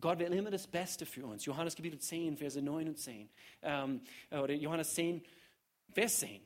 Gott 0.00 0.18
will 0.18 0.32
immer 0.32 0.50
das 0.50 0.66
Beste 0.66 1.06
für 1.06 1.24
uns. 1.24 1.44
Johannes 1.44 1.76
Kapitel 1.76 2.00
10, 2.00 2.36
Verse 2.36 2.60
9 2.60 2.88
und 2.88 2.98
10. 2.98 3.30
Ähm, 3.62 4.00
oder 4.30 4.52
Johannes 4.52 4.94
10, 4.94 5.22
Vers 5.92 6.18
10. 6.18 6.40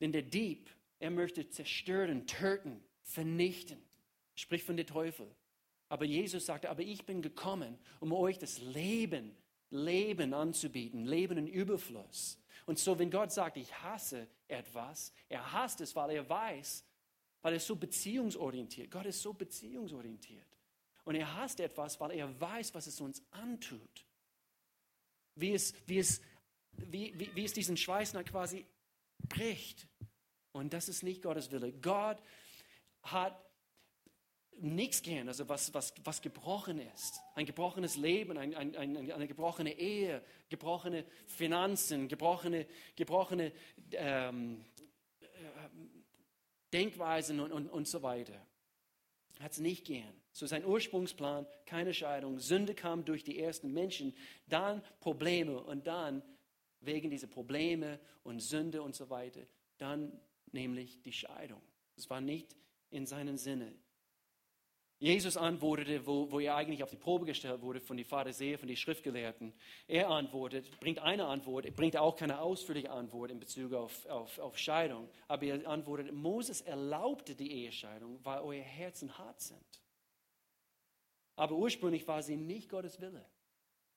Denn 0.00 0.12
der 0.12 0.22
Dieb, 0.22 0.70
er 0.98 1.10
möchte 1.10 1.46
zerstören, 1.50 2.26
töten, 2.26 2.82
vernichten. 3.02 3.85
Spricht 4.36 4.64
von 4.64 4.76
der 4.76 4.86
Teufel. 4.86 5.26
Aber 5.88 6.04
Jesus 6.04 6.46
sagte, 6.46 6.70
aber 6.70 6.82
ich 6.82 7.04
bin 7.04 7.22
gekommen, 7.22 7.78
um 8.00 8.12
euch 8.12 8.38
das 8.38 8.58
Leben, 8.58 9.36
Leben 9.70 10.34
anzubieten, 10.34 11.04
Leben 11.04 11.38
in 11.38 11.46
Überfluss. 11.46 12.38
Und 12.66 12.78
so, 12.78 12.98
wenn 12.98 13.10
Gott 13.10 13.32
sagt, 13.32 13.56
ich 13.56 13.72
hasse 13.82 14.26
etwas, 14.48 15.12
er 15.28 15.52
hasst 15.52 15.80
es, 15.80 15.94
weil 15.94 16.10
er 16.10 16.28
weiß, 16.28 16.84
weil 17.42 17.54
er 17.54 17.60
so 17.60 17.76
beziehungsorientiert. 17.76 18.90
Gott 18.90 19.06
ist 19.06 19.22
so 19.22 19.32
beziehungsorientiert. 19.32 20.46
Und 21.04 21.14
er 21.14 21.36
hasst 21.36 21.60
etwas, 21.60 22.00
weil 22.00 22.10
er 22.12 22.40
weiß, 22.40 22.74
was 22.74 22.88
es 22.88 23.00
uns 23.00 23.22
antut. 23.30 24.04
Wie 25.36 25.52
es, 25.52 25.72
wie 25.86 25.98
es, 25.98 26.20
wie, 26.72 27.16
wie, 27.16 27.30
wie 27.36 27.44
es 27.44 27.52
diesen 27.52 27.76
Schweißnaht 27.76 28.26
quasi 28.26 28.66
bricht. 29.28 29.86
Und 30.50 30.72
das 30.72 30.88
ist 30.88 31.04
nicht 31.04 31.22
Gottes 31.22 31.52
Wille. 31.52 31.72
Gott 31.72 32.18
hat 33.02 33.45
nichts 34.58 35.02
gern, 35.02 35.28
also 35.28 35.48
was, 35.48 35.72
was, 35.74 35.92
was 36.04 36.22
gebrochen 36.22 36.80
ist. 36.94 37.20
Ein 37.34 37.46
gebrochenes 37.46 37.96
Leben, 37.96 38.36
ein, 38.38 38.54
ein, 38.54 38.76
ein, 38.76 39.12
eine 39.12 39.26
gebrochene 39.26 39.78
Ehe, 39.78 40.22
gebrochene 40.48 41.04
Finanzen, 41.26 42.08
gebrochene, 42.08 42.66
gebrochene 42.94 43.52
ähm, 43.92 44.64
äh, 45.20 45.26
Denkweisen 46.72 47.40
und, 47.40 47.52
und, 47.52 47.68
und 47.68 47.86
so 47.88 48.02
weiter. 48.02 48.40
Hat 49.40 49.52
es 49.52 49.58
nicht 49.58 49.84
gern. 49.84 50.12
So 50.32 50.46
sein 50.46 50.64
Ursprungsplan, 50.64 51.46
keine 51.66 51.94
Scheidung. 51.94 52.38
Sünde 52.38 52.74
kam 52.74 53.04
durch 53.04 53.24
die 53.24 53.38
ersten 53.38 53.72
Menschen, 53.72 54.14
dann 54.48 54.82
Probleme 55.00 55.62
und 55.62 55.86
dann 55.86 56.22
wegen 56.80 57.10
dieser 57.10 57.26
Probleme 57.26 57.98
und 58.22 58.40
Sünde 58.40 58.82
und 58.82 58.94
so 58.94 59.10
weiter, 59.10 59.40
dann 59.78 60.12
nämlich 60.52 61.02
die 61.02 61.12
Scheidung. 61.12 61.60
Es 61.96 62.08
war 62.10 62.20
nicht 62.20 62.56
in 62.90 63.06
seinem 63.06 63.36
Sinne. 63.38 63.74
Jesus 65.06 65.36
antwortete, 65.36 66.04
wo, 66.04 66.28
wo 66.32 66.40
er 66.40 66.56
eigentlich 66.56 66.82
auf 66.82 66.90
die 66.90 66.96
Probe 66.96 67.26
gestellt 67.26 67.62
wurde 67.62 67.80
von 67.80 67.96
den 67.96 68.04
Pharisäern, 68.04 68.58
von 68.58 68.66
den 68.66 68.76
Schriftgelehrten. 68.76 69.52
Er 69.86 70.10
antwortet, 70.10 70.80
bringt 70.80 70.98
eine 70.98 71.26
Antwort, 71.26 71.64
er 71.64 71.70
bringt 71.70 71.96
auch 71.96 72.16
keine 72.16 72.40
ausführliche 72.40 72.90
Antwort 72.90 73.30
in 73.30 73.38
Bezug 73.38 73.72
auf, 73.72 74.04
auf, 74.06 74.36
auf 74.40 74.58
Scheidung. 74.58 75.08
Aber 75.28 75.44
er 75.44 75.64
antwortet, 75.68 76.12
Moses 76.12 76.60
erlaubte 76.60 77.36
die 77.36 77.52
Ehescheidung, 77.52 78.18
weil 78.24 78.40
euer 78.40 78.64
Herzen 78.64 79.16
hart 79.16 79.40
sind. 79.40 79.80
Aber 81.36 81.54
ursprünglich 81.54 82.08
war 82.08 82.20
sie 82.20 82.36
nicht 82.36 82.68
Gottes 82.68 83.00
Wille. 83.00 83.24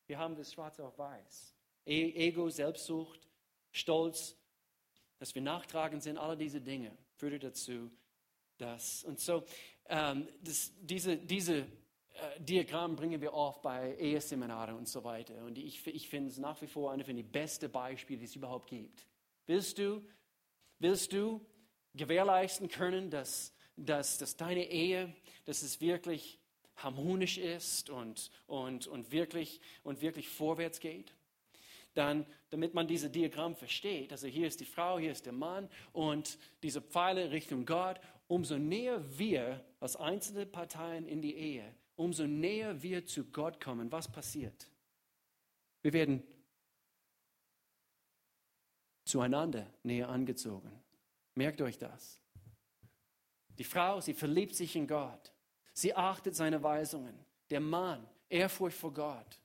Wir 0.05 0.19
haben 0.19 0.35
das 0.35 0.53
schwarz 0.53 0.79
auf 0.79 0.95
weiß. 0.99 1.55
E, 1.87 2.27
Ego, 2.27 2.51
Selbstsucht, 2.51 3.27
Stolz, 3.71 4.37
dass 5.17 5.33
wir 5.33 5.41
nachtragend 5.41 6.03
sind, 6.03 6.19
alle 6.19 6.37
diese 6.37 6.61
Dinge 6.61 6.95
führte 7.15 7.39
dazu, 7.39 7.89
dass. 8.59 9.03
Und 9.05 9.19
so, 9.19 9.43
ähm, 9.89 10.27
das, 10.41 10.71
diese, 10.81 11.17
diese 11.17 11.57
äh, 11.57 11.65
Diagramm 12.39 12.95
bringen 12.95 13.19
wir 13.21 13.33
oft 13.33 13.61
bei 13.61 13.95
Eheseminaren 13.97 14.75
und 14.75 14.87
so 14.87 15.03
weiter. 15.03 15.43
Und 15.43 15.57
ich, 15.57 15.85
ich 15.87 16.07
finde 16.07 16.29
es 16.29 16.37
nach 16.37 16.61
wie 16.61 16.67
vor 16.67 16.91
eine 16.91 17.03
von 17.03 17.15
den 17.15 17.29
besten 17.29 17.71
Beispiele, 17.71 18.19
die 18.19 18.25
es 18.25 18.35
überhaupt 18.35 18.69
gibt. 18.69 19.05
Willst 19.47 19.77
du, 19.79 20.01
willst 20.77 21.11
du 21.11 21.43
gewährleisten 21.95 22.69
können, 22.69 23.09
dass, 23.09 23.53
dass, 23.75 24.17
dass 24.19 24.37
deine 24.37 24.69
Ehe, 24.69 25.13
dass 25.45 25.63
es 25.63 25.81
wirklich 25.81 26.39
harmonisch 26.75 27.37
ist 27.37 27.89
und, 27.89 28.29
und, 28.47 28.87
und, 28.87 29.11
wirklich, 29.11 29.59
und 29.83 30.01
wirklich 30.01 30.29
vorwärts 30.29 30.79
geht? 30.79 31.13
Dann, 31.95 32.27
damit 32.51 32.75
man 32.75 32.87
dieses 32.87 33.11
Diagramm 33.11 33.55
versteht, 33.55 34.11
also 34.11 34.27
hier 34.27 34.47
ist 34.47 34.59
die 34.59 34.65
Frau, 34.65 34.99
hier 34.99 35.11
ist 35.11 35.25
der 35.25 35.33
Mann 35.33 35.67
und 35.91 36.37
diese 36.61 36.81
Pfeile 36.81 37.31
Richtung 37.31 37.65
Gott 37.65 37.99
umso 38.29 38.57
näher 38.57 39.03
wir 39.17 39.65
als 39.79 39.95
einzelne 39.95 40.45
Parteien 40.45 41.05
in 41.07 41.21
die 41.21 41.35
Ehe, 41.35 41.75
umso 41.95 42.25
näher 42.25 42.81
wir 42.81 43.05
zu 43.05 43.25
Gott 43.25 43.59
kommen, 43.59 43.91
was 43.91 44.09
passiert? 44.09 44.69
Wir 45.81 45.91
werden 45.93 46.23
zueinander 49.03 49.65
näher 49.83 50.07
angezogen. 50.09 50.71
Merkt 51.33 51.59
euch 51.61 51.77
das. 51.77 52.21
Die 53.57 53.63
Frau, 53.63 53.99
sie 53.99 54.13
verliebt 54.13 54.55
sich 54.55 54.75
in 54.75 54.87
Gott. 54.87 55.33
Sie 55.73 55.95
achtet 55.95 56.35
seine 56.35 56.61
Weisungen. 56.61 57.17
Der 57.49 57.59
Mann, 57.59 58.07
Ehrfurcht 58.29 58.77
vor 58.77 58.93
Gott. 58.93 59.39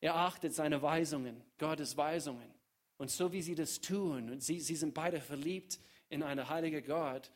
Er 0.00 0.14
achtet 0.16 0.54
seine 0.54 0.82
Weisungen, 0.82 1.42
Gottes 1.56 1.96
Weisungen. 1.96 2.52
Und 2.98 3.10
so 3.10 3.32
wie 3.32 3.42
sie 3.42 3.54
das 3.54 3.80
tun, 3.80 4.30
und 4.30 4.42
sie, 4.42 4.60
sie 4.60 4.76
sind 4.76 4.92
beide 4.92 5.20
verliebt 5.20 5.80
in 6.10 6.22
einen 6.22 6.48
heiligen 6.48 6.84
Gott, 6.84 7.30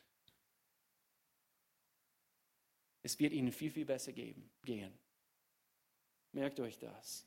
es 3.03 3.19
wird 3.19 3.33
ihnen 3.33 3.51
viel, 3.51 3.71
viel 3.71 3.85
besser 3.85 4.11
geben, 4.13 4.49
gehen. 4.63 4.93
Merkt 6.31 6.59
euch 6.59 6.77
das. 6.77 7.25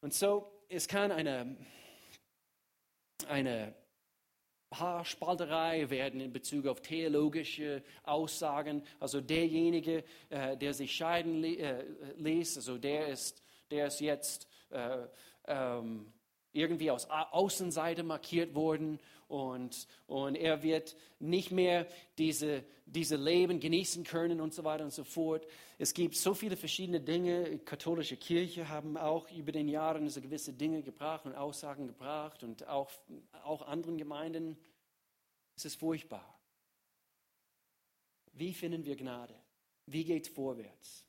Und 0.00 0.14
so, 0.14 0.50
es 0.68 0.86
kann 0.88 1.12
eine, 1.12 1.56
eine 3.26 3.74
Haarspalterei 4.72 5.88
werden 5.90 6.20
in 6.20 6.32
Bezug 6.32 6.66
auf 6.66 6.82
theologische 6.82 7.82
Aussagen. 8.02 8.82
Also 9.00 9.20
derjenige, 9.20 10.04
äh, 10.30 10.56
der 10.56 10.74
sich 10.74 10.94
scheiden 10.94 11.44
äh, 11.44 11.84
ließ, 12.16 12.56
also 12.56 12.78
der 12.78 13.08
ist, 13.08 13.42
der 13.70 13.86
ist 13.86 14.00
jetzt 14.00 14.48
äh, 14.70 15.06
ähm, 15.46 16.12
irgendwie 16.52 16.90
aus 16.90 17.08
Außenseite 17.08 18.02
markiert 18.02 18.54
worden 18.54 19.00
und, 19.28 19.86
und 20.06 20.34
er 20.36 20.62
wird 20.62 20.96
nicht 21.18 21.50
mehr 21.50 21.86
diese, 22.18 22.64
diese 22.86 23.16
Leben 23.16 23.60
genießen 23.60 24.04
können 24.04 24.40
und 24.40 24.54
so 24.54 24.64
weiter 24.64 24.84
und 24.84 24.92
so 24.92 25.04
fort. 25.04 25.46
Es 25.78 25.94
gibt 25.94 26.16
so 26.16 26.34
viele 26.34 26.56
verschiedene 26.56 27.00
Dinge. 27.00 27.50
Die 27.50 27.58
katholische 27.58 28.16
Kirche 28.16 28.68
haben 28.68 28.96
auch 28.96 29.30
über 29.30 29.52
den 29.52 29.68
Jahren 29.68 30.08
so 30.08 30.20
gewisse 30.20 30.52
Dinge 30.52 30.82
gebracht 30.82 31.26
und 31.26 31.34
Aussagen 31.34 31.86
gebracht 31.86 32.42
und 32.42 32.66
auch, 32.68 32.90
auch 33.44 33.62
anderen 33.62 33.98
Gemeinden. 33.98 34.56
Es 35.56 35.64
ist 35.64 35.76
furchtbar. 35.76 36.38
Wie 38.32 38.52
finden 38.52 38.84
wir 38.84 38.96
Gnade? 38.96 39.34
Wie 39.86 40.04
geht 40.04 40.26
es 40.26 40.32
vorwärts? 40.32 41.04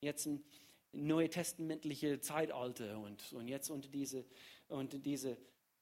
Jetzt 0.00 0.26
ein 0.26 0.44
neutestamentliche 0.92 2.20
Zeitalter 2.20 2.98
und, 2.98 3.32
und 3.32 3.48
jetzt 3.48 3.70
unter 3.70 3.88
diese 3.88 4.24
und 4.68 5.04
diese 5.04 5.36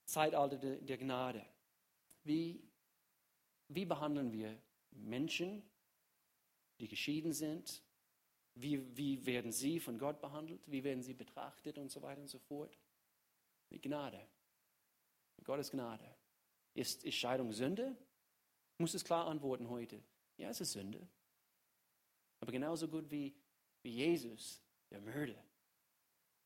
Zeitalter 0.04 0.56
der 0.56 0.98
Gnade. 0.98 1.44
Wie, 2.28 2.62
wie 3.68 3.86
behandeln 3.86 4.32
wir 4.32 4.60
Menschen, 4.90 5.62
die 6.78 6.86
geschieden 6.86 7.32
sind? 7.32 7.82
Wie, 8.54 8.94
wie 8.94 9.24
werden 9.24 9.50
sie 9.50 9.80
von 9.80 9.98
Gott 9.98 10.20
behandelt? 10.20 10.60
Wie 10.66 10.84
werden 10.84 11.02
sie 11.02 11.14
betrachtet 11.14 11.78
und 11.78 11.90
so 11.90 12.02
weiter 12.02 12.20
und 12.20 12.28
so 12.28 12.38
fort? 12.38 12.78
Mit 13.70 13.80
Gnade. 13.80 14.28
Mit 15.38 15.46
Gottes 15.46 15.70
Gnade. 15.70 16.04
Ist, 16.74 17.02
ist 17.02 17.14
Scheidung 17.14 17.50
Sünde? 17.50 17.96
Muss 18.76 18.92
es 18.92 19.04
klar 19.04 19.26
antworten 19.26 19.70
heute. 19.70 20.04
Ja, 20.36 20.50
es 20.50 20.60
ist 20.60 20.72
Sünde. 20.72 21.08
Aber 22.40 22.52
genauso 22.52 22.88
gut 22.88 23.10
wie, 23.10 23.34
wie 23.80 23.90
Jesus, 23.90 24.62
der 24.90 25.00
Mörder, 25.00 25.42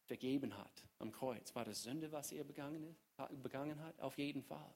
vergeben 0.05 0.57
hat 0.57 0.87
am 0.99 1.11
Kreuz. 1.11 1.53
War 1.57 1.65
das 1.65 1.83
Sünde, 1.83 2.13
was 2.13 2.31
er 2.31 2.45
begangen, 2.45 2.97
begangen 3.43 3.81
hat? 3.81 4.01
Auf 4.01 4.17
jeden 4.17 4.45
Fall. 4.45 4.73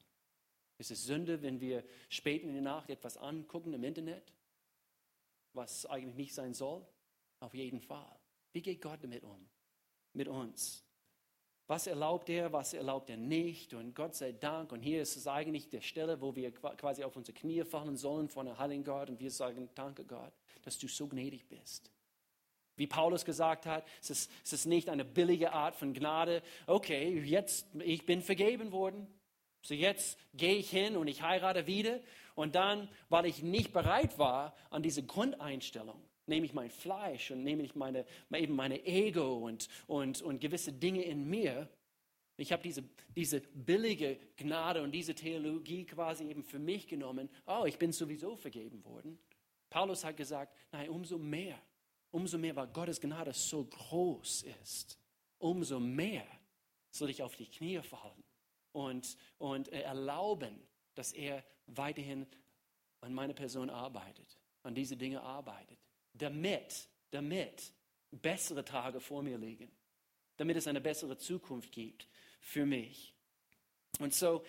Ist 0.78 0.90
es 0.90 1.04
Sünde, 1.04 1.42
wenn 1.42 1.60
wir 1.60 1.84
spät 2.08 2.42
in 2.42 2.52
der 2.52 2.62
Nacht 2.62 2.90
etwas 2.90 3.16
angucken 3.16 3.72
im 3.72 3.84
Internet, 3.84 4.32
was 5.52 5.86
eigentlich 5.86 6.16
nicht 6.16 6.34
sein 6.34 6.54
soll? 6.54 6.86
Auf 7.40 7.54
jeden 7.54 7.80
Fall. 7.80 8.18
Wie 8.52 8.62
geht 8.62 8.80
Gott 8.80 9.02
damit 9.02 9.22
um? 9.22 9.48
Mit 10.12 10.28
uns. 10.28 10.86
Was 11.66 11.88
erlaubt 11.88 12.28
er, 12.28 12.52
was 12.52 12.74
erlaubt 12.74 13.10
er 13.10 13.16
nicht? 13.16 13.74
Und 13.74 13.94
Gott 13.94 14.14
sei 14.14 14.32
Dank, 14.32 14.70
und 14.70 14.82
hier 14.82 15.02
ist 15.02 15.16
es 15.16 15.26
eigentlich 15.26 15.68
der 15.68 15.80
Stelle, 15.80 16.20
wo 16.20 16.36
wir 16.36 16.52
quasi 16.52 17.02
auf 17.02 17.16
unsere 17.16 17.36
Knie 17.36 17.64
fallen 17.64 17.96
sollen 17.96 18.28
vor 18.28 18.42
einem 18.44 18.56
heiligen 18.56 18.84
Gott 18.84 19.10
und 19.10 19.18
wir 19.18 19.30
sagen, 19.30 19.68
danke 19.74 20.04
Gott, 20.04 20.32
dass 20.62 20.78
du 20.78 20.86
so 20.86 21.08
gnädig 21.08 21.48
bist. 21.48 21.90
Wie 22.76 22.86
Paulus 22.86 23.24
gesagt 23.24 23.66
hat, 23.66 23.84
es 24.00 24.10
ist, 24.10 24.30
es 24.44 24.52
ist 24.52 24.66
nicht 24.66 24.88
eine 24.88 25.04
billige 25.04 25.52
Art 25.52 25.74
von 25.74 25.92
Gnade. 25.92 26.42
Okay, 26.66 27.18
jetzt, 27.20 27.66
ich 27.80 28.06
bin 28.06 28.22
vergeben 28.22 28.70
worden. 28.70 29.08
So 29.66 29.74
jetzt 29.74 30.16
gehe 30.32 30.54
ich 30.54 30.70
hin 30.70 30.96
und 30.96 31.08
ich 31.08 31.22
heirate 31.22 31.66
wieder. 31.66 31.98
Und 32.36 32.54
dann, 32.54 32.88
weil 33.08 33.26
ich 33.26 33.42
nicht 33.42 33.72
bereit 33.72 34.16
war 34.16 34.54
an 34.70 34.80
diese 34.80 35.02
Grundeinstellung, 35.02 36.00
nehme 36.26 36.46
ich 36.46 36.52
mein 36.52 36.70
Fleisch 36.70 37.32
und 37.32 37.42
nehme 37.42 37.64
ich 37.64 37.74
meine, 37.74 38.06
eben 38.32 38.54
meine 38.54 38.86
Ego 38.86 39.38
und, 39.38 39.68
und, 39.88 40.22
und 40.22 40.40
gewisse 40.40 40.72
Dinge 40.72 41.02
in 41.02 41.28
mir. 41.28 41.68
Ich 42.36 42.52
habe 42.52 42.62
diese, 42.62 42.84
diese 43.16 43.40
billige 43.40 44.20
Gnade 44.36 44.82
und 44.82 44.92
diese 44.92 45.16
Theologie 45.16 45.84
quasi 45.84 46.28
eben 46.28 46.44
für 46.44 46.60
mich 46.60 46.86
genommen. 46.86 47.28
Oh, 47.44 47.64
ich 47.66 47.76
bin 47.76 47.90
sowieso 47.90 48.36
vergeben 48.36 48.84
worden. 48.84 49.18
Paulus 49.68 50.04
hat 50.04 50.16
gesagt, 50.16 50.54
nein, 50.70 50.90
umso 50.90 51.18
mehr, 51.18 51.60
umso 52.12 52.38
mehr, 52.38 52.54
weil 52.54 52.68
Gottes 52.68 53.00
Gnade 53.00 53.32
so 53.32 53.64
groß 53.64 54.44
ist, 54.62 54.96
umso 55.38 55.80
mehr 55.80 56.26
soll 56.92 57.10
ich 57.10 57.20
auf 57.20 57.34
die 57.34 57.46
Knie 57.46 57.80
fallen 57.80 58.25
und, 58.76 59.16
und 59.38 59.68
erlauben, 59.68 60.60
dass 60.94 61.12
er 61.12 61.42
weiterhin 61.66 62.26
an 63.00 63.14
meiner 63.14 63.34
Person 63.34 63.70
arbeitet, 63.70 64.38
an 64.62 64.74
diese 64.74 64.96
Dinge 64.96 65.22
arbeitet 65.22 65.78
damit, 66.18 66.88
damit 67.10 67.72
bessere 68.10 68.64
Tage 68.64 69.00
vor 69.00 69.22
mir 69.22 69.38
liegen, 69.38 69.70
damit 70.36 70.56
es 70.56 70.66
eine 70.66 70.80
bessere 70.80 71.16
Zukunft 71.16 71.72
gibt 71.72 72.08
für 72.40 72.66
mich. 72.66 73.14
Und 73.98 74.14
so, 74.14 74.44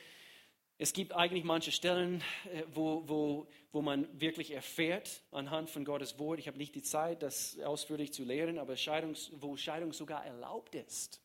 es 0.78 0.94
gibt 0.94 1.14
eigentlich 1.14 1.44
manche 1.44 1.72
Stellen, 1.72 2.22
äh, 2.52 2.64
wo, 2.74 3.08
wo, 3.08 3.48
wo 3.72 3.82
man 3.82 4.08
wirklich 4.20 4.52
erfährt 4.52 5.24
anhand 5.32 5.70
von 5.70 5.86
Gottes 5.86 6.20
Wort. 6.20 6.40
Ich 6.40 6.48
habe 6.48 6.58
nicht 6.58 6.76
die 6.76 6.84
Zeit, 6.84 7.24
das 7.24 7.58
ausführlich 7.60 8.14
zu 8.14 8.24
lehren, 8.24 8.60
aber 8.60 8.76
Scheidungs, 8.76 9.32
wo 9.36 9.58
Scheidung 9.58 9.94
sogar 9.94 10.26
erlaubt 10.26 10.76
ist 10.76 11.22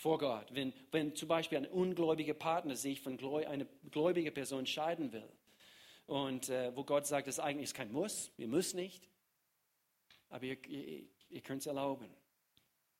vor 0.00 0.16
Gott. 0.16 0.46
Wenn, 0.54 0.72
wenn 0.92 1.14
zum 1.14 1.28
Beispiel 1.28 1.58
ein 1.58 1.66
ungläubiger 1.66 2.32
Partner 2.32 2.74
sich 2.74 3.02
von 3.02 3.18
einer 3.44 3.66
gläubigen 3.90 4.32
Person 4.32 4.64
scheiden 4.64 5.12
will, 5.12 5.28
und 6.06 6.48
äh, 6.48 6.74
wo 6.74 6.84
Gott 6.84 7.06
sagt, 7.06 7.28
das 7.28 7.38
eigentlich 7.38 7.64
ist 7.64 7.74
kein 7.74 7.92
Muss, 7.92 8.32
wir 8.38 8.48
müssen 8.48 8.76
nicht, 8.76 9.08
aber 10.30 10.44
ihr, 10.44 10.64
ihr, 10.66 11.04
ihr 11.28 11.40
könnt 11.42 11.60
es 11.60 11.66
erlauben. 11.66 12.08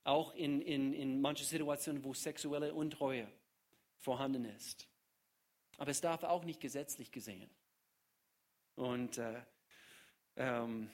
Auch 0.05 0.35
in, 0.35 0.61
in, 0.61 0.93
in 0.93 1.21
manchen 1.23 1.47
Situationen, 1.47 2.05
wo 2.05 2.13
sexuelle 2.13 2.75
Untreue 2.75 3.27
vorhanden 3.97 4.45
ist. 4.45 4.87
Aber 5.79 5.91
es 5.91 6.03
darf 6.03 6.23
auch 6.23 6.45
nicht 6.45 6.61
gesetzlich 6.61 7.11
gesehen. 7.11 7.51
Und 8.77 9.17
äh, 9.17 9.41
ähm, 10.37 10.91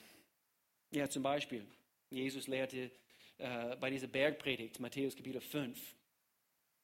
ja, 0.92 1.10
zum 1.10 1.24
Beispiel, 1.24 1.66
Jesus 2.10 2.46
lehrte 2.46 2.92
äh, 3.38 3.76
bei 3.76 3.90
dieser 3.90 4.06
Bergpredigt, 4.06 4.80
Matthäus 4.80 5.16
Kapitel 5.16 5.40
5, 5.40 5.78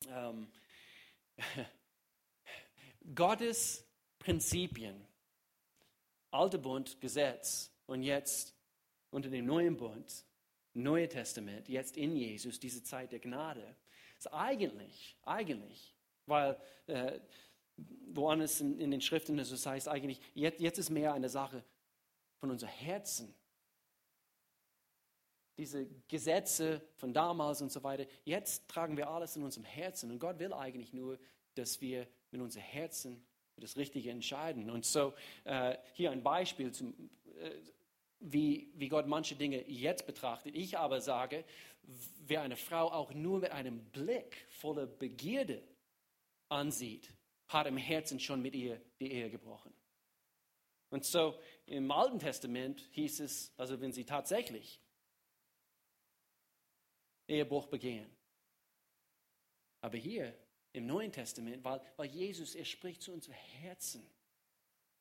ähm, 0.09 0.49
Gottes 3.15 3.87
Prinzipien 4.19 5.07
Alte 6.33 6.59
Bund, 6.59 6.99
Gesetz 7.01 7.71
und 7.87 8.03
jetzt 8.03 8.55
unter 9.11 9.29
dem 9.29 9.45
neuen 9.45 9.77
Bund, 9.77 10.25
Neue 10.75 11.07
Testament, 11.07 11.69
jetzt 11.69 11.99
in 11.99 12.17
Jesus, 12.17 12.59
diese 12.59 12.83
Zeit 12.83 13.13
der 13.13 13.19
Gnade, 13.19 13.77
ist 14.17 14.33
eigentlich, 14.33 15.19
eigentlich, 15.23 15.95
weil 16.25 16.59
äh, 16.87 17.21
woanders 18.07 18.63
in, 18.63 18.81
in, 18.81 18.91
den 18.91 19.03
Schriften 19.03 19.37
das 19.37 19.67
heißt 19.67 19.89
eigentlich, 19.89 20.19
jetzt, 20.33 20.61
jetzt 20.61 20.79
ist 20.79 20.89
mehr 20.89 21.13
eine 21.13 21.29
Sache 21.29 21.63
von 22.41 22.51
unserem 22.51 22.73
Herzen. 22.73 23.35
Diese 25.57 25.87
Gesetze 26.09 26.81
von 26.97 27.13
damals 27.13 27.61
und 27.61 27.71
so 27.71 27.83
weiter, 27.83 28.07
jetzt 28.25 28.69
tragen 28.69 28.97
wir 28.97 29.11
alles 29.11 29.37
in 29.37 29.43
unserem 29.43 29.65
Herzen 29.65 30.11
und 30.11 30.19
Gott 30.19 30.39
will 30.39 30.53
eigentlich 30.53 30.93
nur, 30.93 31.19
dass 31.55 31.81
wir 31.81 32.07
mit 32.31 32.41
unserem 32.41 32.65
Herzen 32.65 33.25
das 33.57 33.77
Richtige 33.77 34.11
entscheiden. 34.11 34.71
Und 34.71 34.85
so 34.85 35.13
äh, 35.45 35.77
hier 35.93 36.11
ein 36.11 36.23
Beispiel, 36.23 36.73
zum, 36.73 37.11
äh, 37.39 37.51
wie, 38.21 38.73
wie 38.75 38.89
Gott 38.89 39.07
manche 39.07 39.35
Dinge 39.35 39.69
jetzt 39.69 40.07
betrachtet. 40.07 40.55
Ich 40.55 40.79
aber 40.79 41.01
sage, 41.01 41.45
wer 42.27 42.43
eine 42.43 42.57
Frau 42.57 42.91
auch 42.91 43.13
nur 43.13 43.41
mit 43.41 43.51
einem 43.51 43.85
Blick 43.91 44.47
voller 44.49 44.87
Begierde 44.87 45.63
ansieht, 46.49 47.13
hat 47.49 47.67
im 47.67 47.77
Herzen 47.77 48.21
schon 48.21 48.41
mit 48.41 48.55
ihr 48.55 48.81
die 49.01 49.13
Ehe 49.13 49.31
gebrochen. 49.31 49.73
Und 50.91 51.05
so 51.05 51.39
im 51.67 51.91
Alten 51.91 52.19
Testament 52.19 52.87
hieß 52.93 53.21
es, 53.21 53.53
also 53.57 53.81
wenn 53.81 53.93
sie 53.93 54.05
tatsächlich 54.05 54.81
Ehebruch 57.29 57.67
begehen. 57.67 58.11
Aber 59.81 59.97
hier 59.97 60.35
im 60.73 60.87
Neuen 60.87 61.13
Testament, 61.13 61.65
weil, 61.65 61.81
weil 61.97 62.07
Jesus, 62.07 62.55
er 62.55 62.65
spricht 62.65 63.03
zu 63.03 63.13
unserem 63.13 63.35
Herzen. 63.35 64.07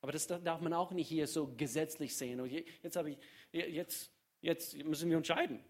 Aber 0.00 0.12
das 0.12 0.26
darf 0.26 0.60
man 0.60 0.72
auch 0.72 0.90
nicht 0.90 1.08
hier 1.08 1.26
so 1.26 1.54
gesetzlich 1.56 2.16
sehen. 2.16 2.40
Und 2.40 2.50
jetzt, 2.50 2.96
ich, 2.96 3.18
jetzt, 3.52 4.10
jetzt 4.40 4.76
müssen 4.84 5.08
wir 5.08 5.16
entscheiden. 5.16 5.64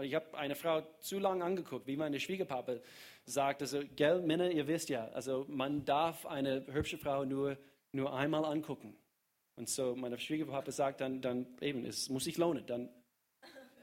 Ich 0.00 0.14
habe 0.14 0.38
eine 0.38 0.54
Frau 0.54 0.80
zu 1.00 1.18
lange 1.18 1.44
angeguckt, 1.44 1.86
wie 1.86 1.96
meine 1.96 2.18
Schwiegerpapa 2.18 2.76
sagt. 3.26 3.60
Also, 3.60 3.82
gell, 3.94 4.22
Männer, 4.22 4.50
ihr 4.50 4.66
wisst 4.66 4.88
ja, 4.88 5.08
also 5.08 5.44
man 5.48 5.84
darf 5.84 6.24
eine 6.24 6.66
hübsche 6.72 6.96
Frau 6.96 7.24
nur, 7.24 7.58
nur 7.90 8.14
einmal 8.14 8.44
angucken. 8.44 8.96
Und 9.56 9.68
so, 9.68 9.94
meine 9.94 10.18
Schwiegerpapa 10.18 10.70
sagt 10.70 11.02
dann, 11.02 11.20
dann 11.20 11.58
eben, 11.60 11.84
es 11.84 12.08
muss 12.08 12.24
sich 12.24 12.38
lohnen. 12.38 12.64
Dann 12.64 12.88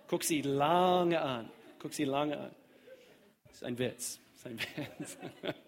guck 0.10 0.24
sie 0.24 0.42
lange 0.42 1.22
an. 1.22 1.50
Guck 1.80 1.94
sie 1.94 2.04
lange 2.04 2.38
an. 2.38 2.56
Das 3.46 3.56
ist 3.56 3.64
ein 3.64 3.78
Witz 3.78 4.20
sein 4.40 4.58
Wert. 4.60 5.18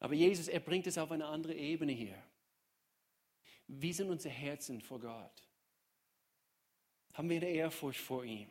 Aber 0.00 0.14
Jesus, 0.14 0.48
er 0.48 0.60
bringt 0.60 0.86
es 0.86 0.98
auf 0.98 1.10
eine 1.10 1.26
andere 1.26 1.54
Ebene 1.54 1.92
hier. 1.92 2.22
Wie 3.66 3.92
sind 3.92 4.10
unsere 4.10 4.32
Herzen 4.32 4.80
vor 4.80 5.00
Gott? 5.00 5.48
Haben 7.14 7.30
wir 7.30 7.38
eine 7.38 7.48
Ehrfurcht 7.48 8.00
vor 8.00 8.24
ihm? 8.24 8.48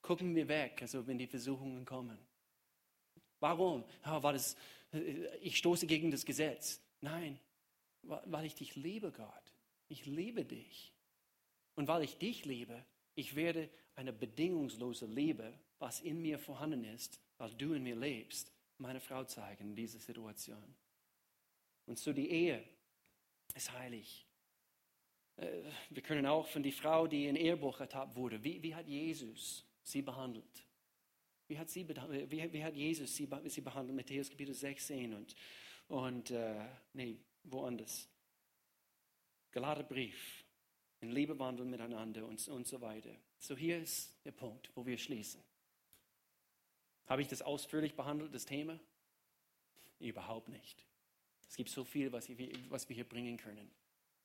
Gucken 0.00 0.34
wir 0.34 0.48
weg, 0.48 0.78
also 0.80 1.06
wenn 1.06 1.18
die 1.18 1.26
Versuchungen 1.26 1.84
kommen. 1.84 2.18
Warum? 3.38 3.84
Ja, 4.04 4.22
war 4.22 4.32
das, 4.32 4.56
ich 5.40 5.58
stoße 5.58 5.86
gegen 5.86 6.10
das 6.10 6.24
Gesetz. 6.24 6.80
Nein, 7.00 7.38
weil 8.02 8.46
ich 8.46 8.54
dich 8.54 8.74
liebe, 8.74 9.12
Gott. 9.12 9.54
Ich 9.88 10.06
liebe 10.06 10.44
dich. 10.44 10.91
Und 11.74 11.88
weil 11.88 12.02
ich 12.02 12.18
dich 12.18 12.44
liebe, 12.44 12.84
ich 13.14 13.34
werde 13.34 13.70
eine 13.94 14.12
bedingungslose 14.12 15.06
Liebe, 15.06 15.52
was 15.78 16.00
in 16.00 16.20
mir 16.20 16.38
vorhanden 16.38 16.84
ist, 16.84 17.20
weil 17.38 17.52
du 17.54 17.72
in 17.74 17.82
mir 17.82 17.96
lebst, 17.96 18.52
meine 18.78 19.00
Frau 19.00 19.24
zeigen 19.24 19.70
in 19.70 19.76
dieser 19.76 19.98
Situation. 19.98 20.74
Und 21.86 21.98
so 21.98 22.12
die 22.12 22.30
Ehe 22.30 22.64
ist 23.54 23.72
heilig. 23.72 24.26
Äh, 25.36 25.62
wir 25.90 26.02
können 26.02 26.26
auch 26.26 26.46
von 26.46 26.62
der 26.62 26.72
Frau, 26.72 27.06
die 27.06 27.26
in 27.26 27.36
Ehebruch 27.36 27.80
ertappt 27.80 28.16
wurde, 28.16 28.42
wie, 28.42 28.62
wie 28.62 28.74
hat 28.74 28.86
Jesus 28.86 29.66
sie 29.82 30.02
behandelt? 30.02 30.66
Wie 31.48 31.58
hat, 31.58 31.68
sie, 31.68 31.86
wie, 31.86 32.52
wie 32.52 32.64
hat 32.64 32.74
Jesus 32.74 33.14
sie, 33.14 33.28
sie 33.46 33.60
behandelt? 33.60 33.96
Matthäus 33.96 34.30
Kapitel 34.30 34.54
16 34.54 35.12
und, 35.12 35.34
und 35.88 36.30
äh, 36.30 36.64
nee, 36.94 37.18
woanders. 37.44 38.08
Galaterbrief, 39.50 40.41
in 41.02 41.10
Liebe 41.10 41.38
wandeln 41.38 41.68
miteinander 41.68 42.24
und, 42.26 42.46
und 42.48 42.66
so 42.66 42.80
weiter. 42.80 43.10
So 43.38 43.56
hier 43.56 43.78
ist 43.78 44.14
der 44.24 44.30
Punkt, 44.30 44.70
wo 44.74 44.86
wir 44.86 44.96
schließen. 44.96 45.42
Habe 47.06 47.22
ich 47.22 47.28
das 47.28 47.42
ausführlich 47.42 47.94
behandelt, 47.94 48.32
das 48.32 48.46
Thema? 48.46 48.78
Überhaupt 49.98 50.48
nicht. 50.48 50.86
Es 51.48 51.56
gibt 51.56 51.68
so 51.68 51.84
viel, 51.84 52.12
was, 52.12 52.28
was 52.68 52.88
wir 52.88 52.94
hier 52.94 53.04
bringen 53.04 53.36
können. 53.36 53.68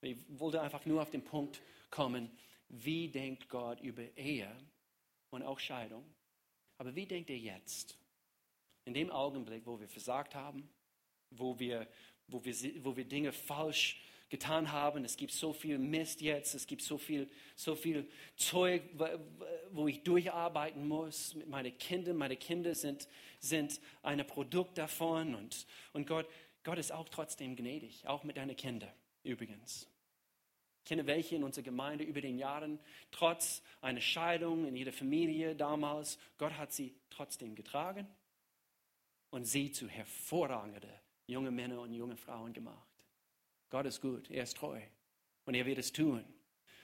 Ich 0.01 0.17
wollte 0.29 0.61
einfach 0.61 0.85
nur 0.85 1.01
auf 1.01 1.09
den 1.09 1.23
Punkt 1.23 1.61
kommen, 1.89 2.29
wie 2.69 3.09
denkt 3.09 3.49
Gott 3.49 3.81
über 3.81 4.03
Ehe 4.15 4.55
und 5.31 5.41
auch 5.41 5.59
Scheidung? 5.59 6.05
Aber 6.77 6.95
wie 6.95 7.07
denkt 7.07 7.31
er 7.31 7.37
jetzt? 7.37 7.97
In 8.85 8.93
dem 8.93 9.09
Augenblick, 9.09 9.65
wo 9.65 9.79
wir 9.79 9.87
versagt 9.87 10.35
haben, 10.35 10.69
wo 11.31 11.57
wir, 11.57 11.87
wo 12.27 12.45
wir, 12.45 12.55
wo 12.83 12.95
wir 12.95 13.05
Dinge 13.05 13.31
falsch 13.31 13.99
getan 14.29 14.71
haben. 14.71 15.05
Es 15.05 15.17
gibt 15.17 15.31
so 15.31 15.53
viel 15.53 15.77
Mist 15.77 16.21
jetzt, 16.21 16.53
es 16.53 16.67
gibt 16.67 16.81
so 16.81 16.97
viel, 16.97 17.29
so 17.55 17.75
viel 17.75 18.09
Zeug, 18.35 18.83
wo 19.71 19.87
ich 19.87 20.03
durcharbeiten 20.03 20.87
muss 20.87 21.35
mit 21.35 21.47
meinen 21.47 21.77
Kindern. 21.77 22.17
Meine 22.17 22.35
Kinder 22.35 22.75
sind, 22.75 23.07
sind 23.39 23.79
ein 24.03 24.25
Produkt 24.27 24.77
davon 24.77 25.35
und, 25.35 25.65
und 25.93 26.07
Gott, 26.07 26.27
Gott 26.63 26.77
ist 26.77 26.91
auch 26.91 27.07
trotzdem 27.09 27.55
gnädig, 27.55 28.05
auch 28.07 28.23
mit 28.23 28.37
deinen 28.37 28.55
Kindern 28.55 28.91
übrigens. 29.23 29.87
Ich 30.83 30.89
kenne 30.89 31.05
welche 31.05 31.35
in 31.35 31.43
unserer 31.43 31.65
Gemeinde 31.65 32.05
über 32.05 32.21
den 32.21 32.37
Jahren, 32.37 32.79
trotz 33.11 33.61
einer 33.81 33.99
Scheidung 33.99 34.65
in 34.65 34.75
ihrer 34.75 34.93
Familie 34.93 35.55
damals, 35.55 36.17
Gott 36.37 36.57
hat 36.57 36.71
sie 36.71 36.95
trotzdem 37.09 37.55
getragen 37.55 38.07
und 39.29 39.43
sie 39.43 39.71
zu 39.71 39.89
hervorragenden 39.89 40.89
jungen 41.25 41.53
Männern 41.53 41.79
und 41.79 41.93
jungen 41.93 42.17
Frauen 42.17 42.53
gemacht. 42.53 42.86
Gott 43.69 43.85
ist 43.85 44.01
gut, 44.01 44.29
er 44.29 44.43
ist 44.43 44.57
treu 44.57 44.79
und 45.45 45.55
er 45.55 45.65
wird 45.65 45.77
es 45.77 45.91
tun. 45.91 46.23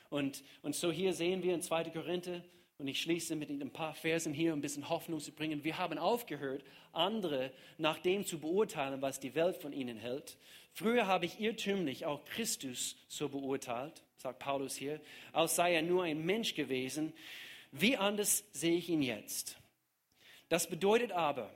Und, 0.09 0.43
und 0.61 0.75
so 0.75 0.91
hier 0.91 1.13
sehen 1.13 1.43
wir 1.43 1.53
in 1.53 1.61
2. 1.61 1.85
Korinther, 1.85 2.43
und 2.77 2.87
ich 2.87 3.01
schließe 3.01 3.35
mit 3.35 3.49
ein 3.49 3.71
paar 3.71 3.93
Versen 3.93 4.33
hier, 4.33 4.51
um 4.51 4.59
ein 4.59 4.61
bisschen 4.61 4.89
Hoffnung 4.89 5.19
zu 5.19 5.31
bringen. 5.31 5.63
Wir 5.63 5.77
haben 5.77 5.97
aufgehört, 5.97 6.63
andere 6.91 7.53
nach 7.77 7.99
dem 7.99 8.25
zu 8.25 8.39
beurteilen, 8.39 9.01
was 9.01 9.19
die 9.19 9.35
Welt 9.35 9.57
von 9.57 9.73
ihnen 9.73 9.97
hält. 9.97 10.37
Früher 10.73 11.07
habe 11.07 11.25
ich 11.25 11.39
irrtümlich 11.39 12.05
auch 12.05 12.25
Christus 12.25 12.97
so 13.07 13.29
beurteilt, 13.29 14.03
sagt 14.17 14.39
Paulus 14.39 14.75
hier, 14.75 14.99
als 15.31 15.55
sei 15.55 15.75
er 15.75 15.81
nur 15.83 16.03
ein 16.03 16.25
Mensch 16.25 16.55
gewesen. 16.55 17.13
Wie 17.71 17.95
anders 17.95 18.43
sehe 18.53 18.75
ich 18.75 18.89
ihn 18.89 19.03
jetzt? 19.03 19.57
Das 20.49 20.67
bedeutet 20.67 21.11
aber, 21.11 21.55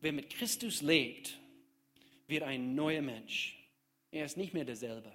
wer 0.00 0.12
mit 0.12 0.30
Christus 0.30 0.82
lebt, 0.82 1.38
wird 2.26 2.42
ein 2.42 2.74
neuer 2.74 3.02
Mensch. 3.02 3.61
Er 4.12 4.24
ist 4.24 4.36
nicht 4.36 4.54
mehr 4.54 4.64
derselbe. 4.64 5.10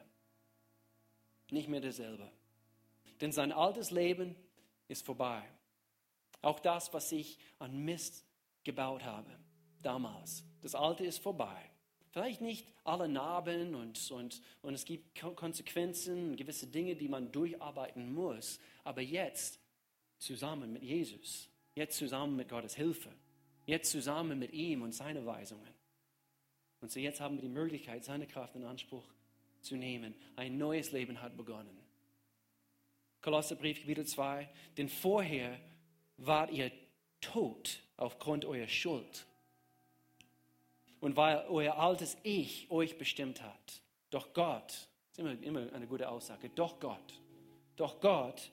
Nicht 1.50 1.70
mehr 1.70 1.80
derselbe. 1.80 2.30
Denn 3.22 3.32
sein 3.32 3.54
altes 3.54 3.92
Leben 3.92 4.36
ist 4.90 5.06
vorbei. 5.06 5.42
Auch 6.42 6.60
das, 6.60 6.94
was 6.94 7.12
ich 7.12 7.40
an 7.60 7.86
Mist 7.86 8.26
gebaut 8.64 9.06
habe 9.06 9.32
damals. 9.82 10.44
Das 10.62 10.76
Alte 10.76 11.06
ist 11.06 11.20
vorbei. 11.20 11.58
Vielleicht 12.12 12.42
nicht 12.42 12.68
alle 12.84 13.08
Narben 13.08 13.76
und, 13.76 14.12
und, 14.12 14.42
und 14.62 14.74
es 14.74 14.86
gibt 14.86 15.20
Konsequenzen, 15.36 16.36
gewisse 16.36 16.68
Dinge, 16.68 16.96
die 16.96 17.08
man 17.08 17.32
durcharbeiten 17.32 18.14
muss. 18.14 18.60
Aber 18.84 19.02
jetzt 19.02 19.60
zusammen 20.18 20.74
mit 20.74 20.84
Jesus, 20.84 21.50
jetzt 21.76 21.98
zusammen 21.98 22.36
mit 22.36 22.50
Gottes 22.50 22.76
Hilfe, 22.76 23.12
jetzt 23.66 23.92
zusammen 23.92 24.40
mit 24.40 24.52
ihm 24.52 24.82
und 24.82 24.94
seinen 24.94 25.26
Weisungen, 25.26 25.77
und 26.82 26.92
so 26.92 27.00
jetzt 27.00 27.20
haben 27.20 27.36
wir 27.36 27.42
die 27.42 27.50
Möglichkeit, 27.50 28.04
seine 28.04 28.28
Kraft 28.28 28.56
in 28.56 28.64
Anspruch 28.64 29.04
zu 29.62 29.76
nehmen. 29.76 30.14
Ein 30.36 30.58
neues 30.58 30.92
Leben 30.92 31.22
hat 31.22 31.36
begonnen. 31.36 31.76
Kolosserbrief, 33.22 33.82
Kapitel 33.82 34.06
2. 34.06 34.48
Denn 34.78 34.88
vorher 34.88 35.60
wart 36.18 36.52
ihr 36.52 36.72
tot 37.20 37.82
aufgrund 37.98 38.46
eurer 38.46 38.68
Schuld. 38.68 39.26
Und 41.00 41.16
weil 41.16 41.46
euer 41.50 41.78
altes 41.78 42.18
Ich 42.24 42.70
euch 42.70 42.98
bestimmt 42.98 43.42
hat. 43.42 43.82
Doch 44.10 44.34
Gott, 44.34 44.88
ist 45.12 45.20
immer, 45.20 45.32
immer 45.42 45.74
eine 45.74 45.88
gute 45.88 46.10
Aussage, 46.10 46.50
doch 46.50 46.80
Gott, 46.80 47.20
doch 47.76 48.00
Gott 48.00 48.52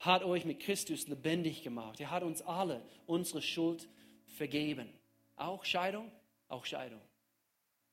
hat 0.00 0.22
euch 0.22 0.44
mit 0.44 0.60
Christus 0.60 1.08
lebendig 1.08 1.62
gemacht. 1.62 1.98
Er 1.98 2.10
hat 2.10 2.22
uns 2.22 2.42
alle 2.42 2.82
unsere 3.06 3.42
Schuld 3.42 3.88
vergeben. 4.26 4.88
Auch 5.36 5.64
Scheidung, 5.64 6.10
auch 6.48 6.64
Scheidung 6.64 7.00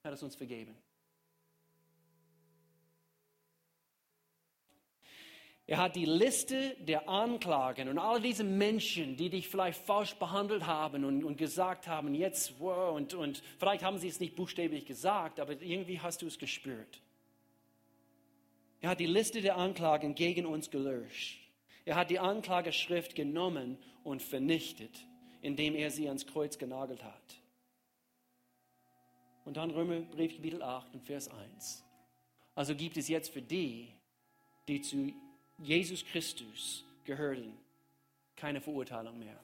hat 0.04 0.14
es 0.14 0.24
uns 0.24 0.36
vergeben. 0.36 0.76
Er 5.68 5.78
hat 5.78 5.96
die 5.96 6.06
Liste 6.06 6.76
der 6.80 7.08
Anklagen 7.08 7.88
und 7.88 7.98
all 7.98 8.20
diese 8.20 8.44
Menschen, 8.44 9.16
die 9.16 9.30
dich 9.30 9.48
vielleicht 9.48 9.82
falsch 9.82 10.16
behandelt 10.16 10.66
haben 10.66 11.06
und, 11.06 11.24
und 11.24 11.38
gesagt 11.38 11.88
haben, 11.88 12.14
jetzt, 12.14 12.60
wow, 12.60 12.94
und, 12.96 13.14
und 13.14 13.42
vielleicht 13.58 13.84
haben 13.84 13.98
sie 13.98 14.10
es 14.10 14.20
nicht 14.20 14.36
buchstäblich 14.36 14.86
gesagt, 14.86 15.40
aber 15.40 15.62
irgendwie 15.62 16.00
hast 16.00 16.24
du 16.24 16.28
es 16.28 16.40
gespürt. 16.40 17.02
Er 18.82 18.90
hat 18.90 19.00
die 19.00 19.06
Liste 19.06 19.42
der 19.42 19.58
Anklagen 19.58 20.16
gegen 20.16 20.46
uns 20.46 20.72
gelöscht. 20.72 21.40
Er 21.86 21.96
hat 21.96 22.10
die 22.10 22.20
Anklageschrift 22.20 23.16
genommen 23.16 23.78
und 24.04 24.22
vernichtet, 24.22 25.06
indem 25.42 25.76
er 25.76 25.92
sie 25.92 26.08
ans 26.08 26.26
Kreuz 26.26 26.58
genagelt 26.58 27.04
hat. 27.04 27.41
Und 29.46 29.58
dann 29.58 29.72
Römerbrief 29.72 30.36
Kapitel 30.36 30.62
8 30.62 30.94
und 30.94 31.04
Vers 31.04 31.30
1. 31.30 31.84
Also 32.56 32.76
gibt 32.76 32.98
es 32.98 33.08
jetzt 33.08 33.30
für 33.30 33.42
die, 33.42 33.94
die 34.68 34.82
zu 34.82 35.14
Jesus 35.58 36.06
Christus 36.06 36.84
gehören, 37.04 37.58
keine 38.36 38.62
Verurteilung 38.62 39.18
mehr. 39.20 39.44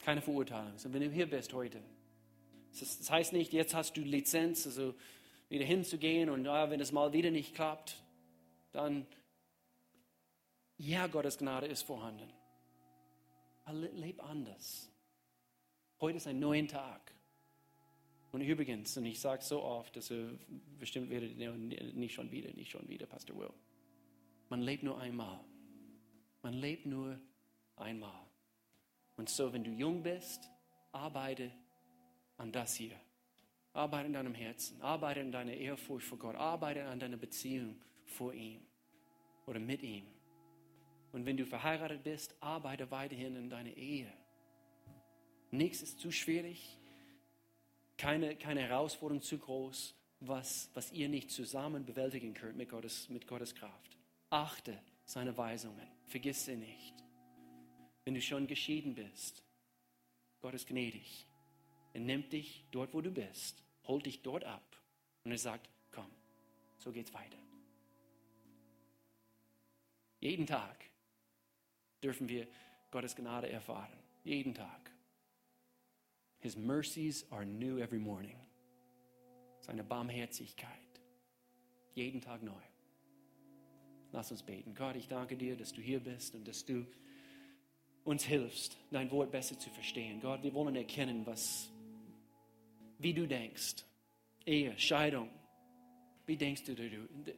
Keine 0.00 0.20
Verurteilung. 0.20 0.72
Und 0.72 0.92
wenn 0.92 1.02
du 1.02 1.10
hier 1.10 1.28
bist 1.28 1.52
heute, 1.52 1.82
das 2.78 3.10
heißt 3.10 3.32
nicht, 3.32 3.52
jetzt 3.52 3.74
hast 3.74 3.96
du 3.96 4.00
Lizenz, 4.00 4.66
also 4.66 4.94
wieder 5.48 5.64
hinzugehen 5.64 6.30
und 6.30 6.44
ja, 6.44 6.70
wenn 6.70 6.80
es 6.80 6.92
mal 6.92 7.12
wieder 7.12 7.30
nicht 7.30 7.54
klappt, 7.54 8.02
dann 8.72 9.06
ja, 10.78 11.06
Gottes 11.06 11.38
Gnade 11.38 11.66
ist 11.66 11.82
vorhanden. 11.82 12.32
Leb 13.70 14.22
anders. 14.24 14.90
Heute 16.00 16.16
ist 16.16 16.26
ein 16.26 16.40
neuer 16.40 16.66
Tag. 16.66 17.14
Und 18.32 18.40
übrigens, 18.40 18.96
und 18.96 19.04
ich 19.04 19.20
sage 19.20 19.42
so 19.42 19.62
oft, 19.62 19.94
dass 19.94 20.10
ihr 20.10 20.38
bestimmt 20.78 21.10
werdet, 21.10 21.36
nicht 21.94 22.14
schon 22.14 22.30
wieder, 22.30 22.52
nicht 22.54 22.70
schon 22.70 22.88
wieder, 22.88 23.06
Pastor 23.06 23.38
Will. 23.38 23.52
Man 24.48 24.62
lebt 24.62 24.82
nur 24.82 24.98
einmal. 24.98 25.38
Man 26.42 26.54
lebt 26.54 26.86
nur 26.86 27.20
einmal. 27.76 28.26
Und 29.16 29.28
so, 29.28 29.52
wenn 29.52 29.62
du 29.62 29.70
jung 29.70 30.02
bist, 30.02 30.48
arbeite 30.92 31.52
an 32.38 32.50
das 32.50 32.74
hier. 32.74 32.98
Arbeite 33.74 34.06
in 34.06 34.12
deinem 34.14 34.34
Herzen, 34.34 34.80
arbeite 34.80 35.20
in 35.20 35.30
deiner 35.30 35.54
Ehrfurcht 35.54 36.06
vor 36.06 36.18
Gott, 36.18 36.34
arbeite 36.36 36.84
an 36.86 36.98
deiner 36.98 37.16
Beziehung 37.16 37.80
vor 38.04 38.34
ihm 38.34 38.60
oder 39.46 39.58
mit 39.58 39.82
ihm. 39.82 40.06
Und 41.12 41.26
wenn 41.26 41.36
du 41.36 41.44
verheiratet 41.46 42.02
bist, 42.02 42.34
arbeite 42.40 42.90
weiterhin 42.90 43.36
in 43.36 43.50
deiner 43.50 43.74
Ehe. 43.76 44.12
Nichts 45.50 45.82
ist 45.82 46.00
zu 46.00 46.10
schwierig, 46.10 46.78
keine, 47.96 48.36
keine 48.36 48.62
Herausforderung 48.62 49.22
zu 49.22 49.38
groß, 49.38 49.94
was, 50.20 50.70
was 50.74 50.92
ihr 50.92 51.08
nicht 51.08 51.30
zusammen 51.30 51.84
bewältigen 51.84 52.34
könnt 52.34 52.56
mit 52.56 52.68
Gottes, 52.68 53.08
mit 53.08 53.26
Gottes 53.26 53.54
Kraft. 53.54 53.96
Achte 54.30 54.78
seine 55.04 55.36
Weisungen, 55.36 55.86
vergiss 56.06 56.44
sie 56.44 56.56
nicht. 56.56 56.94
Wenn 58.04 58.14
du 58.14 58.20
schon 58.20 58.46
geschieden 58.46 58.94
bist, 58.94 59.42
Gott 60.40 60.54
ist 60.54 60.66
gnädig. 60.66 61.26
Er 61.92 62.00
nimmt 62.00 62.32
dich 62.32 62.64
dort, 62.70 62.94
wo 62.94 63.00
du 63.00 63.10
bist, 63.10 63.62
holt 63.84 64.06
dich 64.06 64.22
dort 64.22 64.44
ab 64.44 64.76
und 65.24 65.32
er 65.32 65.38
sagt, 65.38 65.68
komm, 65.90 66.10
so 66.78 66.90
geht's 66.90 67.12
weiter. 67.12 67.38
Jeden 70.20 70.46
Tag 70.46 70.84
dürfen 72.02 72.28
wir 72.28 72.46
Gottes 72.90 73.16
Gnade 73.16 73.50
erfahren. 73.50 73.98
Jeden 74.24 74.54
Tag. 74.54 74.91
His 76.42 76.56
mercies 76.56 77.24
are 77.30 77.44
new 77.44 77.78
every 77.78 78.00
morning. 78.00 78.36
Seine 79.60 79.84
Barmherzigkeit. 79.84 80.68
Jeden 81.94 82.20
Tag 82.20 82.42
neu. 82.42 82.52
Lass 84.10 84.32
uns 84.32 84.42
beten. 84.42 84.74
Gott, 84.74 84.96
ich 84.96 85.06
danke 85.06 85.36
dir, 85.36 85.56
dass 85.56 85.72
du 85.72 85.80
hier 85.80 86.00
bist 86.00 86.34
und 86.34 86.46
dass 86.48 86.64
du 86.64 86.84
uns 88.04 88.24
hilfst, 88.24 88.76
dein 88.90 89.10
Wort 89.12 89.30
besser 89.30 89.56
zu 89.56 89.70
verstehen. 89.70 90.20
Gott, 90.20 90.42
wir 90.42 90.52
wollen 90.52 90.74
erkennen, 90.74 91.24
was, 91.24 91.70
wie 92.98 93.14
du 93.14 93.28
denkst. 93.28 93.84
Ehe, 94.44 94.76
Scheidung, 94.78 95.30
wie 96.24 96.36
denkst 96.36 96.64
du 96.64 96.74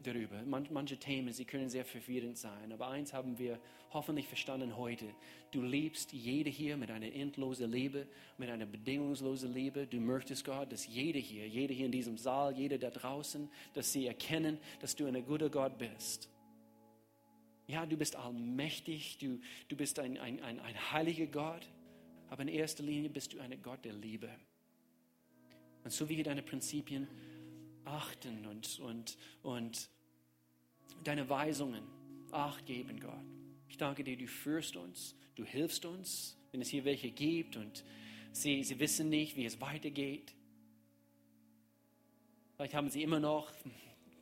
darüber? 0.02 0.42
Manche 0.44 0.98
Themen, 0.98 1.32
sie 1.32 1.46
können 1.46 1.70
sehr 1.70 1.86
verwirrend 1.86 2.36
sein, 2.36 2.70
aber 2.70 2.88
eins 2.88 3.14
haben 3.14 3.38
wir 3.38 3.58
hoffentlich 3.92 4.26
verstanden 4.26 4.76
heute. 4.76 5.06
Du 5.52 5.62
liebst 5.62 6.12
jede 6.12 6.50
hier 6.50 6.76
mit 6.76 6.90
einer 6.90 7.10
endlosen 7.10 7.70
Liebe, 7.70 8.06
mit 8.36 8.50
einer 8.50 8.66
bedingungslosen 8.66 9.54
Liebe. 9.54 9.86
Du 9.86 10.00
möchtest 10.00 10.44
Gott, 10.44 10.70
dass 10.70 10.86
jede 10.86 11.18
hier, 11.18 11.48
jede 11.48 11.72
hier 11.72 11.86
in 11.86 11.92
diesem 11.92 12.18
Saal, 12.18 12.54
jede 12.54 12.78
da 12.78 12.90
draußen, 12.90 13.48
dass 13.72 13.90
sie 13.90 14.06
erkennen, 14.06 14.58
dass 14.80 14.94
du 14.94 15.06
ein 15.06 15.24
guter 15.24 15.48
Gott 15.48 15.78
bist. 15.78 16.28
Ja, 17.66 17.86
du 17.86 17.96
bist 17.96 18.16
allmächtig, 18.16 19.16
du, 19.16 19.40
du 19.68 19.76
bist 19.76 19.98
ein, 19.98 20.18
ein, 20.18 20.42
ein, 20.42 20.60
ein 20.60 20.92
heiliger 20.92 21.26
Gott, 21.26 21.66
aber 22.28 22.42
in 22.42 22.48
erster 22.48 22.82
Linie 22.82 23.08
bist 23.08 23.32
du 23.32 23.40
ein 23.40 23.62
Gott 23.62 23.82
der 23.84 23.94
Liebe. 23.94 24.28
Und 25.84 25.90
so 25.90 26.08
wie 26.08 26.22
deine 26.22 26.42
Prinzipien 26.42 27.08
achten 27.84 28.46
und, 28.46 28.78
und, 28.80 29.18
und 29.42 29.88
deine 31.02 31.28
Weisungen 31.28 31.82
acht 32.32 32.66
geben, 32.66 33.00
Gott. 33.00 33.24
Ich 33.68 33.76
danke 33.76 34.04
dir, 34.04 34.16
du 34.16 34.26
führst 34.26 34.76
uns, 34.76 35.14
du 35.34 35.44
hilfst 35.44 35.84
uns, 35.84 36.36
wenn 36.52 36.60
es 36.60 36.68
hier 36.68 36.84
welche 36.84 37.10
gibt 37.10 37.56
und 37.56 37.84
sie, 38.32 38.62
sie 38.64 38.78
wissen 38.78 39.08
nicht, 39.08 39.36
wie 39.36 39.44
es 39.44 39.60
weitergeht. 39.60 40.34
Vielleicht 42.56 42.74
haben 42.74 42.88
sie 42.88 43.02
immer 43.02 43.20
noch 43.20 43.52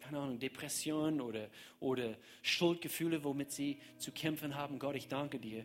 keine 0.02 0.18
Ahnung, 0.18 0.38
Depressionen 0.38 1.20
oder, 1.20 1.48
oder 1.80 2.16
Schuldgefühle, 2.42 3.24
womit 3.24 3.52
sie 3.52 3.78
zu 3.98 4.12
kämpfen 4.12 4.56
haben. 4.56 4.78
Gott, 4.78 4.96
ich 4.96 5.08
danke 5.08 5.38
dir. 5.38 5.64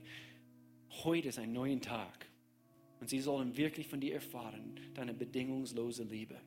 Heute 1.04 1.30
ist 1.30 1.40
ein 1.40 1.52
neuer 1.52 1.82
Tag. 1.82 2.28
Und 3.00 3.10
sie 3.10 3.20
sollen 3.20 3.58
wirklich 3.58 3.88
von 3.88 4.00
dir 4.00 4.16
erfahren, 4.16 4.80
deine 4.94 5.14
bedingungslose 5.14 6.04
Liebe. 6.04 6.40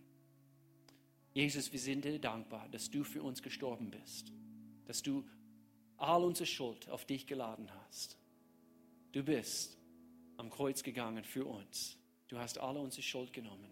Jesus, 1.32 1.70
wir 1.72 1.78
sind 1.78 2.04
dir 2.04 2.18
dankbar, 2.18 2.68
dass 2.70 2.90
du 2.90 3.04
für 3.04 3.22
uns 3.22 3.42
gestorben 3.42 3.90
bist, 3.90 4.32
dass 4.86 5.02
du 5.02 5.24
all 5.96 6.24
unsere 6.24 6.46
Schuld 6.46 6.88
auf 6.88 7.04
dich 7.04 7.26
geladen 7.26 7.70
hast. 7.84 8.18
Du 9.12 9.22
bist 9.22 9.78
am 10.36 10.50
Kreuz 10.50 10.82
gegangen 10.82 11.24
für 11.24 11.44
uns. 11.44 11.96
Du 12.28 12.38
hast 12.38 12.58
alle 12.58 12.80
unsere 12.80 13.02
Schuld 13.02 13.32
genommen. 13.32 13.70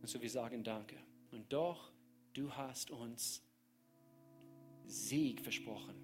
Und 0.00 0.08
so 0.08 0.20
wir 0.20 0.30
sagen 0.30 0.64
Danke. 0.64 0.96
Und 1.30 1.52
doch, 1.52 1.92
du 2.32 2.52
hast 2.52 2.90
uns 2.90 3.42
Sieg 4.86 5.40
versprochen. 5.40 5.94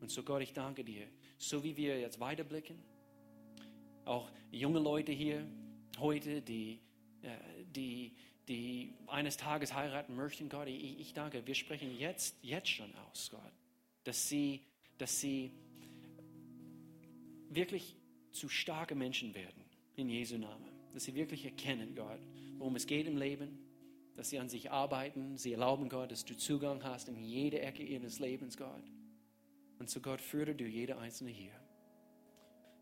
Und 0.00 0.10
so 0.10 0.22
Gott, 0.22 0.42
ich 0.42 0.52
danke 0.52 0.84
dir, 0.84 1.08
so 1.38 1.64
wie 1.64 1.76
wir 1.76 1.98
jetzt 1.98 2.20
weiterblicken, 2.20 2.78
auch 4.04 4.30
junge 4.50 4.78
Leute 4.78 5.12
hier 5.12 5.46
heute, 5.98 6.40
die, 6.40 6.80
äh, 7.22 7.64
die 7.64 8.14
die 8.48 8.94
eines 9.06 9.36
Tages 9.36 9.74
heiraten 9.74 10.16
möchten, 10.16 10.48
Gott, 10.48 10.68
ich, 10.68 10.98
ich 10.98 11.12
danke, 11.12 11.46
wir 11.46 11.54
sprechen 11.54 11.96
jetzt, 11.98 12.36
jetzt 12.42 12.68
schon 12.68 12.92
aus, 13.10 13.30
Gott, 13.30 13.52
dass 14.04 14.28
sie, 14.28 14.62
dass 14.96 15.20
sie 15.20 15.52
wirklich 17.50 17.96
zu 18.32 18.48
starke 18.48 18.94
Menschen 18.94 19.34
werden, 19.34 19.64
in 19.96 20.08
Jesu 20.08 20.38
Namen. 20.38 20.68
Dass 20.94 21.04
sie 21.04 21.14
wirklich 21.14 21.44
erkennen, 21.44 21.94
Gott, 21.94 22.20
worum 22.56 22.76
es 22.76 22.86
geht 22.86 23.06
im 23.06 23.16
Leben, 23.16 23.58
dass 24.16 24.30
sie 24.30 24.38
an 24.38 24.48
sich 24.48 24.70
arbeiten, 24.70 25.36
sie 25.36 25.52
erlauben, 25.52 25.88
Gott, 25.88 26.10
dass 26.10 26.24
du 26.24 26.36
Zugang 26.36 26.82
hast 26.82 27.08
in 27.08 27.22
jede 27.22 27.60
Ecke 27.60 27.82
ihres 27.82 28.18
Lebens, 28.18 28.56
Gott. 28.56 28.82
Und 29.78 29.88
zu 29.88 30.00
Gott 30.00 30.20
führe 30.20 30.54
du 30.54 30.64
jede 30.64 30.98
Einzelne 30.98 31.30
hier. 31.30 31.52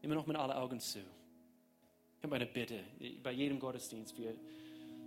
Immer 0.03 0.15
noch 0.15 0.27
mit 0.27 0.37
allen 0.37 0.53
Augen 0.53 0.81
zu. 0.81 1.01
Ich 1.01 2.23
habe 2.23 2.37
eine 2.37 2.47
Bitte, 2.47 2.83
bei 3.23 3.33
jedem 3.33 3.59
Gottesdienst, 3.59 4.17
wir 4.19 4.35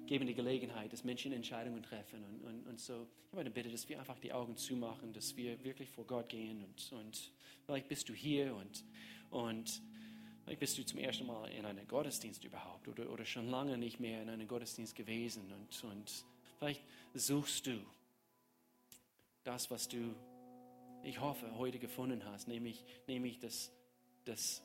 geben 0.10 0.26
die 0.26 0.34
Gelegenheit, 0.34 0.92
dass 0.92 1.04
Menschen 1.04 1.32
Entscheidungen 1.34 1.84
treffen. 1.84 2.24
Und, 2.24 2.42
und, 2.42 2.68
und 2.68 2.80
so, 2.80 3.06
ich 3.28 3.36
meine 3.36 3.52
bitte, 3.52 3.70
dass 3.70 3.88
wir 3.88 4.00
einfach 4.00 4.18
die 4.18 4.34
Augen 4.34 4.58
zumachen, 4.58 5.14
dass 5.14 5.38
wir 5.38 5.64
wirklich 5.64 5.92
vor 5.92 6.04
Gott 6.08 6.30
gehen. 6.30 6.64
Und, 6.64 6.92
und 6.94 7.32
vielleicht 7.64 7.88
bist 7.88 8.10
du 8.10 8.14
hier 8.14 8.56
und, 8.56 8.84
und 9.30 9.84
vielleicht 10.44 10.60
bist 10.60 10.80
du 10.80 10.84
zum 10.84 10.98
ersten 10.98 11.28
Mal 11.28 11.52
in 11.52 11.64
einem 11.64 11.88
Gottesdienst 11.88 12.44
überhaupt 12.44 12.88
oder, 12.88 13.08
oder 13.12 13.24
schon 13.24 13.50
lange 13.52 13.78
nicht 13.78 14.00
mehr 14.00 14.24
in 14.24 14.30
einem 14.30 14.48
Gottesdienst 14.48 14.96
gewesen. 14.96 15.44
Und, 15.54 15.84
und 15.84 16.26
vielleicht 16.58 16.82
suchst 17.14 17.68
du 17.68 17.80
das, 19.44 19.70
was 19.70 19.88
du, 19.88 20.16
ich 21.04 21.22
hoffe, 21.22 21.56
heute 21.56 21.78
gefunden 21.78 22.26
hast, 22.26 22.48
nämlich, 22.48 22.84
nämlich 23.06 23.38
das, 23.38 23.72
das, 24.26 24.64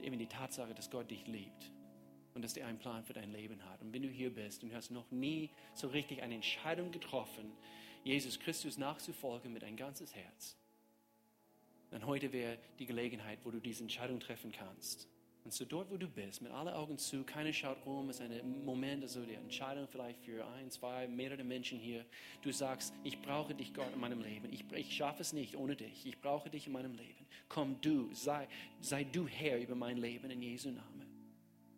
eben 0.00 0.20
die 0.20 0.28
Tatsache, 0.28 0.72
dass 0.72 0.88
Gott 0.88 1.10
dich 1.10 1.26
liebt 1.26 1.73
und 2.34 2.42
dass 2.42 2.56
er 2.56 2.66
einen 2.66 2.78
Plan 2.78 3.04
für 3.04 3.12
dein 3.12 3.32
Leben 3.32 3.64
hat. 3.64 3.80
Und 3.80 3.92
wenn 3.92 4.02
du 4.02 4.08
hier 4.08 4.34
bist 4.34 4.62
und 4.62 4.70
du 4.70 4.76
hast 4.76 4.90
noch 4.90 5.10
nie 5.10 5.50
so 5.74 5.88
richtig 5.88 6.22
eine 6.22 6.34
Entscheidung 6.34 6.90
getroffen, 6.90 7.52
Jesus 8.02 8.38
Christus 8.38 8.76
nachzufolgen 8.76 9.52
mit 9.52 9.62
dein 9.62 9.76
ganzes 9.76 10.14
Herz, 10.14 10.56
dann 11.90 12.06
heute 12.06 12.32
wäre 12.32 12.58
die 12.78 12.86
Gelegenheit, 12.86 13.38
wo 13.44 13.50
du 13.50 13.60
diese 13.60 13.82
Entscheidung 13.82 14.18
treffen 14.18 14.50
kannst. 14.50 15.08
Und 15.44 15.52
so 15.52 15.66
dort, 15.66 15.90
wo 15.90 15.98
du 15.98 16.08
bist, 16.08 16.40
mit 16.40 16.50
allen 16.50 16.68
Augen 16.68 16.96
zu, 16.96 17.22
keiner 17.22 17.52
schaut 17.52 17.76
rum, 17.84 18.08
es 18.08 18.18
ist 18.18 18.22
ein 18.22 18.64
Moment, 18.64 19.02
also 19.02 19.20
die 19.26 19.34
Entscheidung 19.34 19.86
vielleicht 19.86 20.18
für 20.20 20.44
ein, 20.46 20.70
zwei, 20.70 21.06
mehrere 21.06 21.44
Menschen 21.44 21.78
hier. 21.78 22.06
Du 22.40 22.50
sagst, 22.50 22.94
ich 23.04 23.20
brauche 23.20 23.54
dich, 23.54 23.74
Gott, 23.74 23.92
in 23.92 24.00
meinem 24.00 24.22
Leben. 24.22 24.50
Ich, 24.50 24.64
ich 24.72 24.96
schaffe 24.96 25.20
es 25.20 25.34
nicht 25.34 25.54
ohne 25.56 25.76
dich. 25.76 26.06
Ich 26.06 26.18
brauche 26.18 26.48
dich 26.48 26.66
in 26.66 26.72
meinem 26.72 26.94
Leben. 26.94 27.26
Komm 27.50 27.78
du, 27.82 28.08
sei, 28.14 28.48
sei 28.80 29.04
du 29.04 29.28
Herr 29.28 29.60
über 29.60 29.74
mein 29.74 29.98
Leben 29.98 30.30
in 30.30 30.40
Jesu 30.40 30.70
Namen. 30.70 30.93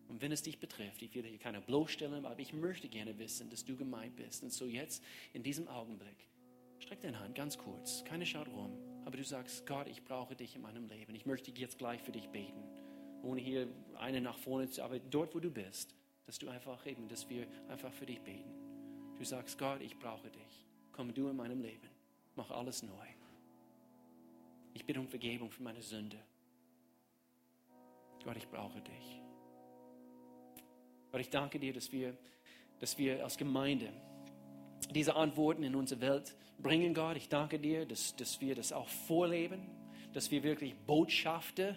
Und 0.08 0.22
wenn 0.22 0.32
es 0.32 0.42
dich 0.42 0.58
betrifft, 0.58 1.02
ich 1.02 1.14
will 1.14 1.24
hier 1.24 1.38
keine 1.38 1.60
bloßstellen, 1.60 2.24
aber 2.24 2.38
ich 2.38 2.52
möchte 2.52 2.88
gerne 2.88 3.18
wissen, 3.18 3.50
dass 3.50 3.64
du 3.64 3.76
gemeint 3.76 4.16
bist. 4.16 4.42
Und 4.42 4.52
so 4.52 4.66
jetzt, 4.66 5.02
in 5.32 5.42
diesem 5.42 5.68
Augenblick, 5.68 6.28
streck 6.78 7.00
deine 7.00 7.18
Hand 7.18 7.34
ganz 7.34 7.58
kurz, 7.58 8.04
keine 8.04 8.24
schaut 8.24 8.48
rum, 8.48 8.78
aber 9.04 9.16
du 9.16 9.24
sagst, 9.24 9.66
Gott, 9.66 9.88
ich 9.88 10.04
brauche 10.04 10.36
dich 10.36 10.54
in 10.54 10.62
meinem 10.62 10.86
Leben. 10.86 11.14
Ich 11.14 11.26
möchte 11.26 11.50
jetzt 11.50 11.78
gleich 11.78 12.00
für 12.02 12.12
dich 12.12 12.28
beten. 12.28 12.62
Ohne 13.22 13.40
hier 13.40 13.68
eine 13.98 14.20
nach 14.20 14.38
vorne 14.38 14.68
zu, 14.68 14.82
aber 14.82 14.98
dort, 14.98 15.34
wo 15.34 15.40
du 15.40 15.50
bist, 15.50 15.94
dass 16.26 16.38
du 16.38 16.48
einfach 16.48 16.86
eben, 16.86 17.08
dass 17.08 17.28
wir 17.28 17.46
einfach 17.68 17.92
für 17.92 18.06
dich 18.06 18.20
beten. 18.20 18.50
Du 19.18 19.24
sagst, 19.24 19.58
Gott, 19.58 19.80
ich 19.80 19.98
brauche 19.98 20.30
dich. 20.30 20.66
Komm 20.92 21.12
du 21.12 21.28
in 21.28 21.36
meinem 21.36 21.60
Leben. 21.60 21.88
Mach 22.36 22.50
alles 22.50 22.82
neu. 22.82 23.06
Ich 24.74 24.84
bitte 24.84 25.00
um 25.00 25.08
Vergebung 25.08 25.50
für 25.50 25.62
meine 25.62 25.82
Sünde. 25.82 26.18
Gott, 28.24 28.36
ich 28.36 28.48
brauche 28.48 28.80
dich. 28.80 29.25
Gott, 31.16 31.22
ich 31.24 31.30
danke 31.30 31.58
dir, 31.58 31.72
dass 31.72 31.92
wir, 31.92 32.14
dass 32.78 32.98
wir 32.98 33.24
als 33.24 33.38
Gemeinde 33.38 33.88
diese 34.94 35.16
Antworten 35.16 35.62
in 35.62 35.74
unsere 35.74 36.02
Welt 36.02 36.36
bringen, 36.58 36.92
Gott. 36.92 37.16
Ich 37.16 37.30
danke 37.30 37.58
dir, 37.58 37.86
dass, 37.86 38.14
dass 38.16 38.42
wir 38.42 38.54
das 38.54 38.70
auch 38.70 38.86
vorleben, 38.86 39.66
dass 40.12 40.30
wir 40.30 40.42
wirklich 40.42 40.74
Botschafter 40.86 41.74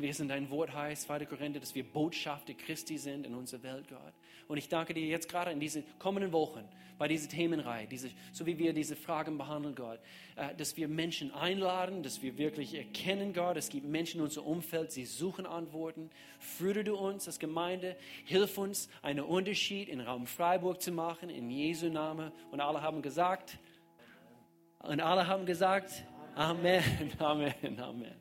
wie 0.00 0.08
es 0.08 0.20
in 0.20 0.28
dein 0.28 0.50
Wort 0.50 0.72
heißt, 0.72 1.02
2. 1.02 1.26
Korinther, 1.26 1.60
dass 1.60 1.74
wir 1.74 1.84
Botschafter 1.84 2.54
Christi 2.54 2.98
sind 2.98 3.26
in 3.26 3.34
unserer 3.34 3.62
Welt, 3.62 3.88
Gott. 3.88 4.12
Und 4.48 4.58
ich 4.58 4.68
danke 4.68 4.94
dir 4.94 5.06
jetzt 5.06 5.28
gerade 5.28 5.50
in 5.50 5.60
diesen 5.60 5.84
kommenden 5.98 6.32
Wochen, 6.32 6.68
bei 6.98 7.08
dieser 7.08 7.28
Themenreihe, 7.28 7.86
diese, 7.86 8.10
so 8.32 8.46
wie 8.46 8.58
wir 8.58 8.72
diese 8.72 8.94
Fragen 8.94 9.36
behandeln, 9.36 9.74
Gott, 9.74 9.98
äh, 10.36 10.54
dass 10.54 10.76
wir 10.76 10.86
Menschen 10.88 11.32
einladen, 11.32 12.02
dass 12.02 12.22
wir 12.22 12.38
wirklich 12.38 12.74
erkennen, 12.74 13.32
Gott, 13.32 13.56
es 13.56 13.68
gibt 13.68 13.86
Menschen 13.86 14.18
in 14.18 14.24
unserem 14.24 14.46
Umfeld, 14.46 14.92
sie 14.92 15.04
suchen 15.04 15.46
Antworten. 15.46 16.10
Führe 16.38 16.84
du 16.84 16.96
uns 16.96 17.26
als 17.26 17.38
Gemeinde, 17.38 17.96
hilf 18.24 18.58
uns, 18.58 18.88
einen 19.02 19.24
Unterschied 19.24 19.88
in 19.88 20.00
Raum 20.00 20.26
Freiburg 20.26 20.80
zu 20.80 20.92
machen, 20.92 21.30
in 21.30 21.50
Jesu 21.50 21.88
Namen. 21.88 22.30
Und 22.50 22.60
alle 22.60 22.82
haben 22.82 23.02
gesagt, 23.02 23.58
und 24.80 25.00
alle 25.00 25.26
haben 25.26 25.46
gesagt, 25.46 26.04
Amen, 26.36 26.82
Amen, 27.18 27.80
Amen. 27.80 28.14